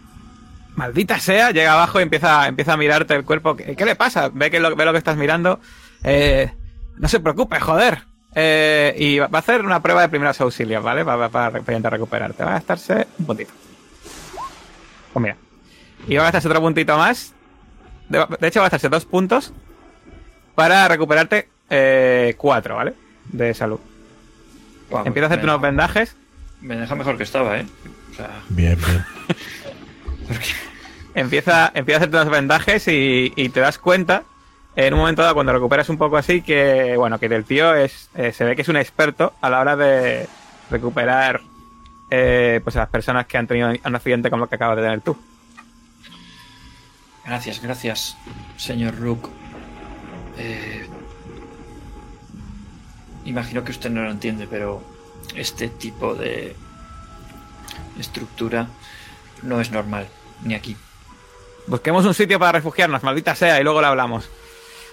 Maldita 0.74 1.18
sea, 1.18 1.50
llega 1.50 1.72
abajo 1.72 1.98
y 1.98 2.04
empieza, 2.04 2.46
empieza 2.46 2.72
a 2.74 2.76
mirarte 2.76 3.14
el 3.14 3.24
cuerpo. 3.24 3.56
¿Qué, 3.56 3.74
qué 3.76 3.84
le 3.84 3.96
pasa? 3.96 4.28
Ve, 4.32 4.50
que 4.50 4.60
lo, 4.60 4.74
ve 4.76 4.84
lo 4.84 4.92
que 4.92 4.98
estás 4.98 5.16
mirando. 5.16 5.60
Eh, 6.04 6.52
no 6.96 7.08
se 7.08 7.20
preocupe, 7.20 7.58
joder. 7.60 8.07
Eh, 8.34 8.94
y 8.98 9.18
va 9.18 9.28
a 9.32 9.38
hacer 9.38 9.64
una 9.64 9.80
prueba 9.82 10.02
de 10.02 10.08
primeros 10.08 10.40
auxilios, 10.40 10.82
¿vale? 10.82 11.04
Para, 11.04 11.28
para, 11.28 11.50
para 11.50 11.60
intentar 11.60 11.92
recuperarte. 11.92 12.44
Va 12.44 12.50
a 12.50 12.54
gastarse 12.54 13.06
un 13.18 13.26
puntito. 13.26 13.52
Pues 15.12 15.22
mira. 15.22 15.36
Y 16.06 16.16
va 16.16 16.22
a 16.22 16.24
gastarse 16.24 16.48
otro 16.48 16.60
puntito 16.60 16.96
más. 16.96 17.34
De, 18.08 18.24
de 18.40 18.48
hecho, 18.48 18.60
va 18.60 18.66
a 18.66 18.68
gastarse 18.68 18.88
dos 18.88 19.04
puntos 19.04 19.52
para 20.54 20.88
recuperarte 20.88 21.48
eh, 21.70 22.34
cuatro, 22.36 22.76
¿vale? 22.76 22.94
De 23.24 23.54
salud. 23.54 23.80
Empieza 25.04 25.26
a 25.26 25.28
hacerte 25.28 25.44
unos 25.44 25.60
vendajes. 25.60 26.16
Me 26.60 26.76
deja 26.76 26.94
mejor 26.94 27.16
que 27.16 27.22
estaba, 27.24 27.58
¿eh? 27.58 27.66
O 28.12 28.14
sea, 28.14 28.30
Bien, 28.48 28.78
bien. 28.78 29.04
Empieza, 31.14 31.70
empieza 31.74 31.96
a 31.96 32.00
hacerte 32.00 32.16
unos 32.16 32.30
vendajes 32.30 32.86
y, 32.86 33.32
y 33.34 33.48
te 33.48 33.60
das 33.60 33.78
cuenta 33.78 34.22
en 34.86 34.94
un 34.94 35.00
momento 35.00 35.22
dado 35.22 35.34
cuando 35.34 35.52
recuperas 35.52 35.88
un 35.88 35.98
poco 35.98 36.16
así 36.16 36.40
que, 36.40 36.96
bueno, 36.96 37.18
que 37.18 37.26
el 37.26 37.44
tío 37.44 37.74
es, 37.74 38.10
eh, 38.14 38.32
se 38.32 38.44
ve 38.44 38.54
que 38.54 38.62
es 38.62 38.68
un 38.68 38.76
experto 38.76 39.32
a 39.40 39.50
la 39.50 39.58
hora 39.58 39.74
de 39.74 40.28
recuperar 40.70 41.40
eh, 42.08 42.60
pues 42.62 42.76
a 42.76 42.80
las 42.80 42.88
personas 42.88 43.26
que 43.26 43.36
han 43.38 43.48
tenido 43.48 43.70
un 43.70 43.96
accidente 43.96 44.30
como 44.30 44.44
lo 44.44 44.48
que 44.48 44.54
acabas 44.54 44.76
de 44.76 44.84
tener 44.84 45.00
tú. 45.00 45.18
Gracias, 47.26 47.60
gracias, 47.60 48.16
señor 48.56 48.96
Rook. 49.00 49.28
Eh, 50.38 50.86
imagino 53.24 53.64
que 53.64 53.72
usted 53.72 53.90
no 53.90 54.04
lo 54.04 54.12
entiende, 54.12 54.46
pero 54.48 54.80
este 55.34 55.66
tipo 55.66 56.14
de 56.14 56.54
estructura 57.98 58.68
no 59.42 59.60
es 59.60 59.72
normal, 59.72 60.06
ni 60.44 60.54
aquí. 60.54 60.76
Busquemos 61.66 62.06
un 62.06 62.14
sitio 62.14 62.38
para 62.38 62.52
refugiarnos, 62.52 63.02
maldita 63.02 63.34
sea, 63.34 63.60
y 63.60 63.64
luego 63.64 63.80
lo 63.80 63.88
hablamos. 63.88 64.30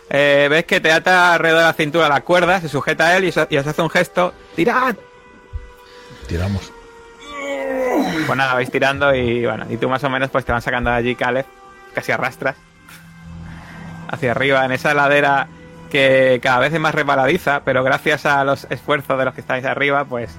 Eh, 0.09 0.47
ves 0.49 0.65
que 0.65 0.79
te 0.79 0.91
ata 0.91 1.33
alrededor 1.33 1.61
de 1.61 1.65
la 1.65 1.73
cintura 1.73 2.09
la 2.09 2.21
cuerda, 2.21 2.61
se 2.61 2.69
sujeta 2.69 3.07
a 3.07 3.17
él 3.17 3.25
y 3.25 3.57
os, 3.57 3.67
hace 3.67 3.81
un 3.81 3.89
gesto. 3.89 4.33
¡Tirad! 4.55 4.95
Tiramos. 6.27 6.71
Pues 8.25 8.37
nada, 8.37 8.53
vais 8.53 8.71
tirando 8.71 9.13
y 9.13 9.45
bueno, 9.45 9.65
y 9.69 9.77
tú 9.77 9.89
más 9.89 10.03
o 10.03 10.09
menos 10.09 10.29
pues 10.29 10.45
te 10.45 10.51
van 10.51 10.61
sacando 10.61 10.89
de 10.89 10.95
allí, 10.95 11.15
Caleb, 11.15 11.45
casi 11.93 12.11
arrastras. 12.11 12.55
Hacia 14.07 14.31
arriba, 14.31 14.65
en 14.65 14.71
esa 14.71 14.93
ladera 14.93 15.47
que 15.91 16.39
cada 16.41 16.59
vez 16.59 16.73
es 16.73 16.79
más 16.79 16.93
resbaladiza, 16.93 17.61
pero 17.63 17.83
gracias 17.83 18.25
a 18.25 18.43
los 18.43 18.67
esfuerzos 18.69 19.17
de 19.17 19.25
los 19.25 19.33
que 19.33 19.41
estáis 19.41 19.65
arriba, 19.65 20.05
pues 20.05 20.35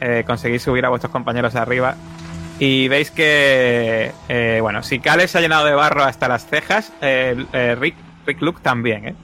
eh, 0.00 0.24
conseguís 0.26 0.62
subir 0.62 0.84
a 0.84 0.88
vuestros 0.88 1.12
compañeros 1.12 1.54
arriba. 1.54 1.96
Y 2.58 2.88
veis 2.88 3.10
que, 3.10 4.12
eh, 4.28 4.58
bueno, 4.62 4.82
si 4.82 5.00
Caleb 5.00 5.28
se 5.28 5.38
ha 5.38 5.40
llenado 5.40 5.66
de 5.66 5.74
barro 5.74 6.04
hasta 6.04 6.28
las 6.28 6.46
cejas, 6.46 6.92
eh, 7.00 7.76
Rick, 7.78 7.96
Rick 8.26 8.40
Luke 8.42 8.60
también, 8.62 9.08
¿eh? 9.08 9.14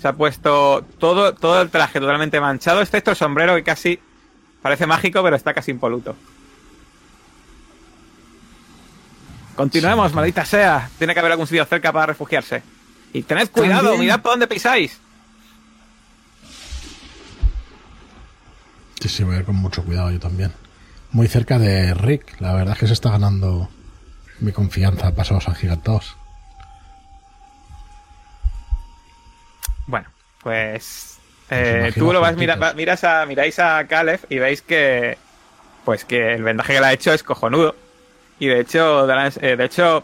Se 0.00 0.08
ha 0.08 0.12
puesto 0.12 0.84
todo, 0.98 1.34
todo 1.34 1.62
el 1.62 1.70
traje 1.70 2.00
totalmente 2.00 2.40
manchado, 2.40 2.82
excepto 2.82 3.10
el 3.12 3.16
sombrero 3.16 3.54
que 3.54 3.62
casi 3.62 3.98
parece 4.60 4.86
mágico, 4.86 5.22
pero 5.22 5.36
está 5.36 5.54
casi 5.54 5.70
impoluto. 5.70 6.14
Continuemos, 9.56 10.12
maldita 10.12 10.44
sea. 10.44 10.90
Tiene 10.98 11.14
que 11.14 11.20
haber 11.20 11.32
algún 11.32 11.46
sitio 11.46 11.64
cerca 11.64 11.92
para 11.92 12.06
refugiarse. 12.06 12.62
Y 13.12 13.22
tened 13.22 13.48
cuidado, 13.50 13.84
También. 13.84 14.00
mirad 14.00 14.20
por 14.20 14.32
dónde 14.32 14.46
pisáis. 14.46 15.00
Sí, 19.00 19.08
sí, 19.08 19.24
voy 19.24 19.36
a 19.36 19.38
ir 19.38 19.44
con 19.44 19.56
mucho 19.56 19.82
cuidado 19.84 20.10
yo 20.10 20.20
también. 20.20 20.52
Muy 21.12 21.26
cerca 21.28 21.58
de 21.58 21.94
Rick. 21.94 22.40
La 22.40 22.52
verdad 22.52 22.74
es 22.74 22.80
que 22.80 22.86
se 22.86 22.92
está 22.92 23.10
ganando 23.10 23.70
mi 24.40 24.52
confianza 24.52 25.08
a 25.08 25.14
pasos 25.14 25.48
agigantados. 25.48 26.16
Bueno, 29.86 30.08
pues 30.42 31.18
eh, 31.50 31.92
tú 31.94 32.12
lo 32.12 32.20
vas 32.20 32.36
mira, 32.36 32.56
va- 32.56 32.74
miras 32.74 33.04
a 33.04 33.24
miráis 33.26 33.58
a 33.58 33.86
Caleb 33.86 34.20
y 34.28 34.38
veis 34.38 34.62
que 34.62 35.16
pues 35.84 36.04
que 36.04 36.34
el 36.34 36.42
vendaje 36.42 36.74
que 36.74 36.80
le 36.80 36.86
ha 36.86 36.92
hecho 36.92 37.12
es 37.12 37.22
cojonudo 37.22 37.76
y 38.40 38.46
de 38.48 38.60
hecho 38.60 39.06
de, 39.06 39.14
la- 39.14 39.28
eh, 39.40 39.56
de 39.56 39.64
hecho 39.64 40.02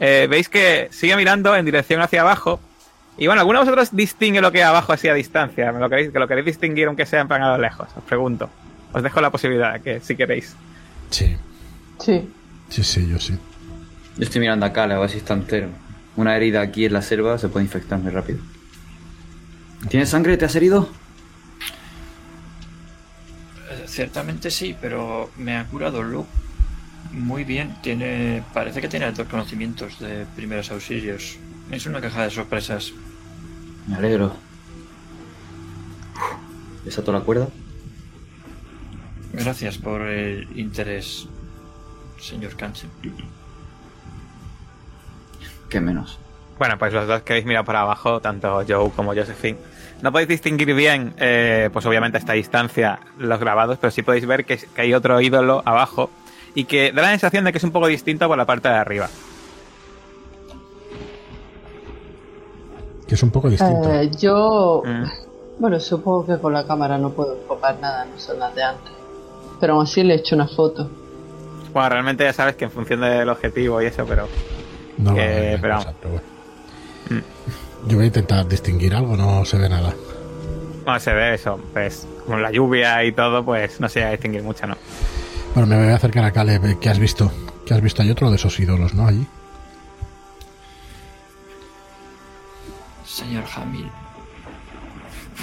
eh, 0.00 0.26
veis 0.30 0.48
que 0.48 0.88
sigue 0.90 1.16
mirando 1.16 1.54
en 1.54 1.64
dirección 1.66 2.00
hacia 2.00 2.22
abajo 2.22 2.58
y 3.18 3.26
bueno 3.26 3.40
alguno 3.40 3.58
de 3.58 3.64
vosotros 3.66 3.94
distingue 3.94 4.40
lo 4.40 4.50
que 4.50 4.58
hay 4.58 4.64
abajo 4.68 4.92
así 4.94 5.08
a 5.08 5.14
distancia 5.14 5.70
¿Me 5.72 5.80
lo 5.80 5.90
queréis 5.90 6.10
que 6.10 6.18
lo 6.18 6.26
queréis 6.26 6.46
distinguir 6.46 6.86
aunque 6.86 7.04
sea 7.04 7.20
en 7.20 7.28
plan 7.28 7.42
a 7.42 7.56
lo 7.56 7.62
lejos 7.62 7.88
os 7.94 8.04
pregunto 8.04 8.48
os 8.94 9.02
dejo 9.02 9.20
la 9.20 9.30
posibilidad 9.30 9.80
que 9.82 10.00
si 10.00 10.16
queréis 10.16 10.56
Sí, 11.10 11.36
Sí. 11.98 12.30
sí, 12.68 12.84
sí, 12.84 13.08
yo 13.08 13.18
sí. 13.18 13.32
Yo 14.16 14.24
estoy 14.24 14.40
mirando 14.40 14.64
acá, 14.66 14.84
a 14.84 14.98
ver 14.98 15.08
si 15.10 15.18
está 15.18 15.34
entero. 15.34 15.68
Una 16.16 16.36
herida 16.36 16.60
aquí 16.60 16.84
en 16.84 16.92
la 16.92 17.02
selva 17.02 17.38
se 17.38 17.48
puede 17.48 17.64
infectar 17.66 17.98
muy 17.98 18.10
rápido. 18.12 18.38
¿Tienes 19.88 20.08
sangre? 20.10 20.36
¿Te 20.36 20.44
has 20.44 20.54
herido? 20.56 20.88
Eh, 23.70 23.84
Ciertamente 23.86 24.50
sí, 24.50 24.76
pero 24.80 25.30
me 25.36 25.56
ha 25.56 25.64
curado 25.66 26.02
Luke 26.02 26.28
muy 27.12 27.44
bien. 27.44 27.76
Tiene, 27.82 28.42
parece 28.52 28.80
que 28.80 28.88
tiene 28.88 29.06
altos 29.06 29.28
conocimientos 29.28 29.98
de 29.98 30.26
primeros 30.36 30.70
auxilios. 30.70 31.36
Es 31.70 31.86
una 31.86 32.00
caja 32.00 32.24
de 32.24 32.30
sorpresas. 32.30 32.92
Me 33.86 33.96
alegro. 33.96 34.34
¿Desato 36.84 37.12
la 37.12 37.20
cuerda? 37.20 37.48
Gracias 39.32 39.78
por 39.78 40.02
el 40.02 40.48
interés, 40.58 41.28
señor 42.20 42.56
Kanchen. 42.56 42.90
¿Qué 45.68 45.80
menos? 45.80 46.18
Bueno, 46.58 46.78
pues 46.78 46.92
los 46.92 47.06
dos 47.06 47.22
que 47.22 47.34
habéis 47.34 47.46
mirado 47.46 47.64
para 47.64 47.82
abajo, 47.82 48.20
tanto 48.20 48.64
Joe 48.66 48.90
como 48.90 49.14
Josephine, 49.14 49.58
no 50.02 50.12
podéis 50.12 50.28
distinguir 50.28 50.74
bien, 50.74 51.14
eh, 51.18 51.70
pues 51.72 51.84
obviamente 51.86 52.18
a 52.18 52.20
esta 52.20 52.32
distancia, 52.34 53.00
los 53.18 53.38
grabados, 53.40 53.78
pero 53.80 53.90
sí 53.90 54.02
podéis 54.02 54.26
ver 54.26 54.44
que, 54.44 54.56
que 54.58 54.80
hay 54.82 54.94
otro 54.94 55.20
ídolo 55.20 55.62
abajo 55.64 56.10
y 56.54 56.64
que 56.64 56.92
da 56.92 57.02
la 57.02 57.10
sensación 57.10 57.44
de 57.44 57.52
que 57.52 57.58
es 57.58 57.64
un 57.64 57.72
poco 57.72 57.86
distinto 57.86 58.26
por 58.28 58.36
la 58.38 58.44
parte 58.46 58.68
de 58.68 58.74
arriba. 58.74 59.08
Que 63.06 63.14
es 63.14 63.22
un 63.22 63.30
poco 63.30 63.48
distinto. 63.48 63.92
Eh, 63.92 64.10
yo. 64.20 64.82
Mm. 64.84 65.04
Bueno, 65.60 65.80
supongo 65.80 66.26
que 66.26 66.38
con 66.38 66.52
la 66.52 66.64
cámara 66.66 66.98
no 66.98 67.10
puedo 67.10 67.36
enfocar 67.36 67.78
nada, 67.80 68.04
no 68.04 68.18
son 68.18 68.38
las 68.38 68.54
de 68.54 68.62
antes. 68.62 68.92
Pero 69.58 69.74
aún 69.74 69.84
así 69.84 70.04
le 70.04 70.14
he 70.14 70.16
hecho 70.18 70.36
una 70.36 70.46
foto. 70.46 70.88
Bueno, 71.72 71.88
realmente 71.88 72.24
ya 72.24 72.32
sabes 72.32 72.54
que 72.56 72.64
en 72.66 72.70
función 72.70 73.00
del 73.00 73.28
objetivo 73.28 73.82
y 73.82 73.86
eso, 73.86 74.04
pero 74.06 74.28
no, 74.98 75.14
que- 75.14 75.26
no, 75.26 75.44
no, 75.50 75.52
no, 75.56 75.60
pero 75.62 75.76
cosa, 75.76 75.94
pero 76.00 76.12
bueno. 77.10 77.22
Yo 77.86 77.96
voy 77.96 78.04
a 78.04 78.06
intentar 78.08 78.48
distinguir 78.48 78.94
algo, 78.94 79.16
no 79.16 79.44
se 79.44 79.58
ve 79.58 79.68
nada. 79.68 79.94
bueno, 80.84 81.00
se 81.00 81.12
ve 81.12 81.34
eso, 81.34 81.60
pues 81.72 82.06
con 82.26 82.42
la 82.42 82.50
lluvia 82.50 83.04
y 83.04 83.12
todo, 83.12 83.44
pues 83.44 83.80
no 83.80 83.88
se 83.88 84.00
llega 84.00 84.08
a 84.08 84.12
distinguir 84.12 84.42
mucho, 84.42 84.66
¿no? 84.66 84.76
Bueno, 85.54 85.66
me 85.66 85.82
voy 85.82 85.92
a 85.92 85.96
acercar 85.96 86.24
a 86.24 86.32
Caleb. 86.32 86.78
¿Qué 86.78 86.90
has 86.90 86.98
visto? 86.98 87.32
¿Qué 87.66 87.74
has 87.74 87.80
visto? 87.80 88.02
Hay 88.02 88.10
otro 88.10 88.30
de 88.30 88.36
esos 88.36 88.58
ídolos, 88.60 88.94
¿no? 88.94 89.06
Allí. 89.06 89.26
Señor 93.04 93.44
Hamil, 93.56 93.90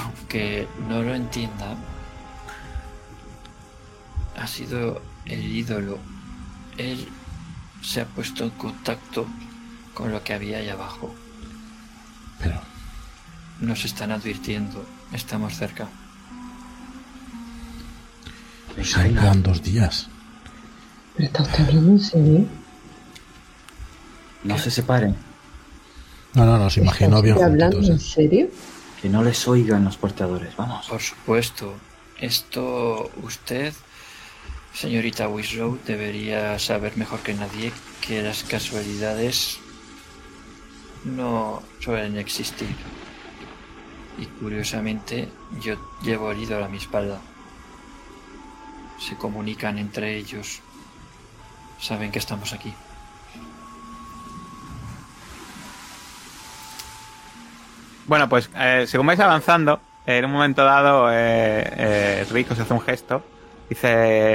aunque 0.02 0.68
no 0.88 1.02
lo 1.02 1.14
entienda, 1.14 1.76
ha 4.38 4.48
sido 4.48 5.02
el 5.26 5.44
ídolo. 5.44 5.98
Él 6.78 7.08
se 7.82 8.02
ha 8.02 8.06
puesto 8.06 8.44
en 8.44 8.52
contacto 8.52 9.26
con 9.94 10.12
lo 10.12 10.24
que 10.24 10.34
había 10.34 10.60
ahí 10.60 10.70
abajo. 10.70 11.14
Pero, 12.42 12.60
Nos 13.60 13.86
están 13.86 14.12
advirtiendo. 14.12 14.86
Estamos 15.14 15.56
cerca. 15.56 15.88
aún 18.98 19.14
quedan 19.16 19.44
dos 19.44 19.64
días. 19.64 20.10
¿Pero 21.16 21.28
está 21.28 21.44
usted 21.44 21.64
hablando 21.66 21.92
en 21.92 22.00
serio? 22.00 22.46
No 24.44 24.58
se 24.58 24.70
separen. 24.70 25.16
No, 26.34 26.46
no, 26.46 26.58
nos 26.58 26.76
imagino 26.78 27.18
¿Está 27.18 27.22
bien 27.22 27.36
usted 27.36 27.46
hablando 27.48 27.78
juntitos. 27.78 27.90
en 28.06 28.06
¿eh? 28.06 28.12
serio? 28.30 28.50
Que 29.02 29.10
no 29.10 29.24
les 29.24 29.48
oigan 29.48 29.86
los 29.86 29.96
porteadores. 29.98 30.56
Vamos. 30.58 30.86
Por 30.88 31.02
supuesto. 31.02 31.74
Esto 32.20 33.10
usted, 33.24 33.74
señorita 34.74 35.28
Wisrow, 35.28 35.80
debería 35.86 36.58
saber 36.60 36.96
mejor 36.98 37.20
que 37.22 37.34
nadie 37.34 37.72
que 38.02 38.22
las 38.22 38.44
casualidades 38.44 39.60
no 41.06 41.62
suelen 41.80 42.18
existir. 42.18 42.76
Y 44.18 44.26
curiosamente, 44.26 45.30
yo 45.62 45.76
llevo 46.02 46.34
ídolo 46.34 46.66
a 46.66 46.68
mi 46.68 46.78
espalda. 46.78 47.20
Se 49.00 49.16
comunican 49.16 49.78
entre 49.78 50.16
ellos. 50.16 50.62
Saben 51.80 52.12
que 52.12 52.20
estamos 52.20 52.54
aquí. 52.54 52.74
Bueno, 58.08 58.30
pues 58.30 58.50
eh, 58.56 58.86
según 58.88 59.08
vais 59.08 59.20
avanzando, 59.20 59.82
en 60.06 60.26
un 60.26 60.32
momento 60.32 60.64
dado, 60.64 61.12
eh, 61.12 61.64
eh, 61.78 62.28
Rick 62.32 62.52
os 62.52 62.60
hace 62.60 62.74
un 62.74 62.82
gesto. 62.82 63.24
Dice, 63.70 63.88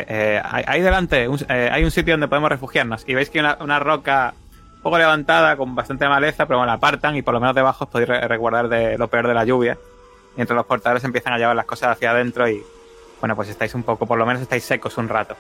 eh, 0.09 0.43
ahí 0.45 0.81
delante 0.81 1.29
eh, 1.49 1.71
hay 1.73 1.85
un 1.85 1.93
sitio 1.93 2.15
donde 2.15 2.27
podemos 2.27 2.51
refugiarnos. 2.51 3.05
Y 3.07 3.15
veis 3.15 3.31
que 3.31 3.41
una, 3.41 3.79
roca 3.79 4.35
poco 4.81 4.99
levantada, 4.99 5.57
con 5.57 5.75
bastante 5.75 6.09
maleza, 6.09 6.47
pero 6.47 6.59
bueno, 6.59 6.67
la 6.73 6.75
apartan 6.75 7.17
y 7.17 7.23
por 7.23 7.35
lo 7.35 7.41
menos 7.41 7.55
debajo 7.55 7.85
os 7.85 7.91
podéis 7.91 8.09
re- 8.09 8.27
resguardar 8.29 8.69
de 8.69 8.97
lo 8.99 9.09
peor 9.09 9.29
de 9.29 9.35
la 9.35 9.45
lluvia. 9.45 9.77
mientras 10.37 10.57
los 10.57 10.67
portadores 10.67 11.05
empiezan 11.05 11.33
a 11.35 11.39
llevar 11.39 11.57
las 11.57 11.67
cosas 11.67 11.91
hacia 11.91 12.11
adentro 12.13 12.49
y, 12.49 12.63
bueno, 13.21 13.35
pues 13.37 13.49
estáis 13.49 13.75
un 13.75 13.83
poco, 13.83 14.07
por 14.07 14.17
lo 14.19 14.25
menos 14.25 14.41
estáis 14.43 14.65
secos 14.65 14.97
un 14.97 15.09
rato. 15.09 15.37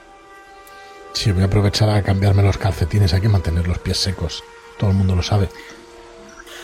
Sí, 1.12 1.32
voy 1.32 1.42
a 1.42 1.46
aprovechar 1.46 1.88
a 1.90 2.02
cambiarme 2.02 2.42
los 2.42 2.58
calcetines. 2.58 3.12
Hay 3.14 3.20
que 3.20 3.28
mantener 3.28 3.66
los 3.66 3.78
pies 3.78 3.96
secos. 3.98 4.44
Todo 4.78 4.90
el 4.90 4.96
mundo 4.96 5.16
lo 5.16 5.22
sabe. 5.22 5.48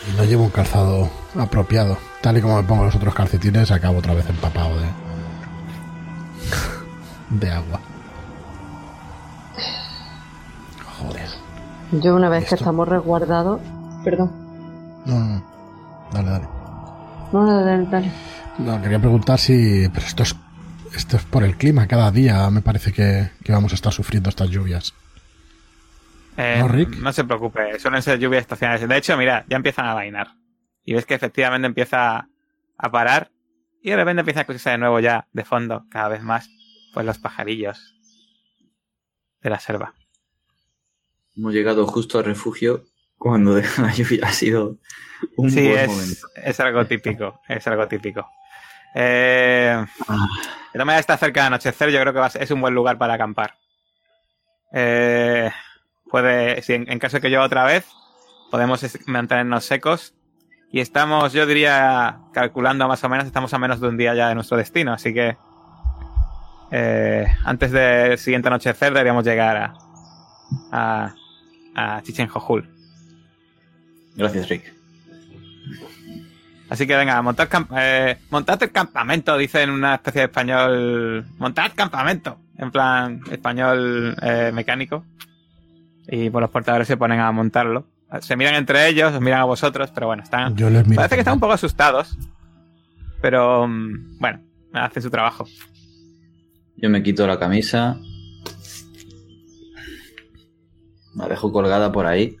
Y 0.07 0.15
no 0.15 0.23
llevo 0.23 0.43
un 0.43 0.49
calzado 0.51 1.09
apropiado. 1.37 1.97
Tal 2.21 2.37
y 2.37 2.41
como 2.41 2.61
me 2.61 2.67
pongo 2.67 2.85
los 2.85 2.95
otros 2.95 3.13
calcetines, 3.13 3.71
acabo 3.71 3.99
otra 3.99 4.13
vez 4.13 4.29
empapado 4.29 4.79
de. 4.79 4.87
de 7.29 7.51
agua. 7.51 7.79
Yo 11.91 12.15
una 12.15 12.29
vez 12.29 12.47
que 12.49 12.55
estamos 12.55 12.87
resguardados... 12.87 13.61
Perdón. 14.03 14.31
No, 15.05 15.19
no, 15.19 15.25
no. 15.25 15.43
Dale, 16.11 16.29
dale. 16.29 16.47
No, 17.33 17.43
no, 17.45 17.65
dale, 17.65 17.85
dale. 17.89 18.11
No, 18.57 18.81
quería 18.81 18.99
preguntar 18.99 19.39
si. 19.39 19.87
Pero 19.93 20.05
esto 20.05 20.23
es. 20.23 20.35
Esto 20.95 21.17
es 21.17 21.23
por 21.25 21.43
el 21.43 21.57
clima. 21.57 21.87
Cada 21.87 22.09
día 22.11 22.49
me 22.49 22.61
parece 22.61 22.93
que, 22.93 23.31
que 23.43 23.51
vamos 23.51 23.71
a 23.71 23.75
estar 23.75 23.91
sufriendo 23.93 24.29
estas 24.29 24.49
lluvias. 24.49 24.93
Eh, 26.37 26.57
¿No, 26.59 26.67
Rick? 26.67 26.97
no 26.97 27.11
se 27.11 27.23
preocupe, 27.23 27.79
suelen 27.79 28.01
ser 28.01 28.19
lluvias 28.19 28.41
estacionales. 28.41 28.87
De 28.87 28.97
hecho, 28.97 29.17
mira, 29.17 29.45
ya 29.49 29.57
empiezan 29.57 29.87
a 29.87 29.93
vainar. 29.93 30.27
Y 30.83 30.93
ves 30.93 31.05
que 31.05 31.15
efectivamente 31.15 31.65
empieza 31.67 32.29
a 32.77 32.91
parar. 32.91 33.31
Y 33.81 33.89
de 33.89 33.95
repente 33.95 34.21
empieza 34.21 34.39
a 34.39 34.43
escucharse 34.43 34.69
de 34.71 34.77
nuevo 34.77 34.99
ya, 34.99 35.27
de 35.33 35.43
fondo, 35.43 35.85
cada 35.89 36.07
vez 36.09 36.21
más, 36.21 36.49
pues 36.93 37.05
los 37.05 37.19
pajarillos 37.19 37.95
de 39.41 39.49
la 39.49 39.59
selva. 39.59 39.93
Hemos 41.37 41.53
llegado 41.53 41.85
justo 41.87 42.17
al 42.19 42.25
refugio 42.25 42.83
cuando 43.17 43.53
de 43.55 43.63
la 43.77 43.93
lluvia 43.93 44.27
ha 44.27 44.31
sido 44.31 44.77
un 45.37 45.49
sí, 45.51 45.67
buen 45.67 45.79
es, 45.79 45.87
momento. 45.89 46.27
es 46.43 46.59
algo 46.59 46.85
típico, 46.85 47.41
es 47.47 47.67
algo 47.67 47.87
típico. 47.87 48.27
Eh, 48.95 49.85
Ah, 50.07 50.27
de 50.67 50.73
todas 50.73 50.85
maneras 50.85 51.01
está 51.01 51.17
cerca 51.17 51.41
de 51.41 51.47
anochecer, 51.47 51.89
yo 51.89 51.99
creo 52.01 52.13
que 52.13 52.19
va 52.19 52.25
a 52.27 52.29
ser- 52.29 52.43
es 52.43 52.51
un 52.51 52.61
buen 52.61 52.73
lugar 52.73 52.97
para 52.97 53.13
acampar. 53.15 53.55
Eh, 54.73 55.49
puede, 56.09 56.61
si 56.61 56.73
en, 56.73 56.89
en 56.91 56.99
caso 56.99 57.17
de 57.17 57.21
que 57.21 57.31
yo 57.31 57.41
otra 57.41 57.63
vez, 57.65 57.85
podemos 58.51 58.85
mantenernos 59.07 59.65
secos. 59.65 60.13
Y 60.71 60.81
estamos, 60.81 61.31
yo 61.33 61.45
diría, 61.45 62.19
calculando 62.33 62.87
más 62.87 63.01
o 63.03 63.09
menos, 63.09 63.25
estamos 63.25 63.53
a 63.53 63.57
menos 63.59 63.79
de 63.79 63.87
un 63.87 63.97
día 63.97 64.13
ya 64.13 64.27
de 64.29 64.35
nuestro 64.35 64.57
destino, 64.57 64.91
así 64.93 65.13
que 65.13 65.37
eh, 66.71 67.25
antes 67.45 67.71
del 67.71 68.17
siguiente 68.17 68.49
anochecer 68.49 68.91
deberíamos 68.91 69.23
llegar 69.25 69.55
a, 69.57 69.73
a, 70.73 71.15
a 71.77 72.01
Chichen 72.03 72.27
Jojul. 72.27 72.67
gracias, 74.15 74.49
Rick. 74.49 74.73
Así 76.69 76.85
que 76.85 76.97
venga, 76.97 77.21
montad, 77.21 77.47
camp- 77.47 77.71
eh, 77.77 78.17
montad 78.29 78.61
el 78.61 78.71
campamento, 78.71 79.37
dice 79.37 79.61
en 79.61 79.69
una 79.69 79.95
especie 79.95 80.21
de 80.21 80.25
español. 80.25 81.25
Montad 81.37 81.71
campamento, 81.75 82.39
en 82.57 82.71
plan 82.71 83.21
español 83.31 84.15
eh, 84.21 84.51
mecánico. 84.53 85.05
Y 86.09 86.29
pues 86.29 86.41
los 86.41 86.49
portadores 86.49 86.87
se 86.87 86.97
ponen 86.97 87.19
a 87.21 87.31
montarlo. 87.31 87.85
Se 88.21 88.35
miran 88.35 88.55
entre 88.55 88.87
ellos, 88.89 89.13
os 89.13 89.21
miran 89.21 89.41
a 89.41 89.45
vosotros, 89.45 89.91
pero 89.93 90.07
bueno, 90.07 90.23
están. 90.23 90.55
Yo 90.57 90.69
les 90.69 90.85
miro. 90.85 90.95
Parece 90.97 91.15
que 91.15 91.21
están 91.21 91.35
un 91.35 91.39
poco 91.39 91.53
asustados. 91.53 92.17
Pero 93.21 93.67
mm, 93.67 94.17
bueno, 94.19 94.39
hacen 94.73 95.03
su 95.03 95.09
trabajo. 95.09 95.45
Yo 96.77 96.89
me 96.89 97.01
quito 97.01 97.25
la 97.27 97.39
camisa. 97.39 97.97
La 101.17 101.27
dejo 101.27 101.51
colgada 101.51 101.91
por 101.91 102.05
ahí. 102.05 102.37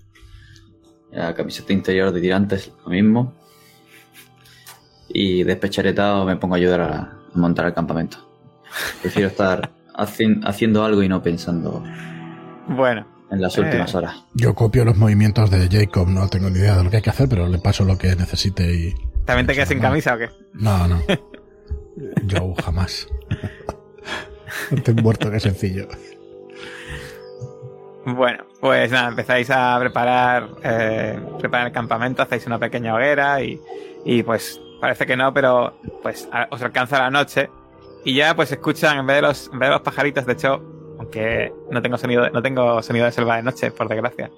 La 1.11 1.33
camiseta 1.33 1.73
interior 1.73 2.11
de 2.11 2.21
tirantes, 2.21 2.71
lo 2.85 2.91
mismo. 2.91 3.33
Y 5.09 5.43
despecharetado 5.43 6.25
me 6.25 6.35
pongo 6.35 6.55
a 6.55 6.57
ayudar 6.57 6.81
a, 6.81 6.95
a 7.33 7.37
montar 7.37 7.65
el 7.65 7.73
campamento. 7.73 8.17
Prefiero 9.01 9.29
estar 9.29 9.71
hacin- 9.95 10.41
haciendo 10.45 10.83
algo 10.83 11.01
y 11.01 11.09
no 11.09 11.21
pensando 11.23 11.83
Bueno, 12.67 13.07
en 13.31 13.41
las 13.41 13.57
Eh. 13.57 13.61
últimas 13.61 13.95
horas. 13.95 14.23
Yo 14.33 14.53
copio 14.53 14.83
los 14.85 14.97
movimientos 14.97 15.49
de 15.49 15.67
Jacob, 15.69 16.07
no 16.09 16.27
tengo 16.27 16.49
ni 16.49 16.59
idea 16.59 16.75
de 16.77 16.83
lo 16.83 16.89
que 16.89 16.97
hay 16.97 17.01
que 17.01 17.09
hacer, 17.09 17.27
pero 17.29 17.47
le 17.47 17.57
paso 17.59 17.83
lo 17.85 17.97
que 17.97 18.15
necesite 18.15 18.63
y. 18.73 18.93
¿también 19.25 19.47
te 19.47 19.53
quedas 19.53 19.69
sin 19.69 19.79
camisa 19.79 20.13
o 20.15 20.17
qué? 20.17 20.29
No, 20.53 20.87
no. 20.87 21.01
Yo 22.25 22.53
jamás. 22.63 23.07
Estoy 24.71 24.93
muerto, 24.95 25.31
qué 25.31 25.39
sencillo. 25.39 25.87
Bueno, 28.09 28.45
pues 28.61 28.89
nada, 28.89 29.09
empezáis 29.09 29.49
a 29.51 29.77
preparar, 29.79 30.47
eh, 30.63 31.19
preparar 31.39 31.67
el 31.67 31.73
campamento, 31.73 32.21
hacéis 32.23 32.47
una 32.47 32.57
pequeña 32.57 32.95
hoguera 32.95 33.41
y, 33.41 33.61
y 34.05 34.23
pues 34.23 34.61
parece 34.79 35.05
que 35.05 35.17
no, 35.17 35.33
pero 35.33 35.77
pues 36.01 36.29
os 36.49 36.61
alcanza 36.61 36.99
la 36.99 37.09
noche 37.09 37.49
y 38.05 38.15
ya 38.15 38.33
pues 38.33 38.49
escuchan 38.51 38.99
en 38.99 39.07
vez 39.07 39.17
de 39.17 39.21
los, 39.23 39.49
en 39.51 39.59
vez 39.59 39.67
de 39.67 39.73
los 39.73 39.81
pajaritos, 39.81 40.25
de 40.25 40.33
hecho, 40.33 40.61
aunque 40.97 41.53
no 41.69 41.81
tengo 41.81 41.97
sonido, 41.97 42.23
de- 42.23 42.31
no 42.31 42.41
tengo 42.41 42.81
sonido 42.81 43.05
de 43.05 43.11
selva 43.11 43.35
de 43.35 43.43
noche, 43.43 43.71
por 43.71 43.89
desgracia, 43.89 44.31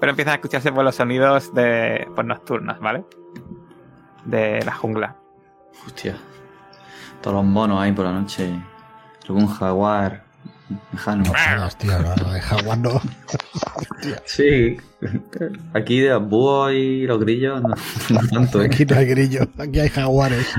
pero 0.00 0.10
empiezan 0.10 0.32
a 0.32 0.36
escucharse 0.36 0.72
pues, 0.72 0.84
los 0.84 0.94
sonidos 0.94 1.52
de 1.52 2.08
pues, 2.14 2.26
nocturnos, 2.26 2.80
¿vale? 2.80 3.04
De 4.24 4.62
la 4.64 4.72
jungla. 4.72 5.16
Hostia. 5.84 6.16
Todos 7.20 7.36
los 7.36 7.44
monos 7.44 7.78
ahí 7.80 7.92
por 7.92 8.06
la 8.06 8.12
noche. 8.12 8.58
Algún 9.28 9.46
jaguar 9.48 10.24
lejano. 10.92 11.24
No 11.24 12.40
jaguar 12.40 12.78
no. 12.78 13.00
Sí. 14.24 14.76
Aquí 15.74 16.00
de 16.00 16.16
búhos 16.16 16.72
y 16.72 17.06
los 17.06 17.20
grillos 17.20 17.62
no, 17.62 17.74
no 18.10 18.28
tanto, 18.28 18.62
¿eh? 18.62 18.66
Aquí 18.66 18.84
no 18.84 18.96
hay 18.96 19.06
grillo, 19.06 19.42
aquí 19.58 19.80
hay 19.80 19.88
jaguares 19.88 20.54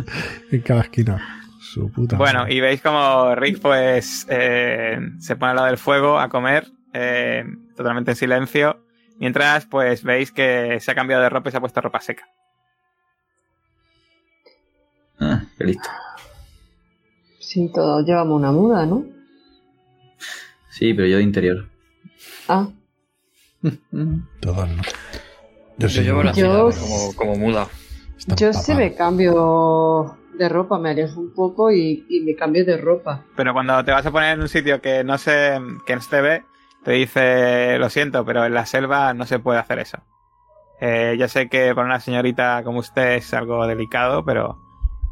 en 0.52 0.62
cada 0.62 0.82
esquina. 0.82 1.42
Su 1.60 1.92
puta. 1.92 2.18
Bueno, 2.18 2.40
madre. 2.40 2.54
y 2.54 2.62
veis 2.62 2.82
como 2.82 3.36
Rick 3.36 3.60
pues 3.60 4.26
eh, 4.30 5.00
se 5.20 5.36
pone 5.36 5.52
al 5.52 5.56
lado 5.58 5.68
del 5.68 5.78
fuego 5.78 6.20
a 6.20 6.30
comer, 6.30 6.68
eh, 6.94 7.44
totalmente 7.76 8.12
en 8.12 8.18
silencio, 8.18 8.80
mientras 9.20 9.66
pues 9.66 10.04
veis 10.04 10.32
que 10.32 10.80
se 10.80 10.92
ha 10.92 10.96
cambiado 10.96 11.24
de 11.24 11.30
ropa 11.30 11.50
y 11.50 11.52
se 11.52 11.58
ha 11.58 11.62
puesto 11.62 11.82
ropa 11.82 12.00
seca. 12.00 12.24
Ah, 15.20 15.42
qué 15.58 15.64
listo. 15.66 15.90
Sí, 17.40 17.72
todos 17.74 18.06
llevamos 18.06 18.38
una 18.38 18.52
muda, 18.52 18.86
¿no? 18.86 19.17
Sí, 20.78 20.94
pero 20.94 21.08
yo 21.08 21.18
de 21.18 21.24
interior. 21.24 21.68
Ah, 22.48 22.68
Todos 24.42 24.70
no. 24.70 24.84
Yo 25.78 25.90
sí, 25.90 26.02
llevo 26.02 26.24
la 26.24 26.32
Yo- 26.34 26.72
ciudad 26.72 26.82
como, 26.88 27.16
como 27.16 27.36
muda. 27.36 27.68
Está 28.18 28.36
yo 28.36 28.54
sí 28.54 28.72
empapado. 28.72 28.78
me 28.80 28.96
cambio 28.96 30.18
de 30.38 30.50
ropa, 30.50 30.78
me 30.80 30.90
alejo 30.92 31.20
un 31.20 31.34
poco 31.34 31.72
y, 31.72 32.06
y 32.10 32.22
me 32.22 32.36
cambio 32.36 32.66
de 32.66 32.78
ropa. 32.78 33.26
Pero 33.36 33.54
cuando 33.54 33.84
te 33.84 33.92
vas 33.92 34.06
a 34.06 34.12
poner 34.12 34.36
en 34.36 34.42
un 34.42 34.50
sitio 34.50 34.82
que 34.82 35.04
no 35.04 35.18
se, 35.18 35.60
que 35.86 35.96
no 35.96 36.02
se 36.02 36.10
te 36.10 36.22
ve, 36.22 36.44
te 36.84 36.92
dice, 36.92 37.78
lo 37.80 37.90
siento, 37.90 38.24
pero 38.26 38.46
en 38.46 38.54
la 38.54 38.66
selva 38.66 39.14
no 39.14 39.26
se 39.26 39.40
puede 39.40 39.60
hacer 39.60 39.80
eso. 39.80 39.98
Eh, 40.80 41.16
ya 41.18 41.28
sé 41.28 41.50
que 41.50 41.74
para 41.74 41.88
una 41.88 42.00
señorita 42.00 42.62
como 42.64 42.80
usted 42.80 43.16
es 43.16 43.34
algo 43.34 43.66
delicado, 43.66 44.24
pero 44.26 44.60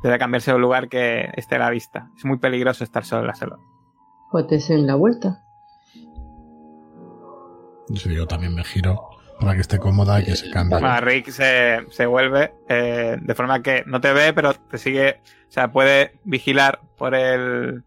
debe 0.03 0.19
cambiarse 0.19 0.51
a 0.51 0.55
un 0.55 0.61
lugar 0.61 0.89
que 0.89 1.29
esté 1.35 1.55
a 1.55 1.59
la 1.59 1.69
vista. 1.71 2.09
Es 2.17 2.25
muy 2.25 2.37
peligroso 2.37 2.83
estar 2.83 3.03
solo 3.03 3.21
en 3.21 3.27
la 3.27 3.35
selva. 3.35 3.57
Pues 4.31 4.47
te 4.47 4.73
en 4.73 4.85
la 4.87 4.95
vuelta. 4.95 5.41
Sí, 7.93 8.13
yo 8.15 8.25
también 8.25 8.55
me 8.55 8.63
giro 8.63 9.09
para 9.39 9.53
que 9.53 9.61
esté 9.61 9.79
cómoda 9.79 10.21
y 10.21 10.25
que 10.25 10.35
se 10.35 10.49
cambie. 10.49 10.79
Bueno, 10.79 10.99
Rick 11.01 11.29
se, 11.29 11.85
se 11.89 12.05
vuelve 12.05 12.53
eh, 12.69 13.17
de 13.19 13.35
forma 13.35 13.61
que 13.61 13.83
no 13.85 14.01
te 14.01 14.13
ve, 14.13 14.33
pero 14.33 14.53
te 14.53 14.77
sigue, 14.77 15.21
o 15.47 15.51
sea, 15.51 15.71
puede 15.71 16.13
vigilar 16.23 16.79
por 16.97 17.15
el, 17.15 17.83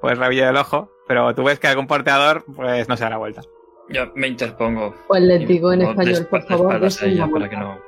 por 0.00 0.12
el 0.12 0.18
rabillo 0.18 0.46
del 0.46 0.56
ojo, 0.56 0.90
pero 1.06 1.34
tú 1.34 1.44
ves 1.44 1.58
que 1.58 1.68
algún 1.68 1.86
porteador, 1.86 2.44
pues 2.54 2.88
no 2.88 2.96
se 2.96 3.04
da 3.04 3.10
la 3.10 3.18
vuelta. 3.18 3.42
Yo 3.88 4.12
me 4.14 4.28
interpongo. 4.28 4.94
Pues 5.08 5.22
les 5.22 5.46
digo 5.48 5.72
en 5.72 5.82
español, 5.82 6.26
por 6.26 6.42
favor, 6.44 6.80
ella 7.02 7.26
para 7.26 7.48
que 7.48 7.56
no. 7.56 7.80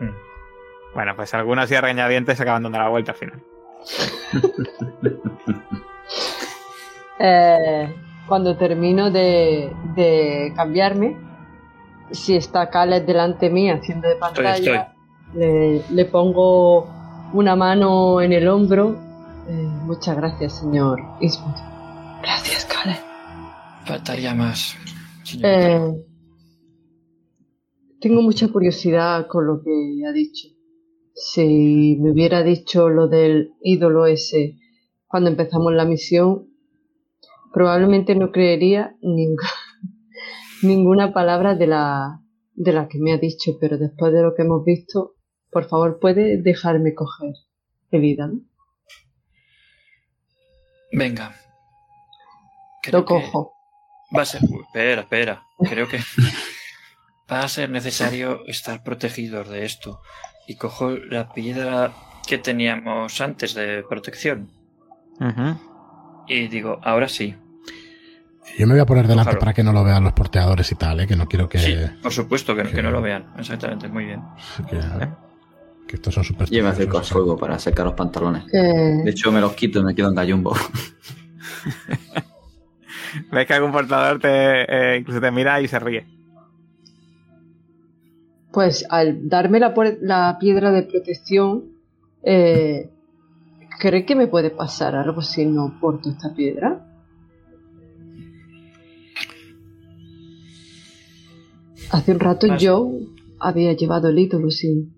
Mm. 0.00 0.14
Bueno, 0.94 1.16
pues 1.16 1.34
algunos 1.34 1.70
y 1.70 1.74
a 1.74 1.80
regañadientes 1.80 2.40
acaban 2.40 2.62
dando 2.62 2.78
la 2.78 2.88
vuelta 2.88 3.12
al 3.12 3.18
final. 3.18 3.42
Eh, 7.20 7.92
cuando 8.28 8.56
termino 8.56 9.10
de, 9.10 9.72
de 9.96 10.52
cambiarme, 10.54 11.16
si 12.10 12.36
está 12.36 12.70
Caleb 12.70 13.06
delante 13.06 13.50
mía 13.50 13.78
haciendo 13.80 14.08
de 14.08 14.16
pantalla, 14.16 14.94
Le, 15.34 15.82
le 15.90 16.04
pongo 16.06 16.88
una 17.32 17.56
mano 17.56 18.20
en 18.20 18.32
el 18.32 18.48
hombro. 18.48 18.96
Eh, 19.48 19.52
muchas 19.84 20.16
gracias, 20.16 20.58
señor 20.58 21.00
Eastwood. 21.20 21.56
Gracias, 22.22 22.64
Caleb. 22.64 22.98
Faltaría 23.84 24.34
más. 24.34 24.76
Eh, 25.42 25.92
tengo 28.00 28.22
mucha 28.22 28.48
curiosidad 28.48 29.26
con 29.26 29.46
lo 29.46 29.62
que 29.62 29.70
ha 30.08 30.12
dicho. 30.12 30.48
Si 31.14 31.96
me 32.00 32.12
hubiera 32.12 32.42
dicho 32.42 32.88
lo 32.88 33.08
del 33.08 33.52
ídolo 33.62 34.06
ese 34.06 34.56
cuando 35.06 35.30
empezamos 35.30 35.72
la 35.72 35.84
misión, 35.84 36.47
probablemente 37.58 38.14
no 38.14 38.30
creería 38.30 38.94
ning- 39.02 39.34
ninguna 40.62 41.12
palabra 41.12 41.56
de 41.56 41.66
la, 41.66 42.20
de 42.54 42.72
la 42.72 42.86
que 42.86 42.98
me 43.00 43.12
ha 43.12 43.18
dicho, 43.18 43.58
pero 43.60 43.78
después 43.78 44.12
de 44.12 44.22
lo 44.22 44.34
que 44.36 44.42
hemos 44.42 44.64
visto, 44.64 45.14
por 45.50 45.64
favor, 45.64 45.98
puede 46.00 46.40
dejarme 46.40 46.94
coger. 46.94 47.34
herida, 47.90 48.28
¿no? 48.28 48.40
Venga. 50.92 51.34
Creo 52.82 53.00
Lo 53.00 53.04
que 53.06 53.14
cojo. 53.14 53.52
Va 54.16 54.22
a 54.22 54.24
ser. 54.24 54.40
Uy, 54.48 54.60
espera, 54.66 55.00
espera. 55.02 55.42
Creo 55.68 55.88
que 55.88 55.98
va 57.32 57.40
a 57.40 57.48
ser 57.48 57.70
necesario 57.70 58.46
estar 58.46 58.84
protegidos 58.84 59.48
de 59.48 59.64
esto. 59.64 60.00
Y 60.46 60.54
cojo 60.56 60.90
la 60.90 61.32
piedra 61.32 61.92
que 62.26 62.38
teníamos 62.38 63.20
antes 63.20 63.54
de 63.54 63.82
protección. 63.82 64.48
Y 66.28 66.46
digo, 66.48 66.78
ahora 66.84 67.08
sí. 67.08 67.34
Yo 68.56 68.66
me 68.66 68.74
voy 68.74 68.80
a 68.80 68.86
poner 68.86 69.06
delante 69.06 69.30
Ojalá. 69.30 69.38
para 69.40 69.54
que 69.54 69.62
no 69.62 69.72
lo 69.72 69.84
vean 69.84 70.02
los 70.04 70.12
porteadores 70.14 70.70
y 70.72 70.74
tal, 70.74 71.00
¿eh? 71.00 71.06
que 71.06 71.16
no 71.16 71.28
quiero 71.28 71.48
que, 71.48 71.58
Sí, 71.58 71.74
por 72.02 72.12
supuesto, 72.12 72.54
que, 72.56 72.62
que 72.64 72.72
que- 72.74 72.82
no 72.82 72.90
lo 72.90 73.00
vean. 73.02 73.26
Exactamente, 73.38 73.88
muy 73.88 74.06
bien. 74.06 74.22
que, 74.68 74.80
que 75.86 75.96
estos 75.96 76.14
son 76.14 76.24
súper 76.24 76.48
Yo 76.50 76.62
me 76.62 76.70
acerco 76.70 76.98
al 76.98 77.04
fuego 77.04 77.36
para 77.36 77.58
secar 77.58 77.86
los 77.86 77.94
pantalones. 77.94 78.44
Eh, 78.52 79.02
De 79.04 79.10
hecho, 79.10 79.30
me 79.32 79.40
los 79.40 79.52
quito 79.54 79.80
y 79.80 79.84
me 79.84 79.94
quedo 79.94 80.08
en 80.08 80.14
gallumbo. 80.14 80.54
Ves 83.32 83.46
que 83.46 83.54
algún 83.54 83.72
portador 83.72 84.18
te, 84.20 84.28
eh, 84.94 84.98
incluso 84.98 85.20
te 85.20 85.30
mira 85.30 85.60
y 85.60 85.68
se 85.68 85.78
ríe. 85.78 86.06
pues 88.52 88.84
al 88.90 89.28
darme 89.28 89.60
la, 89.60 89.72
la 90.00 90.36
piedra 90.40 90.72
de 90.72 90.82
protección, 90.82 91.64
eh, 92.24 92.90
¿cree 93.78 94.04
que 94.04 94.16
me 94.16 94.26
puede 94.26 94.50
pasar 94.50 94.96
algo 94.96 95.22
si 95.22 95.46
no 95.46 95.78
porto 95.80 96.10
esta 96.10 96.34
piedra? 96.34 96.84
Hace 101.90 102.12
un 102.12 102.20
rato 102.20 102.46
Más- 102.46 102.60
yo 102.62 102.90
había 103.40 103.72
llevado 103.72 104.08
el 104.08 104.18
ídolo 104.18 104.50
sin 104.50 104.94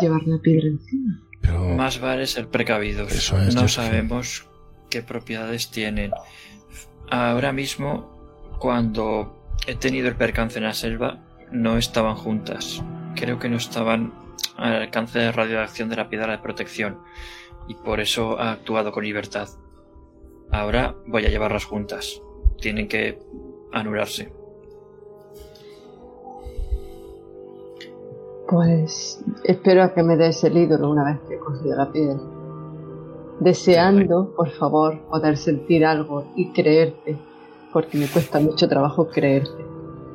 llevar 0.00 0.22
la 0.26 0.38
piedra 0.38 0.68
encima. 0.68 1.20
Pero 1.40 1.68
Más 1.74 2.00
vale 2.00 2.26
ser 2.26 2.48
precavidos. 2.48 3.10
Eso 3.12 3.38
es, 3.40 3.54
no 3.54 3.68
sabemos 3.68 4.46
qué 4.90 5.02
propiedades 5.02 5.70
tienen. 5.70 6.12
Ahora 7.10 7.52
mismo, 7.52 8.48
cuando 8.58 9.56
he 9.66 9.74
tenido 9.74 10.08
el 10.08 10.16
percance 10.16 10.58
en 10.58 10.64
la 10.64 10.74
selva, 10.74 11.24
no 11.50 11.76
estaban 11.76 12.14
juntas. 12.16 12.82
Creo 13.16 13.38
que 13.38 13.48
no 13.48 13.56
estaban 13.56 14.12
al 14.56 14.74
alcance 14.74 15.18
de 15.18 15.32
radiación 15.32 15.88
de 15.88 15.96
la 15.96 16.08
piedra 16.08 16.32
de 16.32 16.38
protección. 16.38 16.98
Y 17.68 17.74
por 17.74 18.00
eso 18.00 18.38
ha 18.40 18.52
actuado 18.52 18.92
con 18.92 19.04
libertad. 19.04 19.48
Ahora 20.50 20.94
voy 21.06 21.24
a 21.26 21.28
llevarlas 21.28 21.64
juntas. 21.64 22.20
Tienen 22.60 22.88
que 22.88 23.18
anularse. 23.72 24.32
Pues 28.52 29.24
espero 29.44 29.82
a 29.82 29.94
que 29.94 30.02
me 30.02 30.14
des 30.14 30.44
el 30.44 30.58
ídolo 30.58 30.90
una 30.90 31.04
vez 31.04 31.20
que 31.26 31.36
he 31.36 31.38
cogido 31.38 31.74
la 31.74 31.90
piedra. 31.90 32.20
Deseando, 33.40 34.34
por 34.36 34.50
favor, 34.50 35.00
poder 35.08 35.38
sentir 35.38 35.86
algo 35.86 36.30
y 36.36 36.52
creerte, 36.52 37.16
porque 37.72 37.96
me 37.96 38.08
cuesta 38.08 38.40
mucho 38.40 38.68
trabajo 38.68 39.08
creerte. 39.08 39.64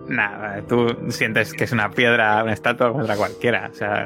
Nada, 0.07 0.61
tú 0.67 0.87
sientes 1.09 1.51
que 1.51 1.63
es 1.63 1.71
una 1.71 1.89
piedra, 1.89 2.43
una 2.43 2.53
estatua 2.53 2.89
como 2.89 3.01
otra 3.01 3.17
cualquiera. 3.17 3.71
O 3.71 3.73
sea, 3.73 4.05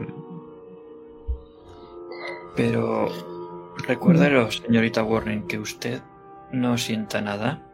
Pero 2.55 3.09
recuérdelo, 3.85 4.49
señorita 4.49 5.03
Warren, 5.03 5.45
que 5.45 5.59
usted 5.59 6.01
no 6.53 6.77
sienta 6.77 7.19
nada, 7.19 7.69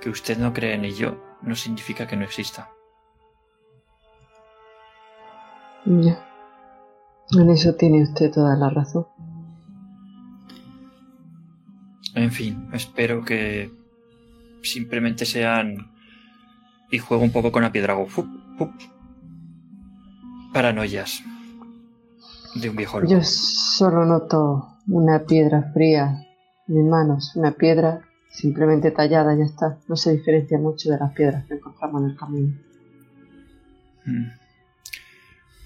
que 0.00 0.10
usted 0.10 0.38
no 0.38 0.52
cree 0.52 0.74
en 0.74 0.84
ello, 0.84 1.16
no 1.42 1.56
significa 1.56 2.06
que 2.06 2.16
no 2.16 2.22
exista. 2.22 2.77
Ya. 5.88 6.22
En 7.32 7.50
eso 7.50 7.74
tiene 7.74 8.02
usted 8.02 8.30
toda 8.30 8.56
la 8.56 8.68
razón. 8.68 9.06
En 12.14 12.30
fin, 12.30 12.68
espero 12.72 13.24
que 13.24 13.70
simplemente 14.62 15.24
sean 15.24 15.90
y 16.90 16.98
juego 16.98 17.22
un 17.22 17.32
poco 17.32 17.52
con 17.52 17.62
la 17.62 17.72
piedra. 17.72 17.94
Hago. 17.94 18.06
Paranoias 20.52 21.22
de 22.54 22.70
un 22.70 22.76
viejo 22.76 23.00
loco. 23.00 23.12
Yo 23.12 23.22
solo 23.22 24.04
noto 24.04 24.76
una 24.88 25.24
piedra 25.24 25.70
fría 25.72 26.26
en 26.66 26.74
mis 26.74 26.84
manos, 26.84 27.36
una 27.36 27.52
piedra 27.52 28.02
simplemente 28.30 28.90
tallada, 28.90 29.34
ya 29.36 29.44
está. 29.44 29.78
No 29.88 29.96
se 29.96 30.12
diferencia 30.12 30.58
mucho 30.58 30.90
de 30.90 30.98
las 30.98 31.12
piedras 31.12 31.46
que 31.46 31.54
encontramos 31.54 32.02
en 32.02 32.10
el 32.10 32.16
camino. 32.16 32.54
Mm. 34.04 34.47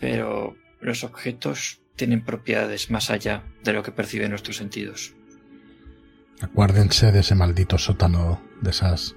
Pero 0.03 0.57
los 0.81 1.05
objetos 1.05 1.81
tienen 1.95 2.25
propiedades 2.25 2.91
más 2.91 3.09
allá 3.09 3.45
de 3.63 3.73
lo 3.73 3.85
que 3.85 3.93
perciben 3.93 4.31
nuestros 4.31 4.57
sentidos. 4.57 5.15
acuérdense 6.41 7.13
de 7.13 7.21
ese 7.21 7.37
maldito 7.37 7.79
sótano, 7.79 8.43
de 8.61 8.71
esas 8.71 9.15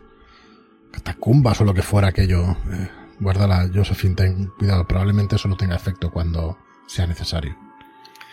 catacumbas 0.91 1.59
o 1.59 1.63
lo 1.65 1.73
que 1.73 1.81
fuera 1.81 2.09
aquello. 2.09 2.51
Eh, 2.71 2.89
guárdala, 3.19 3.67
Josephine, 3.73 4.13
ten 4.15 4.51
cuidado. 4.59 4.85
Probablemente 4.87 5.37
eso 5.37 5.47
no 5.47 5.57
tenga 5.57 5.75
efecto 5.75 6.11
cuando 6.11 6.59
sea 6.85 7.07
necesario. 7.07 7.57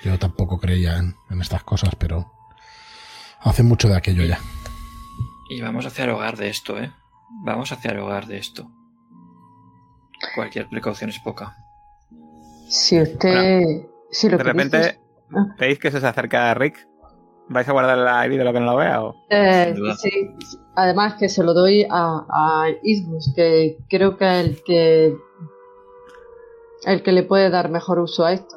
Yo 0.05 0.19
tampoco 0.19 0.59
creía 0.59 0.99
en, 0.99 1.17
en 1.31 1.41
estas 1.41 1.65
cosas, 1.65 1.95
pero 1.95 2.33
hace 3.41 3.63
mucho 3.63 3.89
de 3.89 3.97
aquello 3.97 4.25
ya. 4.25 4.39
Y 5.49 5.63
vamos 5.63 5.87
hacia 5.87 6.05
el 6.05 6.11
hogar 6.11 6.37
de 6.37 6.51
esto, 6.51 6.79
¿eh? 6.79 6.93
Vamos 7.45 7.73
hacia 7.73 7.93
el 7.93 7.99
hogar 8.01 8.27
de 8.27 8.37
esto. 8.37 8.71
Cualquier 10.35 10.69
precaución 10.69 11.09
es 11.09 11.19
poca. 11.19 11.57
Si 12.73 13.01
usted... 13.01 13.83
si 14.11 14.29
lo 14.31 14.39
de 14.39 14.45
repente, 14.45 14.77
dices- 14.79 14.99
Ah. 15.35 15.47
¿veis 15.59 15.79
que 15.79 15.91
se 15.91 15.97
os 15.99 16.05
acerca 16.05 16.51
a 16.51 16.55
Rick? 16.55 16.87
¿Vais 17.49 17.67
a 17.69 17.73
guardar 17.73 18.25
el 18.27 18.33
ídolo 18.33 18.53
que 18.53 18.61
no 18.61 18.67
lo 18.67 18.77
vea? 18.77 19.03
O... 19.03 19.15
Eh, 19.31 19.75
sí, 19.99 20.11
además 20.77 21.15
que 21.19 21.29
se 21.29 21.43
lo 21.43 21.55
doy 21.55 21.87
a, 21.91 22.25
a 22.29 22.67
Isbus, 22.83 23.33
que 23.35 23.79
creo 23.89 24.17
que 24.17 24.25
es 24.41 24.47
el 24.47 24.63
que 24.65 25.15
el 26.85 27.03
que 27.03 27.13
le 27.13 27.23
puede 27.23 27.49
dar 27.51 27.71
mejor 27.71 27.99
uso 27.99 28.25
a 28.27 28.33
esto. 28.33 28.57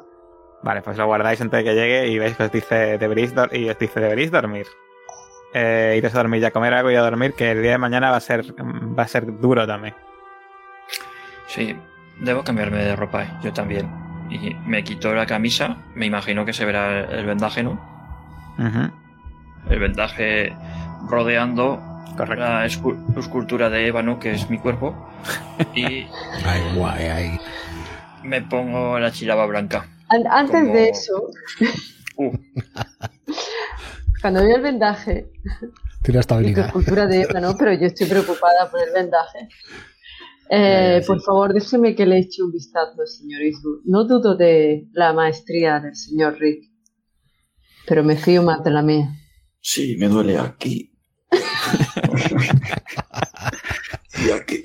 Vale, 0.62 0.82
pues 0.82 0.96
lo 0.98 1.06
guardáis 1.06 1.40
antes 1.40 1.58
de 1.58 1.64
que 1.64 1.74
llegue 1.74 2.08
y 2.08 2.18
veis 2.18 2.36
que 2.36 2.44
os 2.44 2.52
dice 2.52 2.98
deberéis, 2.98 3.32
y 3.52 3.68
os 3.70 3.78
dice 3.78 4.00
deberéis 4.00 4.30
dormir. 4.30 4.66
Eh, 5.54 5.94
iros 5.96 6.14
a 6.14 6.18
dormir 6.18 6.42
y 6.42 6.44
a 6.46 6.50
comer 6.50 6.74
algo 6.74 6.90
y 6.90 6.94
a 6.96 7.02
dormir, 7.02 7.32
que 7.34 7.50
el 7.52 7.62
día 7.62 7.72
de 7.72 7.78
mañana 7.78 8.10
va 8.10 8.16
a 8.16 8.20
ser, 8.20 8.44
va 8.60 9.02
a 9.04 9.08
ser 9.08 9.38
duro 9.40 9.66
también. 9.66 9.94
Sí, 11.46 11.74
debo 12.20 12.42
cambiarme 12.44 12.84
de 12.84 12.96
ropa, 12.96 13.22
¿eh? 13.24 13.30
yo 13.42 13.52
también. 13.52 13.88
Y 14.30 14.54
me 14.66 14.82
quito 14.84 15.14
la 15.14 15.26
camisa, 15.26 15.76
me 15.94 16.06
imagino 16.06 16.44
que 16.44 16.52
se 16.52 16.64
verá 16.64 17.00
el 17.00 17.26
vendaje, 17.26 17.62
¿no? 17.62 17.72
Ujú, 18.58 18.90
El 19.70 19.78
vendaje 19.78 20.52
rodeando 21.08 21.80
Correcto. 22.16 22.42
la 22.44 22.66
escu- 22.66 23.18
escultura 23.18 23.68
de 23.70 23.86
ébano, 23.86 24.18
que 24.18 24.32
es 24.32 24.48
mi 24.50 24.58
cuerpo. 24.58 24.94
Y 25.74 25.84
Ay, 26.44 26.62
guay, 26.74 27.04
ay. 27.06 27.40
me 28.24 28.42
pongo 28.42 28.98
la 28.98 29.10
chilaba 29.12 29.46
blanca. 29.46 29.86
An- 30.08 30.26
antes 30.30 30.60
Como- 30.60 30.72
de 30.72 30.88
eso, 30.88 31.22
Uh, 32.18 32.32
cuando 34.22 34.42
vi 34.44 34.50
el 34.52 34.62
vendaje, 34.62 35.26
tu 36.02 36.18
estabilidad. 36.18 36.66
escultura 36.66 37.06
de 37.06 37.22
ébano, 37.22 37.54
pero 37.58 37.72
yo 37.74 37.86
estoy 37.86 38.06
preocupada 38.06 38.70
por 38.70 38.80
el 38.80 38.92
vendaje. 38.94 39.48
Eh, 40.50 40.58
Ya, 40.58 40.92
ya, 40.98 41.02
sí. 41.02 41.06
Por 41.08 41.20
favor, 41.22 41.52
déjeme 41.52 41.94
que 41.94 42.06
le 42.06 42.18
eche 42.18 42.42
un 42.42 42.52
vistazo, 42.52 43.04
señor 43.06 43.42
Isbus. 43.42 43.80
No 43.84 44.04
dudo 44.04 44.36
de 44.36 44.86
la 44.92 45.12
maestría 45.12 45.80
del 45.80 45.96
señor 45.96 46.38
Rick, 46.38 46.70
pero 47.86 48.04
me 48.04 48.16
fío 48.16 48.42
más 48.42 48.62
de 48.62 48.70
la 48.70 48.82
mía. 48.82 49.08
Sí, 49.60 49.96
me 49.98 50.08
duele 50.08 50.38
aquí. 50.38 50.92
y 54.26 54.30
aquí. 54.30 54.64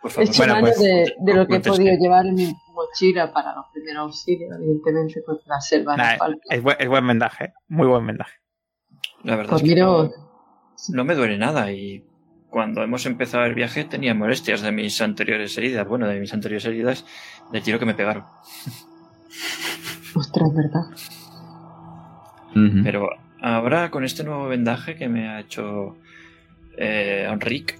por 0.00 0.10
favor. 0.10 0.28
Echo 0.28 0.38
Bueno, 0.38 0.54
mano 0.54 0.66
pues, 0.66 0.78
de, 0.80 1.14
de 1.18 1.34
lo 1.34 1.46
que 1.46 1.56
he 1.56 1.60
podido 1.60 1.94
llevar 1.98 2.26
en 2.26 2.34
mi 2.34 2.54
mochila 2.72 3.32
para 3.32 3.54
los 3.54 3.66
primeros 3.72 4.02
auxilios, 4.06 4.50
evidentemente, 4.58 5.22
contra 5.22 5.56
la 5.56 5.60
selva. 5.60 5.96
Nah, 5.96 6.12
no 6.12 6.18
falta. 6.18 6.40
es, 6.50 6.62
buen, 6.62 6.76
es 6.80 6.88
buen 6.88 7.06
vendaje, 7.06 7.52
muy 7.68 7.86
buen 7.86 8.06
vendaje. 8.06 8.34
La 9.22 9.36
verdad 9.36 9.50
Pues 9.50 9.62
es 9.62 9.68
que 9.68 9.74
miro, 9.74 10.04
no, 10.04 10.94
no 10.94 11.04
me 11.04 11.14
duele 11.14 11.38
nada 11.38 11.70
y 11.72 12.04
cuando 12.54 12.84
hemos 12.84 13.04
empezado 13.04 13.44
el 13.46 13.54
viaje 13.56 13.82
tenía 13.82 14.14
molestias 14.14 14.62
de 14.62 14.70
mis 14.70 15.00
anteriores 15.00 15.58
heridas. 15.58 15.88
Bueno, 15.88 16.06
de 16.06 16.20
mis 16.20 16.32
anteriores 16.32 16.64
heridas 16.64 17.04
del 17.50 17.64
tiro 17.64 17.80
que 17.80 17.84
me 17.84 17.94
pegaron. 17.94 18.22
ostras, 20.14 20.54
¿verdad? 20.54 20.82
Pero 22.84 23.10
ahora 23.42 23.90
con 23.90 24.04
este 24.04 24.22
nuevo 24.22 24.46
vendaje 24.46 24.94
que 24.94 25.08
me 25.08 25.28
ha 25.28 25.40
hecho 25.40 25.96
eh, 26.78 27.28
Enric, 27.28 27.76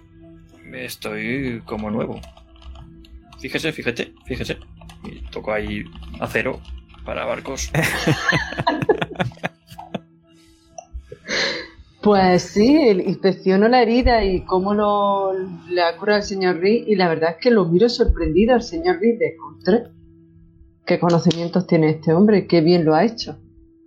estoy 0.72 1.62
como 1.64 1.88
nuevo. 1.92 2.20
Fíjese, 3.38 3.70
fíjate, 3.70 4.12
fíjese. 4.26 4.58
Y 5.04 5.20
toco 5.30 5.52
ahí 5.52 5.84
acero 6.18 6.58
para 7.04 7.24
barcos. 7.24 7.70
Pues 12.04 12.42
sí, 12.42 12.76
inspecciono 13.06 13.66
la 13.66 13.80
herida 13.80 14.22
y 14.22 14.44
cómo 14.44 14.74
lo 14.74 15.32
le 15.70 15.82
ha 15.82 15.96
curado 15.96 16.18
el 16.18 16.22
señor 16.22 16.58
Reed 16.58 16.86
y 16.86 16.96
la 16.96 17.08
verdad 17.08 17.30
es 17.30 17.36
que 17.40 17.50
lo 17.50 17.64
miro 17.64 17.88
sorprendido 17.88 18.54
al 18.54 18.62
señor 18.62 19.00
Reed 19.00 19.18
de 19.18 19.34
contra. 19.36 19.90
¿Qué 20.84 21.00
conocimientos 21.00 21.66
tiene 21.66 21.88
este 21.88 22.12
hombre? 22.12 22.46
Qué 22.46 22.60
bien 22.60 22.84
lo 22.84 22.94
ha 22.94 23.04
hecho. 23.04 23.38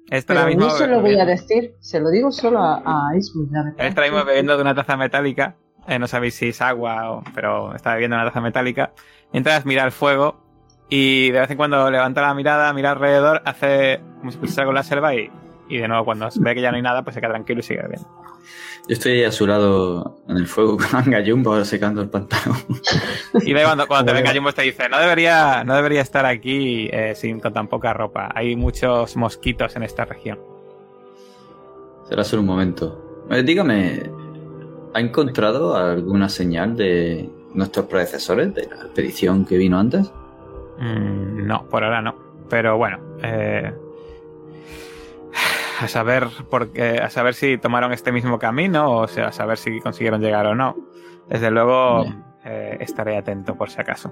Esto 0.10 0.34
Pero 0.34 0.50
no 0.58 0.70
se 0.72 0.88
lo 0.88 1.02
voy 1.02 1.20
a 1.20 1.26
decir, 1.26 1.76
se 1.80 2.00
lo 2.00 2.10
digo 2.10 2.32
solo 2.32 2.60
a, 2.60 2.78
a 2.78 3.12
la 3.52 3.64
verdad. 3.64 3.86
Está 3.86 4.02
mismo 4.02 4.26
bebiendo 4.26 4.56
de 4.56 4.64
una 4.64 4.74
taza 4.74 4.98
metálica. 4.98 5.56
eh, 5.88 6.00
no 6.00 6.08
sabéis 6.08 6.34
si 6.34 6.50
es 6.50 6.60
agua 6.60 7.12
o. 7.12 7.24
Pero 7.36 7.76
está 7.76 7.94
bebiendo 7.94 8.16
una 8.16 8.26
taza 8.26 8.42
metálica. 8.42 8.94
Mientras 9.32 9.64
mira 9.68 9.86
el 9.86 9.92
fuego. 9.92 10.44
Y 10.90 11.30
de 11.32 11.42
vez 11.42 11.52
en 11.52 11.58
cuando 11.58 11.92
levanta 11.92 12.22
la 12.22 12.34
mirada, 12.34 12.74
mira 12.74 12.92
alrededor, 12.92 13.42
hace 13.46 14.00
como 14.20 14.32
si 14.32 14.38
pusiera 14.38 14.66
con 14.66 14.74
la 14.74 14.84
selva 14.84 15.14
y, 15.14 15.30
y 15.70 15.78
de 15.78 15.88
nuevo 15.88 16.06
cuando 16.06 16.30
ve 16.36 16.56
que 16.56 16.62
ya 16.62 16.72
no 16.72 16.78
hay 16.78 16.84
nada, 16.84 17.04
pues 17.04 17.14
se 17.14 17.22
queda 17.22 17.32
tranquilo 17.32 17.60
y 17.60 17.64
sigue 17.64 17.82
bebiendo. 17.82 18.08
Yo 18.88 18.94
estoy 18.94 19.24
a 19.26 19.32
su 19.34 19.46
lado 19.46 20.22
en 20.30 20.38
el 20.38 20.48
fuego 20.48 20.78
con 20.78 21.12
Gallumbo 21.12 21.64
secando 21.66 22.02
el 22.02 22.10
pantalón. 22.10 22.58
Y 23.42 23.52
ve 23.52 23.64
cuando, 23.64 23.86
cuando 23.86 24.12
te 24.12 24.18
venga 24.18 24.34
Jumbo 24.36 24.54
te 24.54 24.62
dice, 24.62 24.88
no 24.88 24.98
debería, 25.00 25.64
no 25.66 25.76
debería 25.76 26.02
estar 26.02 26.26
aquí 26.26 26.88
eh, 26.92 27.14
sin 27.14 27.42
con 27.42 27.54
tan 27.54 27.68
poca 27.68 27.92
ropa. 27.92 28.32
Hay 28.34 28.56
muchos 28.56 29.18
mosquitos 29.18 29.76
en 29.76 29.84
esta 29.84 30.06
región. 30.06 30.40
Será 32.08 32.24
solo 32.24 32.44
un 32.44 32.48
momento. 32.48 33.26
Eh, 33.30 33.44
dígame, 33.44 34.10
¿ha 34.94 35.00
encontrado 35.02 35.76
alguna 35.76 36.30
señal 36.30 36.78
de 36.78 37.30
nuestros 37.54 37.88
predecesores 37.88 38.54
de 38.56 38.68
la 38.68 38.76
expedición 38.78 39.46
que 39.46 39.58
vino 39.58 39.78
antes? 39.78 40.10
Mm, 40.80 41.46
no, 41.46 41.68
por 41.68 41.84
ahora 41.84 42.02
no. 42.02 42.16
Pero 42.50 42.78
bueno, 42.78 43.00
eh, 43.22 43.74
a 45.80 45.88
saber 45.88 46.28
por 46.50 46.72
qué- 46.74 47.00
a 47.02 47.10
saber 47.10 47.34
si 47.34 47.58
tomaron 47.58 47.92
este 47.94 48.12
mismo 48.12 48.40
camino 48.40 48.92
o 48.92 49.08
sea, 49.08 49.28
a 49.28 49.32
saber 49.32 49.58
si 49.58 49.80
consiguieron 49.82 50.22
llegar 50.22 50.46
o 50.48 50.56
no. 50.56 50.76
Desde 51.30 51.52
luego 51.52 52.06
eh, 52.46 52.78
estaré 52.80 53.18
atento 53.18 53.56
por 53.56 53.70
si 53.70 53.80
acaso. 53.82 54.12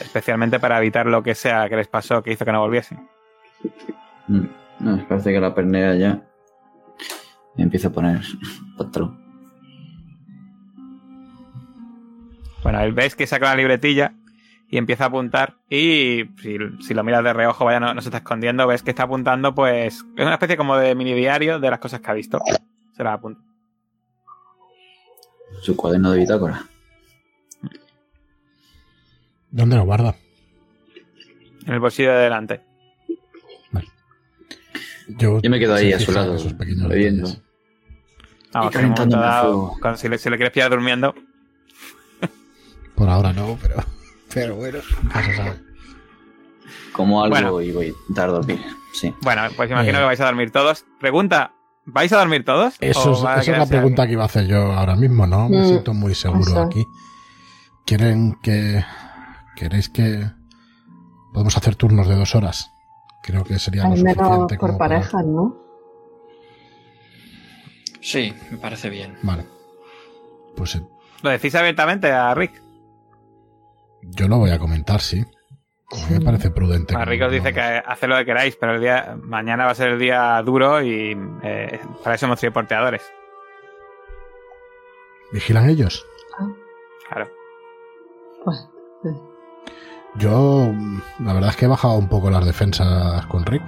Especialmente 0.00 0.58
para 0.60 0.78
evitar 0.78 1.06
lo 1.06 1.22
que 1.22 1.34
sea 1.34 1.68
que 1.68 1.76
les 1.76 1.88
pasó 1.88 2.22
que 2.22 2.32
hizo 2.32 2.44
que 2.44 2.52
no 2.52 2.60
volviesen. 2.60 3.08
Mm, 4.28 4.44
No, 4.80 5.06
parece 5.08 5.32
que 5.32 5.40
la 5.40 5.54
pernera 5.54 5.94
ya 5.94 6.22
empieza 7.56 7.88
a 7.88 7.92
poner 7.92 8.20
pantalón. 8.78 9.18
Bueno, 12.62 12.78
veis 12.92 13.14
que 13.16 13.26
saca 13.26 13.46
una 13.46 13.56
libretilla 13.56 14.14
y 14.70 14.78
empieza 14.78 15.04
a 15.04 15.06
apuntar 15.08 15.56
y 15.68 16.26
si, 16.40 16.56
si 16.80 16.94
lo 16.94 17.02
miras 17.02 17.24
de 17.24 17.32
reojo, 17.32 17.64
vaya, 17.64 17.80
no, 17.80 17.92
no 17.92 18.00
se 18.00 18.08
está 18.08 18.18
escondiendo, 18.18 18.66
ves 18.68 18.82
que 18.82 18.90
está 18.90 19.02
apuntando, 19.02 19.52
pues 19.54 19.96
es 20.16 20.24
una 20.24 20.34
especie 20.34 20.56
como 20.56 20.76
de 20.76 20.94
mini 20.94 21.12
diario 21.12 21.58
de 21.58 21.70
las 21.70 21.80
cosas 21.80 22.00
que 22.00 22.10
ha 22.10 22.14
visto. 22.14 22.40
Se 22.96 23.02
las 23.02 23.14
apunta. 23.14 23.42
Su 25.60 25.76
cuaderno 25.76 26.12
de 26.12 26.20
bitácora. 26.20 26.64
¿Dónde 29.50 29.76
lo 29.76 29.84
guarda? 29.84 30.14
En 31.66 31.74
el 31.74 31.80
bolsillo 31.80 32.12
de 32.12 32.18
delante. 32.18 32.60
Yo, 35.18 35.40
Yo 35.42 35.50
me 35.50 35.58
quedo 35.58 35.74
ahí 35.74 35.92
a 35.92 35.98
su 35.98 36.12
lado, 36.12 36.36
esos 36.36 36.52
pequeños 36.52 36.88
bebiendo. 36.88 37.28
Vamos, 38.52 38.72
fuego. 38.72 39.76
cuando 39.80 39.96
si, 39.96 40.08
le, 40.08 40.18
si 40.18 40.30
le 40.30 40.36
quieres 40.36 40.52
pillar 40.52 40.70
durmiendo, 40.70 41.14
Por 42.94 43.08
ahora 43.08 43.32
no, 43.32 43.58
pero, 43.60 43.76
pero 44.32 44.56
bueno. 44.56 44.78
Como 46.92 47.22
algo 47.22 47.34
Bueno. 47.34 47.60
y 47.62 47.70
voy 47.72 47.86
a 47.86 47.88
intentar 47.88 48.30
dormir. 48.30 48.60
Sí. 48.92 49.14
bueno, 49.22 49.42
pues 49.56 49.70
imagino 49.70 49.98
Eh. 49.98 50.00
que 50.00 50.06
vais 50.06 50.20
a 50.20 50.24
dormir 50.26 50.50
todos. 50.50 50.84
Pregunta, 50.98 51.52
¿vais 51.86 52.12
a 52.12 52.18
dormir 52.18 52.44
todos? 52.44 52.74
Eso 52.80 53.12
¿O 53.12 53.14
es, 53.14 53.18
esa 53.20 53.52
es 53.52 53.58
la 53.58 53.66
pregunta 53.66 54.02
aquí? 54.02 54.08
que 54.10 54.12
iba 54.14 54.22
a 54.24 54.26
hacer 54.26 54.46
yo 54.48 54.72
ahora 54.72 54.96
mismo, 54.96 55.26
¿no? 55.26 55.48
Me 55.48 55.60
Mm, 55.62 55.66
siento 55.66 55.94
muy 55.94 56.14
seguro 56.14 56.40
eso. 56.42 56.62
aquí. 56.62 56.84
¿Quieren 57.86 58.36
que... 58.42 58.84
¿Queréis 59.56 59.88
que... 59.88 60.28
Podemos 61.32 61.56
hacer 61.56 61.76
turnos 61.76 62.08
de 62.08 62.16
dos 62.16 62.34
horas? 62.34 62.70
Creo 63.22 63.44
que 63.44 63.58
sería 63.60 63.84
lo 63.84 63.90
menos 63.90 64.14
suficiente 64.16 64.56
por 64.56 64.70
como 64.70 64.78
para- 64.78 64.96
parejas, 64.96 65.24
¿no? 65.24 65.56
Sí, 68.00 68.34
me 68.50 68.56
parece 68.56 68.90
bien. 68.90 69.16
Vale. 69.22 69.46
Pues 70.56 70.74
eh, 70.74 70.82
¿Lo 71.22 71.30
decís 71.30 71.54
abiertamente 71.54 72.10
a 72.10 72.34
Rick? 72.34 72.60
Yo 74.02 74.28
lo 74.28 74.38
voy 74.38 74.50
a 74.50 74.58
comentar, 74.58 75.00
sí. 75.00 75.24
A 75.92 76.08
mí 76.08 76.18
me 76.18 76.20
parece 76.20 76.50
prudente. 76.54 76.94
Que 76.94 77.04
Rick 77.04 77.22
os 77.22 77.32
dice 77.32 77.52
que 77.52 77.60
hagamos. 77.60 77.84
hace 77.88 78.06
lo 78.06 78.16
que 78.16 78.24
queráis, 78.24 78.56
pero 78.56 78.74
el 78.74 78.80
día 78.80 79.16
mañana 79.22 79.64
va 79.64 79.72
a 79.72 79.74
ser 79.74 79.92
el 79.92 79.98
día 79.98 80.42
duro 80.42 80.82
y 80.82 81.16
eh, 81.42 81.80
para 82.02 82.14
eso 82.16 82.26
hemos 82.26 82.40
sido 82.40 82.52
porteadores. 82.52 83.02
¿Vigilan 85.32 85.68
ellos? 85.68 86.04
Claro. 87.08 87.28
Pues, 88.44 88.68
sí. 89.02 89.10
Yo, 90.16 90.72
la 91.20 91.32
verdad 91.34 91.50
es 91.50 91.56
que 91.56 91.66
he 91.66 91.68
bajado 91.68 91.94
un 91.94 92.08
poco 92.08 92.30
las 92.30 92.44
defensas 92.44 93.24
con 93.26 93.44
Rick. 93.46 93.62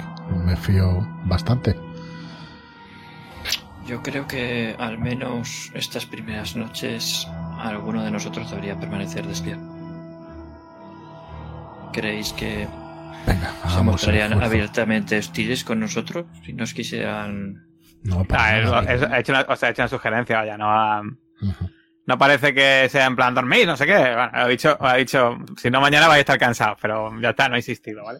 Me 0.45 0.57
fío 0.57 1.07
bastante. 1.25 1.77
Yo 3.87 4.03
creo 4.03 4.27
que 4.27 4.75
al 4.79 4.99
menos 4.99 5.71
estas 5.75 6.07
primeras 6.07 6.57
noches 6.57 7.29
alguno 7.59 8.03
de 8.03 8.11
nosotros 8.11 8.51
debería 8.51 8.79
permanecer 8.79 9.27
despierto. 9.27 9.82
¿Creéis 11.93 12.33
que 12.33 12.67
Venga, 13.27 13.53
se 13.69 13.83
mostrarían 13.83 14.43
abiertamente 14.43 15.19
hostiles 15.19 15.63
con 15.65 15.79
nosotros 15.81 16.27
si 16.45 16.53
nos 16.53 16.75
quisieran... 16.75 17.67
No, 18.03 18.25
para 18.25 18.45
Ah, 18.79 18.81
es- 18.93 19.03
ha 19.03 19.19
hecho 19.21 19.33
una, 19.33 19.43
o 19.49 19.55
sea, 19.57 19.69
ha 19.69 19.73
hecho 19.73 19.83
una 19.83 19.89
sugerencia, 19.89 20.39
vaya, 20.39 20.57
no 20.59 20.71
ha- 20.71 21.03
Ujú. 21.03 21.71
No 22.05 22.19
parece 22.19 22.53
que 22.53 22.89
sea 22.91 23.07
en 23.07 23.15
plan 23.15 23.33
dormir, 23.33 23.65
no 23.65 23.77
sé 23.77 23.87
qué. 23.87 23.97
Bueno, 23.97 24.31
ha 24.33 24.49
dicho, 24.49 24.77
ha 24.81 24.97
dicho, 24.97 25.39
si 25.57 25.71
no 25.71 25.81
mañana 25.81 26.09
vais 26.09 26.19
a 26.19 26.21
estar 26.21 26.39
cansados, 26.39 26.77
pero 26.83 27.13
ya 27.21 27.31
está, 27.31 27.49
no 27.49 27.55
ha 27.55 27.59
insistido, 27.59 28.03
¿vale? 28.05 28.19